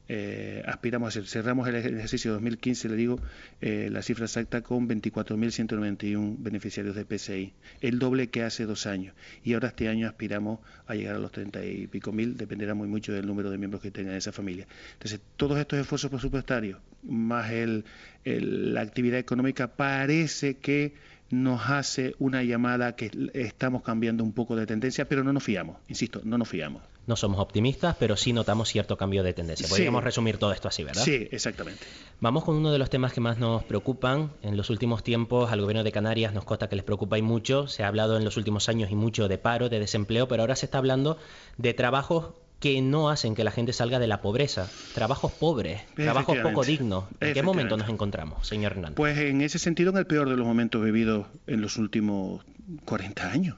[0.08, 3.20] eh, aspiramos a hacer, cerramos el ejercicio 2015, le digo,
[3.62, 9.16] eh, la cifra exacta con 24.191 beneficiarios de PCI, el doble que hace dos años.
[9.44, 12.88] Y ahora este año aspiramos a llegar a los 30 y pico mil, dependerá muy
[12.88, 14.68] mucho del número de miembros que tenga esa familia.
[14.94, 17.86] Entonces, todos estos esfuerzos presupuestarios, más el,
[18.24, 20.94] la actividad económica, parece que
[21.32, 25.78] nos hace una llamada que estamos cambiando un poco de tendencia, pero no nos fiamos,
[25.88, 29.68] insisto, no nos fiamos no somos optimistas, pero sí notamos cierto cambio de tendencia.
[29.68, 31.04] Podríamos resumir todo esto así, ¿verdad?
[31.04, 31.86] Sí, exactamente.
[32.20, 34.32] Vamos con uno de los temas que más nos preocupan.
[34.42, 37.68] En los últimos tiempos al gobierno de Canarias nos consta que les preocupa y mucho.
[37.68, 40.56] Se ha hablado en los últimos años y mucho de paro, de desempleo, pero ahora
[40.56, 41.18] se está hablando
[41.58, 44.70] de trabajos que no hacen que la gente salga de la pobreza.
[44.96, 47.04] Trabajos pobres, trabajos poco dignos.
[47.20, 48.96] ¿En qué momento nos encontramos, señor Hernández?
[48.96, 52.44] Pues en ese sentido, en el peor de los momentos vividos en los últimos
[52.86, 53.58] 40 años.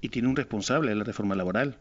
[0.00, 1.76] Y tiene un responsable, la reforma laboral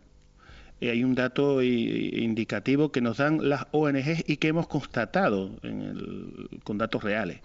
[0.90, 5.52] hay un dato indicativo que nos dan las ONGs y que hemos constatado
[6.64, 7.40] con datos reales.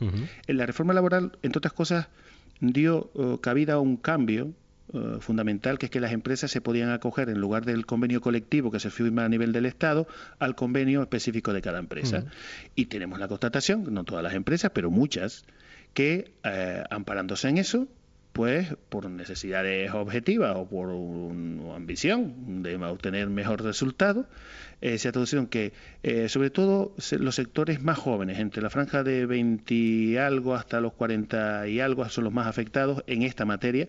[0.46, 2.08] En la reforma laboral, entre otras cosas,
[2.60, 4.52] dio eh, cabida a un cambio
[4.92, 8.70] eh, fundamental, que es que las empresas se podían acoger, en lugar del convenio colectivo
[8.70, 10.06] que se firma a nivel del Estado,
[10.38, 12.24] al convenio específico de cada empresa.
[12.74, 15.44] Y tenemos la constatación, no todas las empresas, pero muchas,
[15.92, 16.32] que
[16.90, 17.88] amparándose en eso,
[18.36, 24.26] pues por necesidades objetivas o por una ambición de obtener mejor resultado,
[24.82, 25.72] eh, se ha traducido que,
[26.02, 30.82] eh, sobre todo, los sectores más jóvenes, entre la franja de 20 y algo hasta
[30.82, 33.88] los 40 y algo, son los más afectados en esta materia,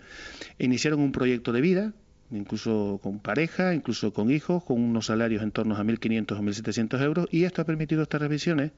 [0.60, 1.92] iniciaron un proyecto de vida,
[2.32, 7.02] incluso con pareja, incluso con hijos, con unos salarios en torno a 1.500 o 1.700
[7.02, 8.72] euros, y esto ha permitido estas revisiones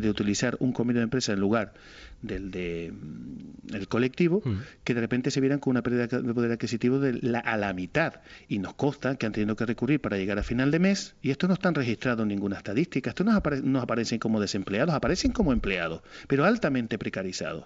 [0.00, 1.74] de utilizar un convenio de empresa en lugar
[2.22, 4.58] del de, mm, el colectivo, Mm.
[4.84, 7.72] que de repente se vieran con una pérdida de poder adquisitivo de la, a la
[7.72, 8.14] mitad.
[8.48, 11.30] Y nos consta que han tenido que recurrir para llegar a final de mes, y
[11.30, 15.32] esto no están registrados en ninguna estadística, esto no, apare- no aparecen como desempleados, aparecen
[15.32, 17.64] como empleados, pero altamente precarizados.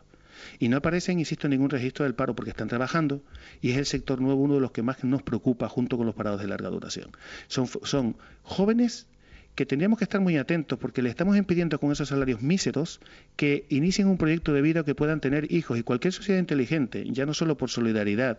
[0.61, 3.23] Y no aparecen, insisto, en ningún registro del paro porque están trabajando
[3.61, 6.15] y es el sector nuevo uno de los que más nos preocupa junto con los
[6.15, 7.11] parados de larga duración.
[7.49, 9.09] Son, son jóvenes
[9.59, 13.01] que tendríamos que estar muy atentos porque le estamos impidiendo con esos salarios míseros
[13.35, 17.05] que inicien un proyecto de vida o que puedan tener hijos y cualquier sociedad inteligente,
[17.11, 18.39] ya no solo por solidaridad,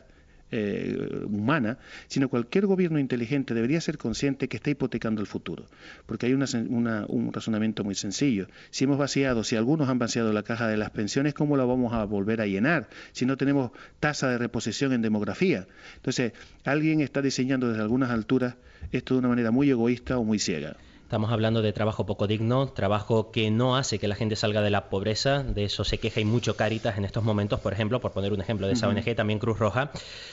[0.51, 1.77] eh, humana,
[2.07, 5.65] sino cualquier gobierno inteligente debería ser consciente que está hipotecando el futuro.
[6.05, 8.47] Porque hay una una- un razonamiento muy sencillo.
[8.71, 11.91] Si hemos vaciado, si algunos han vaciado la caja de las pensiones, ¿cómo la vamos
[11.91, 12.87] a volver a llenar?
[13.11, 15.67] Si no tenemos tasa de reposición en demografía.
[15.97, 16.31] Entonces,
[16.63, 18.55] alguien está diseñando desde algunas alturas
[18.93, 20.77] esto de una manera muy egoísta o muy ciega.
[21.10, 24.69] Estamos hablando de trabajo poco digno, trabajo que no hace que la gente salga de
[24.69, 28.11] la pobreza, de eso se queja y mucho Caritas en estos momentos, por ejemplo, por
[28.11, 28.88] poner un ejemplo de esa.
[28.88, 29.90] ONG, también Cruz Roja.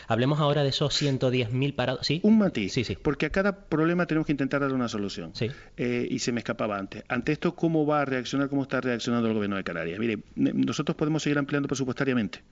[0.06, 2.06] Hablemos ahora de esos 110.000 parados.
[2.06, 2.20] ¿Sí?
[2.24, 5.30] Un matiz, porque a cada problema tenemos que intentar darle una solución.
[5.32, 5.50] Sí.
[5.78, 7.04] Eh, y se me escapaba antes.
[7.08, 9.98] Ante esto, ¿cómo va a reaccionar, cómo está reaccionando el gobierno de Canarias?
[9.98, 12.42] Mire, nosotros podemos seguir ampliando presupuestariamente,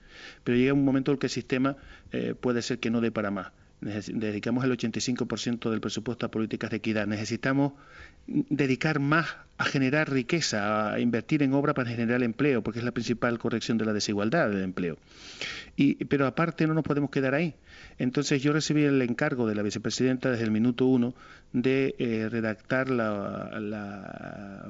[0.43, 1.77] pero llega un momento en que el sistema
[2.11, 3.51] eh, puede ser que no dé para más.
[3.81, 7.05] Dedicamos el 85% del presupuesto a políticas de equidad.
[7.07, 7.73] Necesitamos
[8.25, 9.27] dedicar más
[9.57, 13.77] a generar riqueza, a invertir en obra para generar empleo, porque es la principal corrección
[13.77, 14.97] de la desigualdad del empleo.
[15.75, 17.53] Y, pero aparte no nos podemos quedar ahí.
[17.99, 21.13] Entonces yo recibí el encargo de la vicepresidenta desde el minuto uno
[21.53, 24.65] de eh, redactar la- la-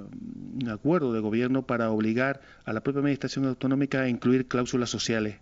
[0.61, 5.37] un acuerdo de gobierno para obligar a la propia administración autonómica a incluir cláusulas sociales.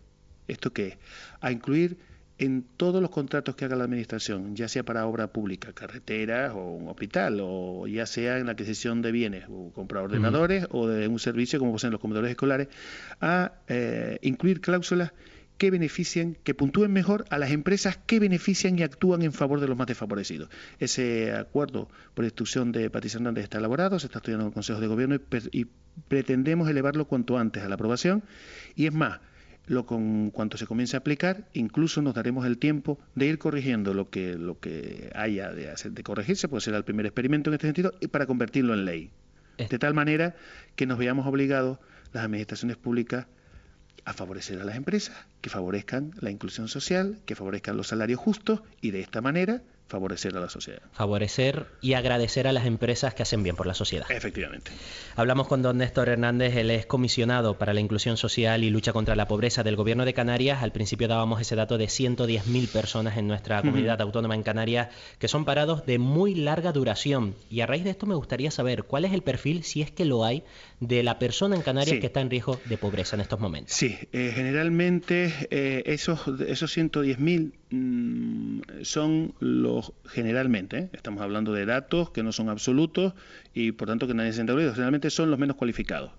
[0.47, 0.97] ¿Esto qué?
[1.41, 1.97] A incluir
[2.37, 6.71] en todos los contratos que haga la administración, ya sea para obra pública, carreteras o
[6.71, 11.07] un hospital, o ya sea en la adquisición de bienes, o comprar ordenadores o de
[11.07, 12.69] un servicio como pueden los comedores escolares,
[13.21, 15.13] a eh, incluir cláusulas
[15.57, 19.67] que beneficien, que puntúen mejor a las empresas que benefician y actúan en favor de
[19.67, 20.49] los más desfavorecidos.
[20.79, 24.79] Ese acuerdo, por instrucción de Patricia Hernández, está elaborado, se está estudiando en el Consejo
[24.79, 25.67] de Gobierno y, y
[26.07, 28.23] pretendemos elevarlo cuanto antes a la aprobación.
[28.75, 29.19] Y es más,
[29.65, 33.93] lo con cuanto se comience a aplicar, incluso nos daremos el tiempo de ir corrigiendo
[33.93, 37.55] lo que lo que haya de hacer, de corregirse, puede ser el primer experimento en
[37.55, 39.11] este sentido, y para convertirlo en ley.
[39.57, 40.35] De tal manera
[40.75, 41.77] que nos veamos obligados
[42.11, 43.27] las administraciones públicas
[44.05, 48.61] a favorecer a las empresas, que favorezcan la inclusión social, que favorezcan los salarios justos
[48.81, 49.61] y de esta manera
[49.93, 50.81] favorecer a la sociedad.
[50.91, 54.09] Favorecer y agradecer a las empresas que hacen bien por la sociedad.
[54.09, 54.71] Efectivamente.
[55.15, 59.15] Hablamos con don Néstor Hernández, él es comisionado para la inclusión social y lucha contra
[59.15, 60.63] la pobreza del Gobierno de Canarias.
[60.63, 64.89] Al principio dábamos ese dato de 110.000 personas en nuestra comunidad autónoma en Canarias
[65.19, 67.35] que son parados de muy larga duración.
[67.51, 70.05] Y a raíz de esto me gustaría saber cuál es el perfil, si es que
[70.05, 70.41] lo hay,
[70.79, 71.99] de la persona en Canarias Sí.
[71.99, 73.75] que está en riesgo de pobreza en estos momentos.
[73.75, 80.89] Sí, eh, generalmente eh, esos, esos 110.000 mm, son los, generalmente, ¿eh?
[80.93, 83.13] estamos hablando de datos que no son absolutos
[83.53, 86.11] y por tanto que nadie se olvidado, generalmente son los menos cualificados.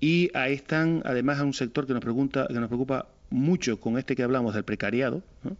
[0.00, 3.98] Y ahí están, además, a un sector que nos, pregunta, que nos preocupa mucho con
[3.98, 5.56] este que hablamos del precariado, ¿no?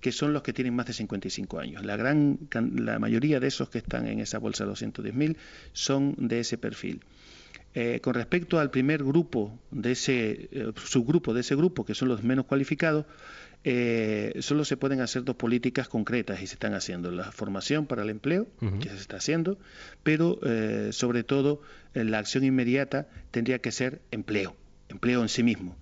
[0.00, 1.84] que son los que tienen más de 55 años.
[1.84, 2.38] La, gran,
[2.74, 5.36] la mayoría de esos que están en esa bolsa de 210.000
[5.72, 7.00] son de ese perfil.
[7.72, 12.08] Eh, con respecto al primer grupo de ese eh, subgrupo de ese grupo, que son
[12.08, 13.06] los menos cualificados,
[13.62, 17.10] eh, solo se pueden hacer dos políticas concretas y se están haciendo.
[17.10, 18.46] La formación para el empleo,
[18.80, 19.58] que se está haciendo,
[20.02, 21.60] pero eh, sobre todo
[21.94, 24.56] eh, la acción inmediata tendría que ser empleo,
[24.88, 25.76] empleo en sí mismo.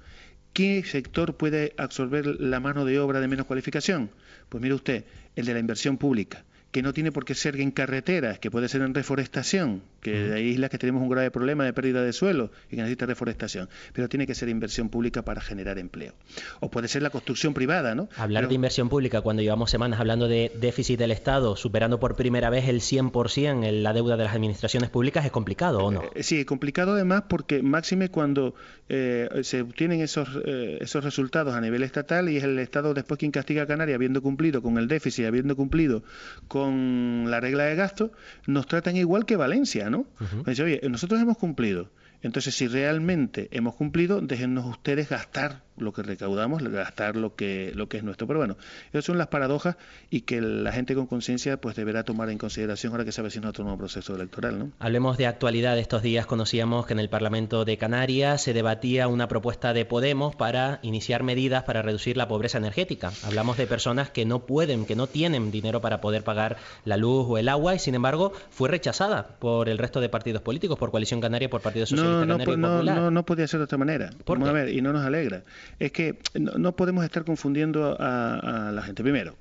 [0.53, 4.11] ¿Qué sector puede absorber la mano de obra de menos cualificación?
[4.49, 5.05] Pues mire usted,
[5.37, 8.69] el de la inversión pública, que no tiene por qué ser en carreteras, que puede
[8.69, 12.51] ser en reforestación, que hay islas que tenemos un grave problema de pérdida de suelo
[12.71, 16.13] y que necesita reforestación, pero tiene que ser inversión pública para generar empleo.
[16.61, 18.09] O puede ser la construcción privada, ¿no?
[18.17, 22.17] Hablar Pero- de inversión pública cuando llevamos semanas hablando de déficit del Estado, superando por
[22.17, 26.03] primera vez el 100% en la deuda de las administraciones públicas, es complicado, ¿o no?
[26.15, 28.55] Eh, Sí, complicado además porque máxime cuando
[28.91, 33.19] eh, se obtienen esos, eh, esos resultados a nivel estatal y es el Estado después
[33.19, 36.03] quien castiga a Canarias habiendo cumplido con el déficit, habiendo cumplido
[36.47, 38.13] con la regla de gasto,
[38.47, 40.07] nos tratan igual que Valencia, ¿no?
[40.47, 41.91] Dice, oye, nosotros hemos cumplido.
[42.23, 47.89] Entonces, si realmente hemos cumplido, déjennos ustedes gastar lo que recaudamos, gastar lo que, lo
[47.89, 48.27] que es nuestro.
[48.27, 48.57] Pero bueno,
[48.93, 49.77] esas son las paradojas
[50.11, 53.51] y que la gente con conciencia pues deberá tomar en consideración ahora que se avecina
[53.51, 54.59] otro nuevo proceso electoral.
[54.59, 54.71] ¿no?
[54.79, 55.79] Hablemos de actualidad.
[55.79, 60.37] Estos días conocíamos que en el Parlamento de Canarias se debatía una propuesta de Podemos
[60.37, 63.13] para iniciar medidas para reducir la pobreza energética.
[63.25, 67.27] Hablamos de personas que no pueden, que no tienen dinero para poder pagar la luz
[67.29, 70.91] o el agua y sin embargo fue rechazada por el resto de partidos políticos, por
[70.91, 72.97] Coalición Canaria, por Partido Socialista no, Canario no, Popular.
[72.97, 74.11] No, no podía ser de otra manera.
[74.27, 75.43] Vamos a ver, y no nos alegra.
[75.79, 79.03] Es que no, podemos estar confundiendo a, la gente.
[79.03, 79.37] Primero,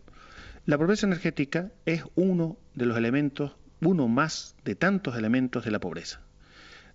[0.66, 5.80] la pobreza energética es uno de los elementos, uno más de tantos elementos de la
[5.80, 6.22] pobreza.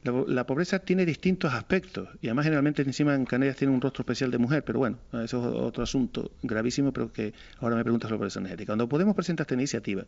[0.04, 4.32] La, pobreza tiene distintos aspectos y además generalmente encima en Canarias tiene un rostro especial
[4.32, 8.16] de mujer, pero bueno, eso es otro asunto gravísimo, pero que ahora me preguntas sobre
[8.16, 8.72] la pobreza energética.
[8.72, 10.04] Cuando Podemos presentar esta iniciativa,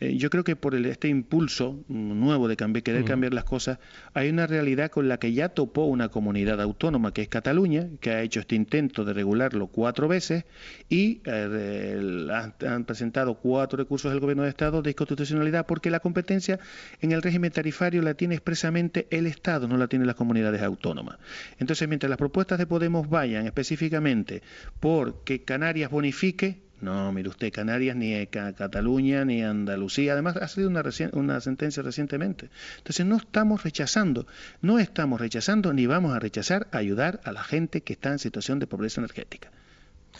[0.00, 3.78] eh, yo creo que por este impulso nuevo de cambiar, querer cambiar las cosas,
[4.14, 8.10] hay una realidad con la que ya topó una comunidad autónoma que es Cataluña, que
[8.10, 10.44] ha hecho este intento de regularlo cuatro veces
[10.88, 12.28] y eh,
[12.66, 16.58] han, presentado cuatro recursos del Gobierno de Estado de inconstitucionalidad porque la competencia
[17.00, 21.18] en el régimen tarifario la tiene expresamente el Estado, no la tienen las comunidades autónomas.
[21.58, 24.42] Entonces, mientras las propuestas de Podemos vayan específicamente
[24.80, 30.68] por que Canarias bonifique, no, mire usted, Canarias ni Cataluña ni Andalucía, además ha salido
[30.68, 30.82] una,
[31.12, 32.50] una sentencia recientemente.
[32.78, 34.26] Entonces no estamos rechazando,
[34.60, 38.58] no estamos rechazando ni vamos a rechazar ayudar a la gente que está en situación
[38.58, 39.50] de pobreza energética.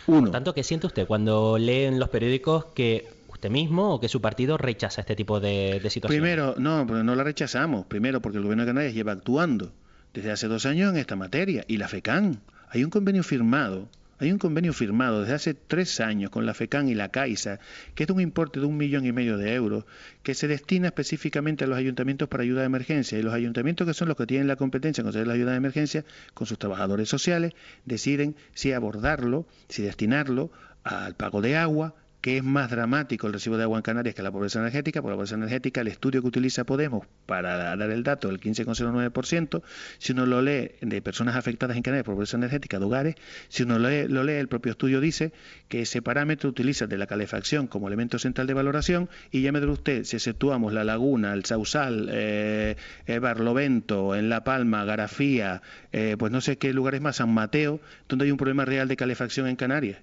[0.06, 0.31] Uno.
[0.31, 3.09] tanto, ¿qué siente usted cuando lee en los periódicos que
[3.51, 6.21] mismo o que su partido rechaza este tipo de, de situaciones?
[6.21, 7.87] Primero, no, no la rechazamos.
[7.87, 9.73] Primero, porque el gobierno de Canarias lleva actuando
[10.12, 12.41] desde hace dos años en esta materia y la FECAN.
[12.71, 13.89] Hay un convenio firmado
[14.19, 17.59] hay un convenio firmado desde hace tres años con la FECAN y la CAISA,
[17.95, 19.85] que es de un importe de un millón y medio de euros,
[20.23, 23.19] que se destina específicamente a los ayuntamientos para ayuda de emergencia.
[23.19, 25.57] Y los ayuntamientos, que son los que tienen la competencia en conceder la ayuda de
[25.57, 27.53] emergencia, con sus trabajadores sociales,
[27.85, 30.51] deciden si abordarlo, si destinarlo
[30.85, 31.95] al pago de agua,
[32.25, 35.11] que es más dramático el recibo de agua en Canarias que la pobreza energética, por
[35.11, 39.63] la pobreza energética, el estudio que utiliza Podemos para dar el dato del 15,09%,
[39.99, 43.17] si uno lo lee de personas afectadas en Canarias por pobreza energética de hogares,
[43.49, 45.35] si uno lo lee, lo lee, el propio estudio dice
[45.69, 49.61] que ese parámetro utiliza de la calefacción como elemento central de valoración y ya me
[49.61, 55.61] dirá usted, si exceptuamos la laguna, el Sausal, eh, eh, Barlovento, en La Palma, Garafía,
[55.93, 58.97] eh, pues no sé qué lugares más, San Mateo, donde hay un problema real de
[58.97, 59.99] calefacción en Canarias.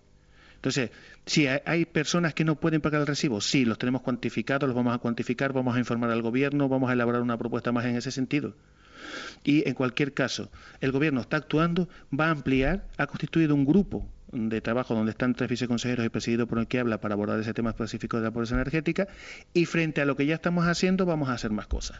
[0.61, 0.91] Entonces,
[1.25, 4.93] si hay personas que no pueden pagar el recibo, sí, los tenemos cuantificados, los vamos
[4.93, 8.11] a cuantificar, vamos a informar al gobierno, vamos a elaborar una propuesta más en ese
[8.11, 8.53] sentido.
[9.43, 14.07] Y en cualquier caso, el gobierno está actuando, va a ampliar, ha constituido un grupo
[14.31, 17.53] de trabajo donde están tres viceconsejeros y presidido por el que habla para abordar ese
[17.53, 19.07] tema específico de la pobreza energética
[19.53, 21.99] y frente a lo que ya estamos haciendo vamos a hacer más cosas.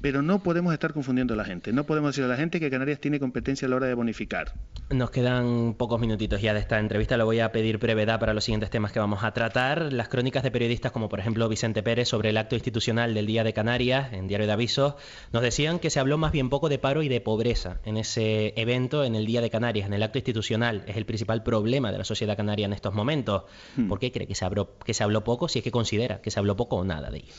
[0.00, 2.70] Pero no podemos estar confundiendo a la gente, no podemos decir a la gente que
[2.70, 4.54] Canarias tiene competencia a la hora de bonificar.
[4.90, 8.44] Nos quedan pocos minutitos ya de esta entrevista, le voy a pedir brevedad para los
[8.44, 9.92] siguientes temas que vamos a tratar.
[9.92, 13.44] Las crónicas de periodistas como por ejemplo Vicente Pérez sobre el acto institucional del Día
[13.44, 14.94] de Canarias en Diario de Avisos
[15.32, 18.54] nos decían que se habló más bien poco de paro y de pobreza en ese
[18.56, 20.82] evento en el Día de Canarias, en el acto institucional.
[20.86, 23.42] Es el principal problema problema de la sociedad canaria en estos momentos.
[23.76, 23.88] Hmm.
[23.88, 26.30] ¿Por qué cree que se, habló, que se habló poco si es que considera que
[26.30, 27.34] se habló poco o nada de ello?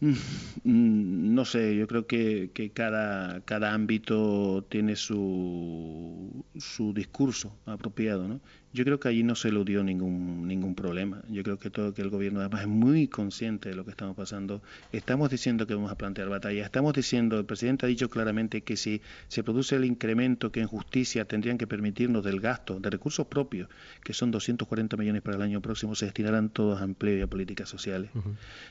[0.00, 8.26] Mm, no sé, yo creo que, que cada, cada ámbito tiene su, su discurso apropiado,
[8.26, 8.40] ¿no?
[8.74, 11.22] Yo creo que allí no se eludió ningún, ningún problema.
[11.28, 14.16] Yo creo que todo que el gobierno además es muy consciente de lo que estamos
[14.16, 14.62] pasando.
[14.92, 16.64] Estamos diciendo que vamos a plantear batalla.
[16.64, 20.68] Estamos diciendo, el presidente ha dicho claramente que si se produce el incremento que en
[20.68, 23.68] justicia tendrían que permitirnos del gasto de recursos propios,
[24.02, 27.26] que son 240 millones para el año próximo, se destinarán todos a empleo y a
[27.26, 28.10] políticas sociales.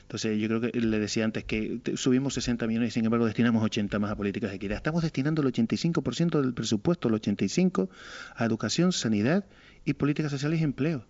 [0.02, 3.62] Entonces yo creo que le decía antes que subimos 60 millones y sin embargo destinamos
[3.62, 4.78] 80 más a políticas de equidad.
[4.78, 7.88] Estamos destinando el 85% del presupuesto, el 85%
[8.34, 9.44] a educación, sanidad
[9.84, 11.04] y políticas sociales y empleo.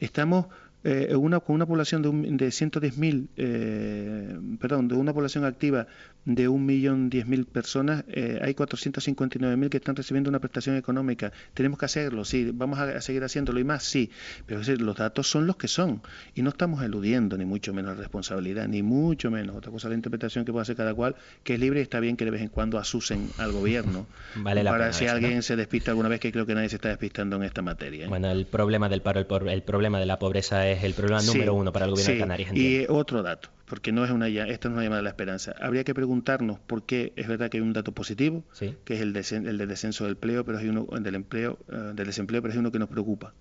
[0.00, 0.46] Estamos
[0.84, 5.86] eh, una, con una población de, un, de 110.000, eh, perdón, de una población activa
[6.24, 11.32] de 1.010.000 personas, eh, hay 459.000 que están recibiendo una prestación económica.
[11.54, 14.10] Tenemos que hacerlo, sí, vamos a, seguir haciéndolo y más, sí,
[14.46, 16.02] pero los datos son los que son
[16.34, 19.56] y no estamos eludiendo ni mucho menos la responsabilidad, ni mucho menos.
[19.56, 22.16] Otra cosa la interpretación que puede hacer cada cual, que es libre y está bien
[22.16, 24.06] que de vez en cuando asusen al gobierno
[24.36, 27.36] vale para si alguien se despista alguna vez, que creo que nadie se está despistando
[27.36, 28.08] en esta materia.
[28.08, 31.54] Bueno, el problema del paro, el, el problema de la pobreza es el problema número
[31.54, 32.50] uno para el gobierno de Canarias.
[32.54, 35.54] Y otro dato, porque no es una esta no es una llamada de la esperanza.
[35.60, 38.44] Habría que preguntarnos por qué es verdad que hay un dato positivo,
[38.84, 39.16] que es el,
[39.46, 42.58] el del descenso del empleo, pero hay uno del empleo, eh, del desempleo, pero hay
[42.58, 43.34] uno que nos preocupa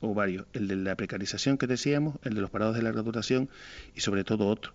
[0.00, 3.48] o varios, el de la precarización que decíamos, el de los parados de larga duración
[3.94, 4.72] y sobre todo otro,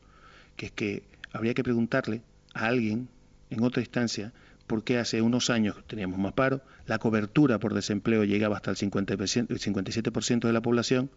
[0.56, 2.22] que es que habría que preguntarle
[2.54, 3.08] a alguien
[3.50, 4.34] en otra instancia
[4.68, 9.48] porque hace unos años teníamos más paro, la cobertura por desempleo llegaba hasta el 50%,
[9.50, 11.10] el 57% de la población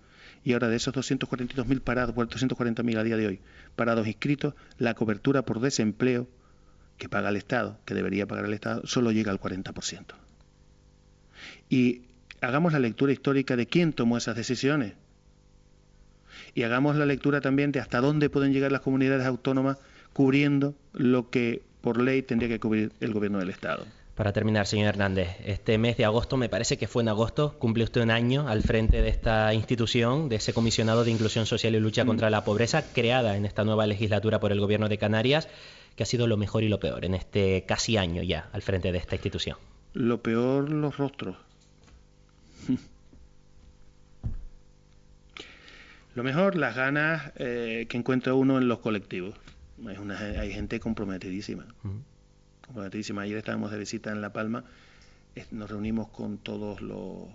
[0.44, 3.40] y ahora de esos 242.000 parados, 240.000 a día de hoy,
[3.74, 6.28] parados inscritos, la cobertura por desempleo
[6.98, 10.04] que paga el Estado, que debería pagar el Estado, solo llega al 40%.
[11.70, 12.02] Y
[12.42, 14.92] hagamos la lectura histórica de quién tomó esas decisiones.
[16.54, 19.78] Y hagamos la lectura también de hasta dónde pueden llegar las comunidades autónomas
[20.12, 23.86] cubriendo lo que por ley tendría que cubrir el gobierno del Estado.
[24.14, 27.82] Para terminar, señor Hernández, este mes de agosto, me parece que fue en agosto, cumple
[27.82, 31.80] usted un año al frente de esta institución, de ese comisionado de inclusión social y
[31.80, 35.48] lucha contra la pobreza, creada en esta nueva legislatura por el gobierno de Canarias,
[35.96, 38.92] que ha sido lo mejor y lo peor en este casi año ya al frente
[38.92, 39.58] de esta institución.
[39.94, 41.36] Lo peor, los rostros.
[46.14, 49.34] Lo mejor, las ganas eh, que encuentra uno en los colectivos.
[49.84, 51.66] Hay, una, hay gente comprometidísima.
[52.66, 53.22] Comprometidísima.
[53.22, 54.64] Ayer estábamos de visita en La Palma.
[55.50, 57.28] Nos reunimos con todos los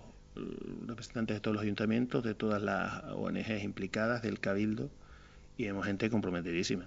[0.87, 4.89] representantes de todos los ayuntamientos, de todas las ONGs implicadas, del Cabildo,
[5.57, 6.85] y vemos gente comprometidísima.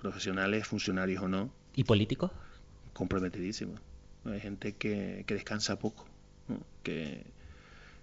[0.00, 1.52] Profesionales, funcionarios o no.
[1.76, 2.30] ¿Y políticos?
[2.92, 3.80] Comprometidísimos.
[4.24, 6.06] Hay gente que, que descansa poco,
[6.82, 7.24] que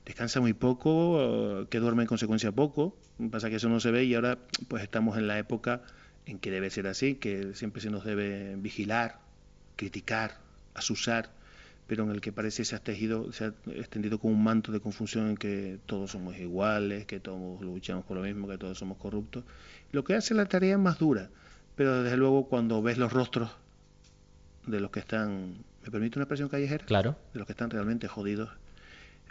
[0.05, 2.95] descansa muy poco, que duerme en consecuencia poco.
[3.31, 4.37] Pasa que eso no se ve y ahora
[4.67, 5.81] pues estamos en la época
[6.25, 9.20] en que debe ser así, que siempre se nos debe vigilar,
[9.81, 10.37] criticar,
[10.75, 11.31] asusar,
[11.87, 14.79] pero en el que parece se ha tejido, se ha extendido como un manto de
[14.79, 18.99] confusión en que todos somos iguales, que todos luchamos por lo mismo, que todos somos
[18.99, 19.43] corruptos,
[19.91, 21.29] lo que hace la tarea más dura,
[21.75, 23.49] pero desde luego cuando ves los rostros
[24.67, 26.85] de los que están, ¿me permite una expresión callejera?
[26.85, 27.15] Claro.
[27.33, 28.51] De los que están realmente jodidos,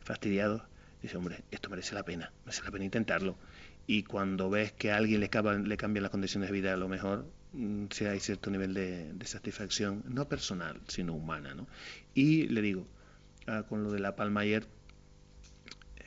[0.03, 0.63] fastidiados,
[1.03, 3.37] dice, hombre, esto merece la pena, merece la pena intentarlo.
[3.87, 6.77] Y cuando ves que a alguien le, cambian, le cambian las condiciones de vida a
[6.77, 11.55] lo mejor, mm, si hay cierto nivel de, de, satisfacción, no personal, sino humana.
[11.55, 11.67] ¿no?
[12.15, 12.87] Y le digo,
[13.47, 14.67] ah, con lo de la Palma ayer,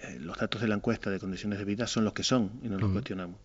[0.02, 2.68] eh, los datos de la encuesta de condiciones de vida son los que son y
[2.70, 2.94] no los uh -huh.
[2.94, 3.38] cuestionamos.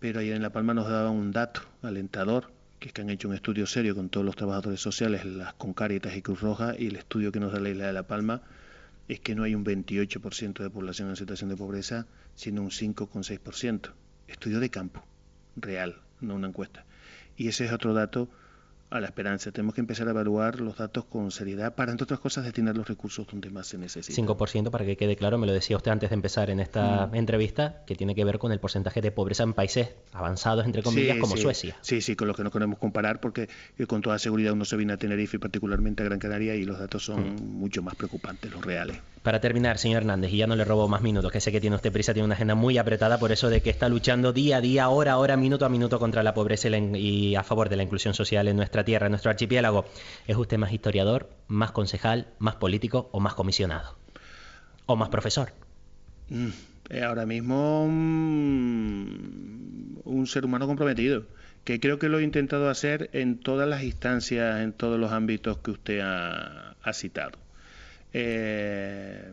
[0.00, 3.28] Pero ayer en La Palma nos daba un dato alentador, que es que han hecho
[3.28, 6.88] un estudio serio con todos los trabajadores sociales, las con Cáritas y Cruz Roja, y
[6.88, 8.42] el estudio que nos da la isla de La Palma
[9.08, 13.92] es que no hay un 28% de población en situación de pobreza, sino un 5,6%.
[14.28, 15.04] Estudio de campo,
[15.56, 16.86] real, no una encuesta.
[17.36, 18.30] Y ese es otro dato
[18.96, 19.50] a la esperanza.
[19.52, 22.86] Tenemos que empezar a evaluar los datos con seriedad para, entre otras cosas, destinar los
[22.86, 24.26] recursos donde más se necesitan.
[24.26, 27.14] 5% para que quede claro, me lo decía usted antes de empezar en esta mm.
[27.14, 31.14] entrevista, que tiene que ver con el porcentaje de pobreza en países avanzados, entre comillas,
[31.14, 31.42] sí, como sí.
[31.42, 31.76] Suecia.
[31.80, 33.48] Sí, sí, con los que no queremos comparar, porque
[33.78, 36.64] eh, con toda seguridad uno se viene a Tenerife y particularmente a Gran Canaria y
[36.64, 37.58] los datos son mm.
[37.58, 38.98] mucho más preocupantes, los reales.
[39.24, 41.76] Para terminar, señor Hernández, y ya no le robo más minutos, que sé que tiene
[41.76, 44.60] usted prisa, tiene una agenda muy apretada, por eso de que está luchando día a
[44.60, 47.84] día, hora a hora, minuto a minuto contra la pobreza y a favor de la
[47.84, 49.86] inclusión social en nuestra tierra, en nuestro archipiélago.
[50.26, 53.96] ¿Es usted más historiador, más concejal, más político o más comisionado?
[54.84, 55.54] ¿O más profesor?
[56.28, 56.50] Mm,
[57.02, 59.14] ahora mismo mm,
[60.04, 61.24] un ser humano comprometido,
[61.64, 65.56] que creo que lo he intentado hacer en todas las instancias, en todos los ámbitos
[65.60, 67.43] que usted ha citado.
[68.16, 69.32] Eh,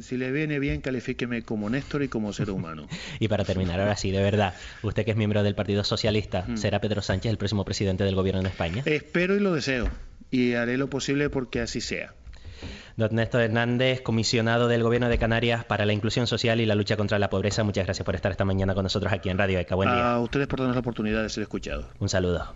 [0.00, 2.86] si le viene bien, califíqueme como Néstor y como ser humano.
[3.20, 6.56] y para terminar, ahora sí, de verdad, usted que es miembro del Partido Socialista, Mm.
[6.56, 8.82] ¿será Pedro Sánchez el próximo presidente del gobierno en España?
[8.86, 9.88] Espero y lo deseo,
[10.30, 12.14] y haré lo posible porque así sea.
[12.96, 16.96] Don Néstor Hernández, comisionado del Gobierno de Canarias para la inclusión social y la lucha
[16.96, 19.74] contra la pobreza, muchas gracias por estar esta mañana con nosotros aquí en Radio ECA.
[19.74, 20.14] Buen día.
[20.14, 21.86] A ustedes por darnos la oportunidad de ser escuchados.
[21.98, 22.54] Un saludo.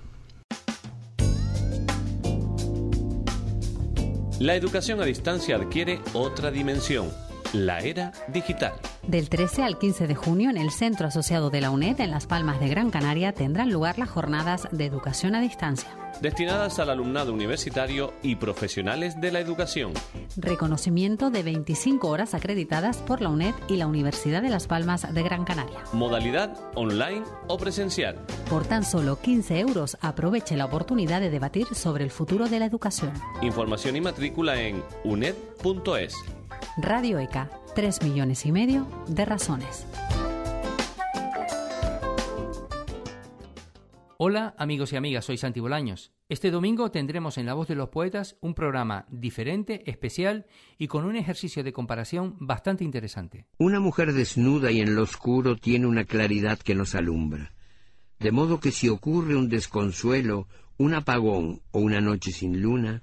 [4.40, 7.12] La educación a distancia adquiere otra dimensión,
[7.52, 8.72] la era digital.
[9.10, 12.28] Del 13 al 15 de junio, en el Centro Asociado de la UNED, en Las
[12.28, 15.90] Palmas de Gran Canaria, tendrán lugar las jornadas de educación a distancia.
[16.22, 19.94] Destinadas al alumnado universitario y profesionales de la educación.
[20.36, 25.22] Reconocimiento de 25 horas acreditadas por la UNED y la Universidad de Las Palmas de
[25.24, 25.80] Gran Canaria.
[25.92, 28.16] Modalidad online o presencial.
[28.48, 32.66] Por tan solo 15 euros, aproveche la oportunidad de debatir sobre el futuro de la
[32.66, 33.12] educación.
[33.42, 36.14] Información y matrícula en uned.es.
[36.76, 39.86] Radio ECA, 3 millones y medio de razones.
[44.18, 46.12] Hola amigos y amigas, soy Santi Bolaños.
[46.28, 50.46] Este domingo tendremos en La Voz de los Poetas un programa diferente, especial
[50.78, 53.46] y con un ejercicio de comparación bastante interesante.
[53.58, 57.52] Una mujer desnuda y en lo oscuro tiene una claridad que nos alumbra.
[58.18, 63.02] De modo que si ocurre un desconsuelo, un apagón o una noche sin luna,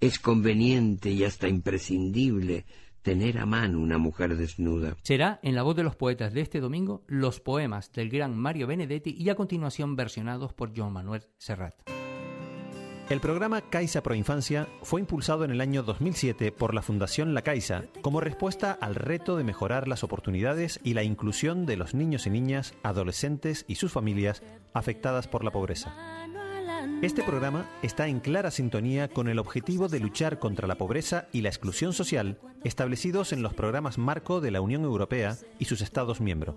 [0.00, 2.64] es conveniente y hasta imprescindible
[3.04, 4.96] tener a mano una mujer desnuda.
[5.02, 8.66] Será en la voz de los poetas de este domingo los poemas del gran Mario
[8.66, 11.74] Benedetti y a continuación versionados por Joan Manuel Serrat.
[13.10, 17.84] El programa Caixa Proinfancia fue impulsado en el año 2007 por la Fundación La Caixa
[18.00, 22.30] como respuesta al reto de mejorar las oportunidades y la inclusión de los niños y
[22.30, 26.23] niñas, adolescentes y sus familias afectadas por la pobreza.
[27.02, 31.42] Este programa está en clara sintonía con el objetivo de luchar contra la pobreza y
[31.42, 36.20] la exclusión social establecidos en los programas marco de la Unión Europea y sus Estados
[36.20, 36.56] miembros.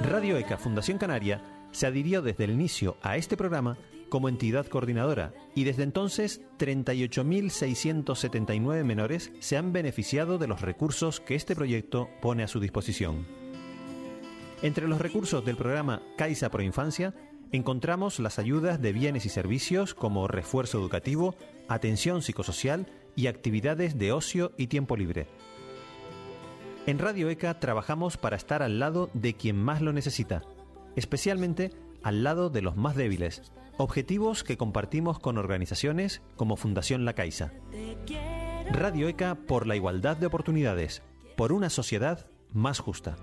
[0.00, 1.42] Radio ECA Fundación Canaria
[1.72, 3.76] se adhirió desde el inicio a este programa
[4.08, 11.34] como entidad coordinadora y desde entonces 38.679 menores se han beneficiado de los recursos que
[11.34, 13.26] este proyecto pone a su disposición.
[14.62, 17.14] Entre los recursos del programa Caixa Pro Infancia
[17.52, 21.36] encontramos las ayudas de bienes y servicios como refuerzo educativo,
[21.68, 25.28] atención psicosocial y actividades de ocio y tiempo libre.
[26.86, 30.42] En Radio ECA trabajamos para estar al lado de quien más lo necesita,
[30.96, 31.70] especialmente
[32.02, 33.42] al lado de los más débiles,
[33.76, 37.52] objetivos que compartimos con organizaciones como Fundación La Caixa.
[38.72, 41.02] Radio ECA por la igualdad de oportunidades,
[41.36, 43.16] por una sociedad más justa.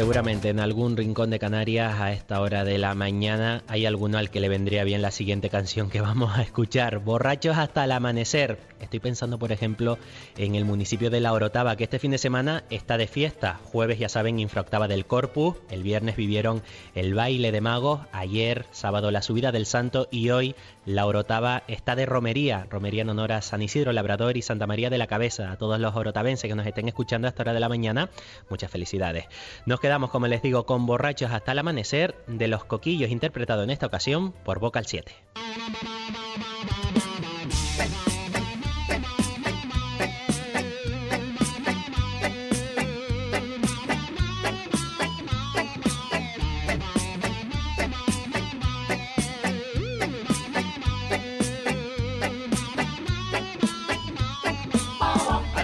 [0.00, 4.30] Seguramente en algún rincón de Canarias a esta hora de la mañana hay alguno al
[4.30, 7.00] que le vendría bien la siguiente canción que vamos a escuchar.
[7.00, 8.58] Borrachos hasta el amanecer.
[8.80, 9.98] Estoy pensando, por ejemplo,
[10.38, 13.60] en el municipio de La Orotava, que este fin de semana está de fiesta.
[13.62, 15.56] Jueves, ya saben, infractaba del Corpus.
[15.70, 16.62] El viernes vivieron
[16.94, 18.00] el baile de magos.
[18.10, 20.08] Ayer, sábado, la subida del Santo.
[20.10, 20.54] Y hoy,
[20.90, 22.66] La Orotava está de romería.
[22.68, 25.52] Romería en honor a San Isidro Labrador y Santa María de la Cabeza.
[25.52, 28.10] A todos los orotavenses que nos estén escuchando a esta hora de la mañana,
[28.48, 29.26] muchas felicidades.
[29.66, 33.70] Nos quedamos, como les digo, con borrachos hasta el amanecer de los coquillos interpretado en
[33.70, 35.14] esta ocasión por Vocal 7.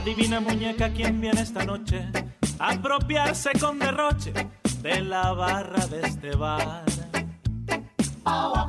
[0.06, 2.06] Adivina muñeca quién viene esta noche
[2.60, 4.32] a apropiarse con derroche
[4.80, 6.84] de la barra de este bar.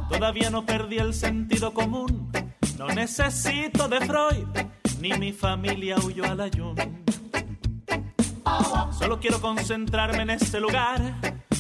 [0.10, 2.32] Todavía no perdí el sentido común,
[2.80, 4.48] no necesito de Freud,
[5.00, 6.76] ni mi familia huyó al ayun.
[8.98, 11.00] Solo quiero concentrarme en este lugar,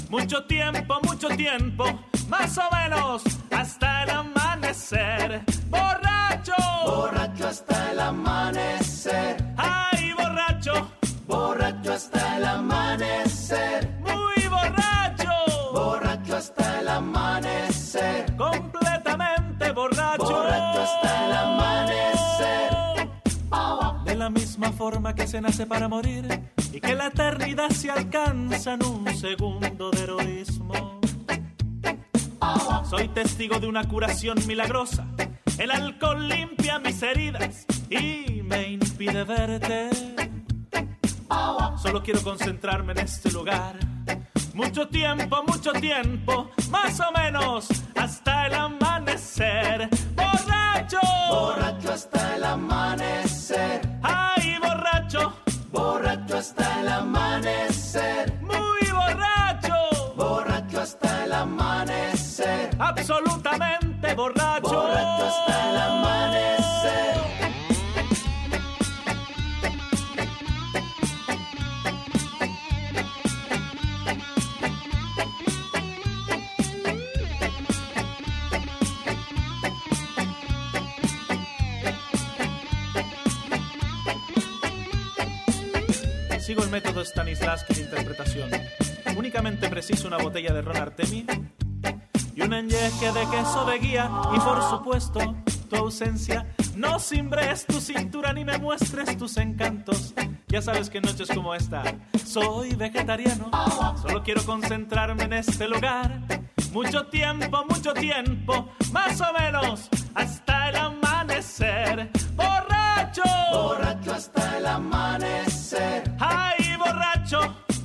[0.10, 1.86] mucho tiempo, mucho tiempo,
[2.28, 5.42] más o menos hasta el amanecer.
[5.70, 6.54] Borracho,
[6.86, 9.38] borracho hasta el amanecer.
[9.58, 10.92] Ay, borracho,
[11.28, 13.90] borracho hasta el amanecer.
[14.00, 15.30] Muy borracho,
[15.74, 18.36] borracho hasta el amanecer.
[18.36, 21.88] Completamente borracho, borracho hasta el amanecer.
[24.06, 26.28] De la misma forma que se nace para morir
[26.72, 30.97] y que la eternidad se alcanza en un segundo de heroísmo.
[32.90, 35.08] Soy testigo de una curación milagrosa.
[35.58, 39.90] El alcohol limpia mis heridas y me impide verte.
[41.82, 43.78] Solo quiero concentrarme en este lugar.
[44.54, 49.90] Mucho tiempo, mucho tiempo, más o menos hasta el amanecer.
[50.16, 51.00] Borracho,
[51.30, 53.82] borracho hasta el amanecer.
[54.02, 55.34] Ay, borracho,
[55.72, 58.37] borracho hasta el amanecer.
[64.18, 67.18] Borracho, borracho hasta el amanecer.
[86.40, 88.50] Sigo el método Stanislavski de interpretación.
[89.16, 91.26] Únicamente preciso una botella de ron Artemi
[92.36, 95.20] y un enyeque de queso de guía y por supuesto
[95.70, 96.46] tu ausencia.
[96.76, 100.14] No cimbres tu cintura ni me muestres tus encantos.
[100.48, 101.84] Ya sabes que en noches como esta
[102.24, 103.50] soy vegetariano.
[104.02, 106.22] Solo quiero concentrarme en este lugar.
[106.72, 112.12] Mucho tiempo, mucho tiempo, más o menos hasta el amanecer.
[112.36, 116.04] Borracho, borracho hasta el amanecer.
[116.20, 117.40] Ay, borracho,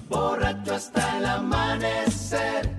[0.09, 2.72] borracho hasta el amanecer.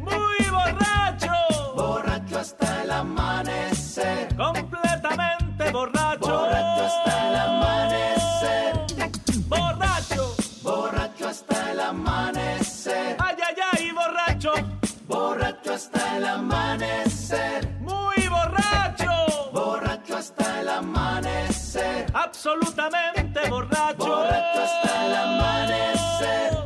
[22.34, 24.06] Absolutamente borracho.
[24.06, 26.58] Borracho hasta el amanecer.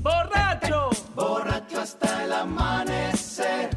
[0.00, 0.90] Borracho.
[1.14, 3.70] Borracho hasta el amanecer.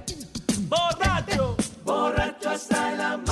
[0.68, 1.56] Borracho.
[1.86, 3.32] Borracho hasta el amanecer.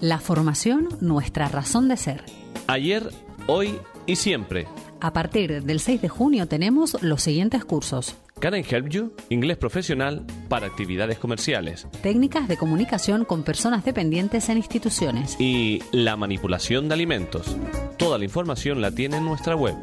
[0.00, 2.24] La formación, nuestra razón de ser.
[2.68, 3.10] Ayer,
[3.46, 4.66] hoy y siempre.
[5.00, 8.16] A partir del 6 de junio tenemos los siguientes cursos.
[8.38, 11.86] Karen Help You, inglés profesional para actividades comerciales.
[12.02, 15.36] Técnicas de comunicación con personas dependientes en instituciones.
[15.40, 17.56] Y la manipulación de alimentos.
[17.96, 19.74] Toda la información la tiene en nuestra web,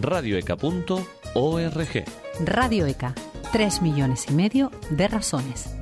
[0.00, 1.04] radioeca.org.
[2.44, 3.14] Radio ECA,
[3.52, 5.74] 3 millones y medio de razones.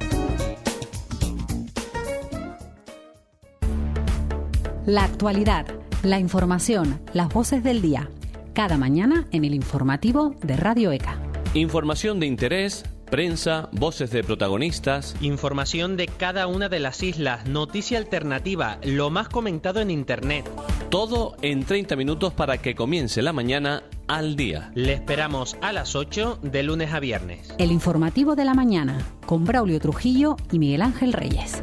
[4.86, 5.66] La actualidad,
[6.08, 8.08] la información, las voces del día.
[8.54, 11.20] Cada mañana en el informativo de Radio ECA.
[11.52, 15.16] Información de interés, prensa, voces de protagonistas.
[15.20, 20.48] Información de cada una de las islas, noticia alternativa, lo más comentado en Internet.
[20.88, 24.72] Todo en 30 minutos para que comience la mañana al día.
[24.74, 27.54] Le esperamos a las 8 de lunes a viernes.
[27.58, 31.62] El informativo de la mañana con Braulio Trujillo y Miguel Ángel Reyes.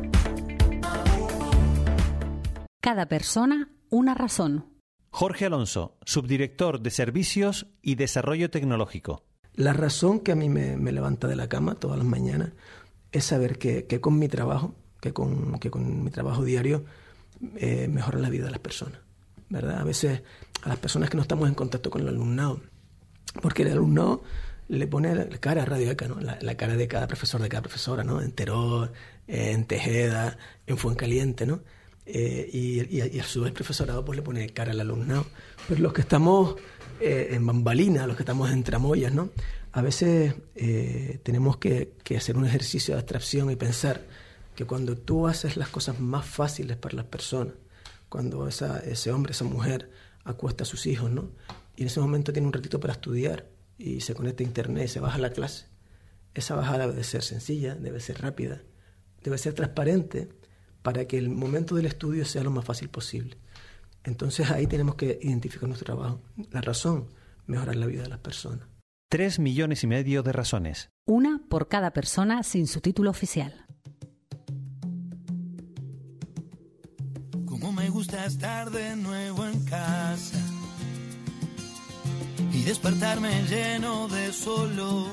[2.80, 4.66] Cada persona, una razón.
[5.10, 9.24] Jorge Alonso, subdirector de Servicios y Desarrollo Tecnológico.
[9.54, 12.52] La razón que a mí me, me levanta de la cama todas las mañanas
[13.14, 16.84] es saber que, que con mi trabajo, que con, que con mi trabajo diario,
[17.56, 19.00] eh, mejora la vida de las personas.
[19.50, 19.80] ¿verdad?
[19.80, 20.22] A veces
[20.64, 22.60] a las personas que no estamos en contacto con el alumnado,
[23.42, 24.24] porque el alumnado
[24.68, 26.20] le pone la cara a Radio ECA, ¿no?
[26.20, 28.22] la, la, cara de cada profesor, de cada profesora, ¿no?
[28.22, 28.92] en Teror,
[29.28, 31.62] en Tejeda, en Fuencaliente, ¿no?
[32.06, 35.26] Eh, y, y, y, a su vez el profesorado pues le pone cara al alumnado.
[35.68, 36.56] Pero los que estamos
[37.00, 39.30] eh, en bambalina, los que estamos en tramoyas, ¿no?
[39.72, 44.02] A veces eh, tenemos que, que, hacer un ejercicio de abstracción y pensar
[44.56, 47.56] que cuando tú haces las cosas más fáciles para las personas,
[48.08, 49.90] cuando esa, ese hombre, esa mujer
[50.24, 51.32] acuesta a sus hijos, ¿no?
[51.76, 55.02] Y en ese momento tiene un ratito para estudiar y se conecta a internet se
[55.02, 55.66] baja a la clase.
[56.34, 58.62] Esa bajada debe ser sencilla, debe ser rápida,
[59.22, 60.30] debe ser transparente
[60.86, 63.38] para que el momento del estudio sea lo más fácil posible.
[64.04, 66.22] Entonces ahí tenemos que identificar nuestro trabajo.
[66.52, 67.08] La razón,
[67.48, 68.68] mejorar la vida de las personas.
[69.10, 70.92] Tres millones y medio de razones.
[71.08, 73.66] Una por cada persona sin su título oficial.
[77.48, 80.38] Como me gusta estar de nuevo en casa
[82.54, 85.08] y despertarme lleno de solo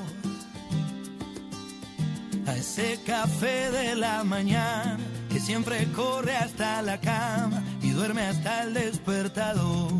[2.45, 8.61] a ese café de la mañana que siempre corre hasta la cama y duerme hasta
[8.61, 9.91] el despertador.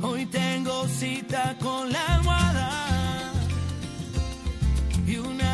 [0.00, 2.70] Hoy tengo cita con la almohada
[5.06, 5.49] y una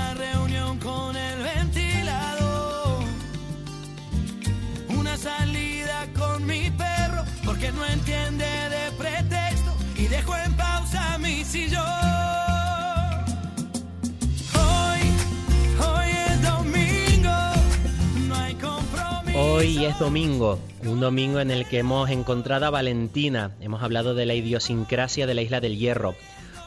[19.66, 24.24] Hoy es domingo, un domingo en el que hemos encontrado a Valentina, hemos hablado de
[24.24, 26.14] la idiosincrasia de la isla del Hierro.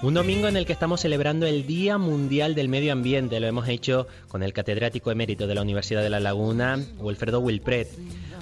[0.01, 3.69] Un domingo en el que estamos celebrando el Día Mundial del Medio Ambiente, lo hemos
[3.69, 7.87] hecho con el catedrático emérito de la Universidad de La Laguna, Wilfredo Wilpret.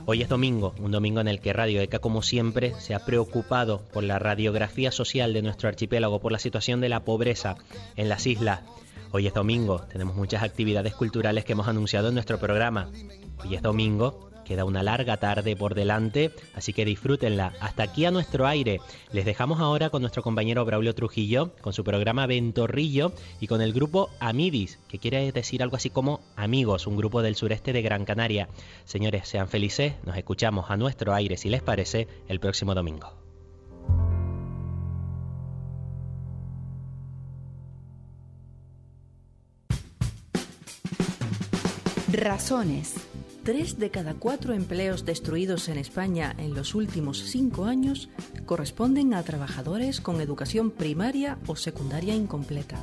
[0.08, 3.84] Hoy es domingo, un domingo en el que Radio ECA, como siempre, se ha preocupado
[3.94, 7.58] por la radiografía social de nuestro archipiélago, por la situación de la pobreza
[7.96, 8.62] en las islas.
[9.12, 12.90] Hoy es domingo, tenemos muchas actividades culturales que hemos anunciado en nuestro programa.
[13.44, 17.54] Hoy es domingo, queda una larga tarde por delante, así que disfrútenla.
[17.60, 18.80] Hasta aquí a nuestro aire.
[19.12, 23.12] Les dejamos ahora con nuestro compañero Braulio Trujillo, con su programa Ventorrillo
[23.42, 27.36] y con el grupo Amidis, que quiere decir algo así como Amigos, un grupo del
[27.36, 28.48] sureste de Gran Canaria.
[28.86, 33.12] Señores, sean felices, nos escuchamos a nuestro aire, si les parece, el próximo domingo.
[42.10, 43.07] Razones.
[43.48, 48.10] Tres de cada cuatro empleos destruidos en España en los últimos cinco años
[48.46, 52.76] corresponden a trabajadores con educación primaria o secundaria incompleta.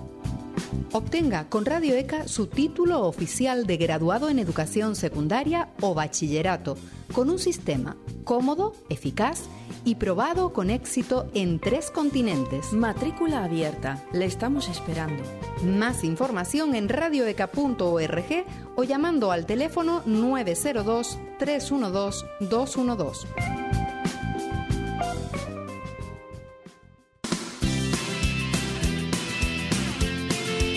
[0.91, 6.79] Obtenga con Radio ECA su título oficial de graduado en educación secundaria o bachillerato,
[7.13, 9.64] con un sistema cómodo, eficaz y
[9.95, 12.73] probado con éxito en tres continentes.
[12.73, 14.03] Matrícula abierta.
[14.13, 15.23] Le estamos esperando.
[15.63, 18.45] Más información en radioeca.org
[18.77, 23.84] o llamando al teléfono 902 312 212.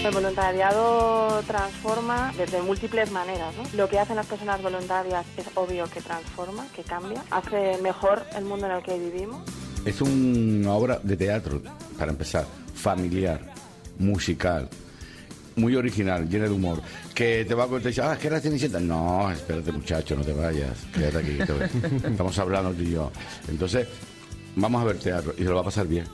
[0.08, 3.54] El voluntariado transforma desde múltiples maneras.
[3.58, 3.64] ¿no?
[3.78, 8.46] Lo que hacen las personas voluntarias es obvio que transforma, que cambia, hace mejor el
[8.46, 9.42] mundo en el que vivimos.
[9.84, 11.62] Es una obra de teatro,
[11.98, 13.42] para empezar, familiar,
[14.00, 14.70] musical,
[15.58, 16.82] muy original, llena de humor.
[17.14, 18.80] Que te va a contar, ah, ¿qué era Cenicienta?
[18.80, 21.38] No, espérate muchacho, no te vayas, quédate aquí.
[21.38, 23.12] te- Estamos hablando tú y yo.
[23.50, 23.88] Entonces,
[24.56, 26.06] vamos a ver teatro y se lo va a pasar bien.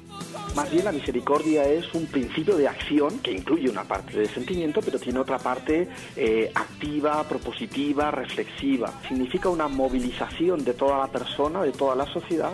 [0.55, 4.81] Más bien la misericordia es un principio de acción que incluye una parte de sentimiento,
[4.81, 8.93] pero tiene otra parte eh, activa, propositiva, reflexiva.
[9.07, 12.51] Significa una movilización de toda la persona, de toda la sociedad.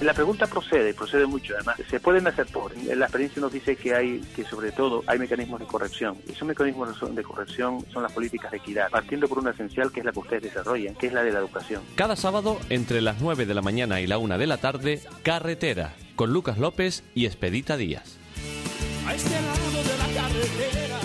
[0.00, 1.76] La pregunta procede, procede mucho además.
[1.90, 2.74] Se pueden hacer por.
[2.86, 6.16] La experiencia nos dice que hay, que sobre todo hay mecanismos de corrección.
[6.26, 10.00] Y esos mecanismos de corrección son las políticas de equidad, partiendo por una esencial que
[10.00, 11.82] es la que ustedes desarrollan, que es la de la educación.
[11.96, 15.94] Cada sábado, entre las 9 de la mañana y la 1 de la tarde, Carretera,
[16.20, 18.18] con Lucas López y Expedita Díaz.
[19.06, 21.00] A este lado de la carretera.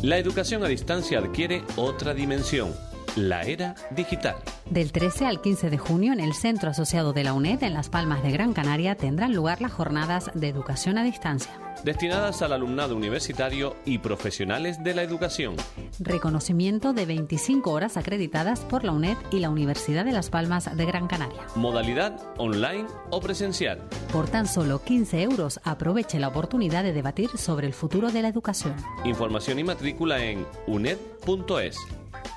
[0.00, 2.72] La educación a distancia adquiere otra dimensión,
[3.18, 4.36] la era digital.
[4.70, 7.88] Del 13 al 15 de junio en el Centro Asociado de la UNED en Las
[7.88, 11.50] Palmas de Gran Canaria tendrán lugar las jornadas de educación a distancia.
[11.84, 15.54] destinadas al alumnado universitario y profesionales de la educación.
[16.00, 20.86] Reconocimiento de 25 horas acreditadas por la UNED y la Universidad de Las Palmas de
[20.86, 21.40] Gran Canaria.
[21.54, 23.80] Modalidad online o presencial.
[24.12, 28.28] Por tan solo 15 euros aproveche la oportunidad de debatir sobre el futuro de la
[28.28, 28.74] educación.
[29.04, 31.76] Información y matrícula en uned.es.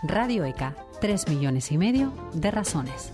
[0.03, 3.11] Radio ECA, 3 millones y medio de razones.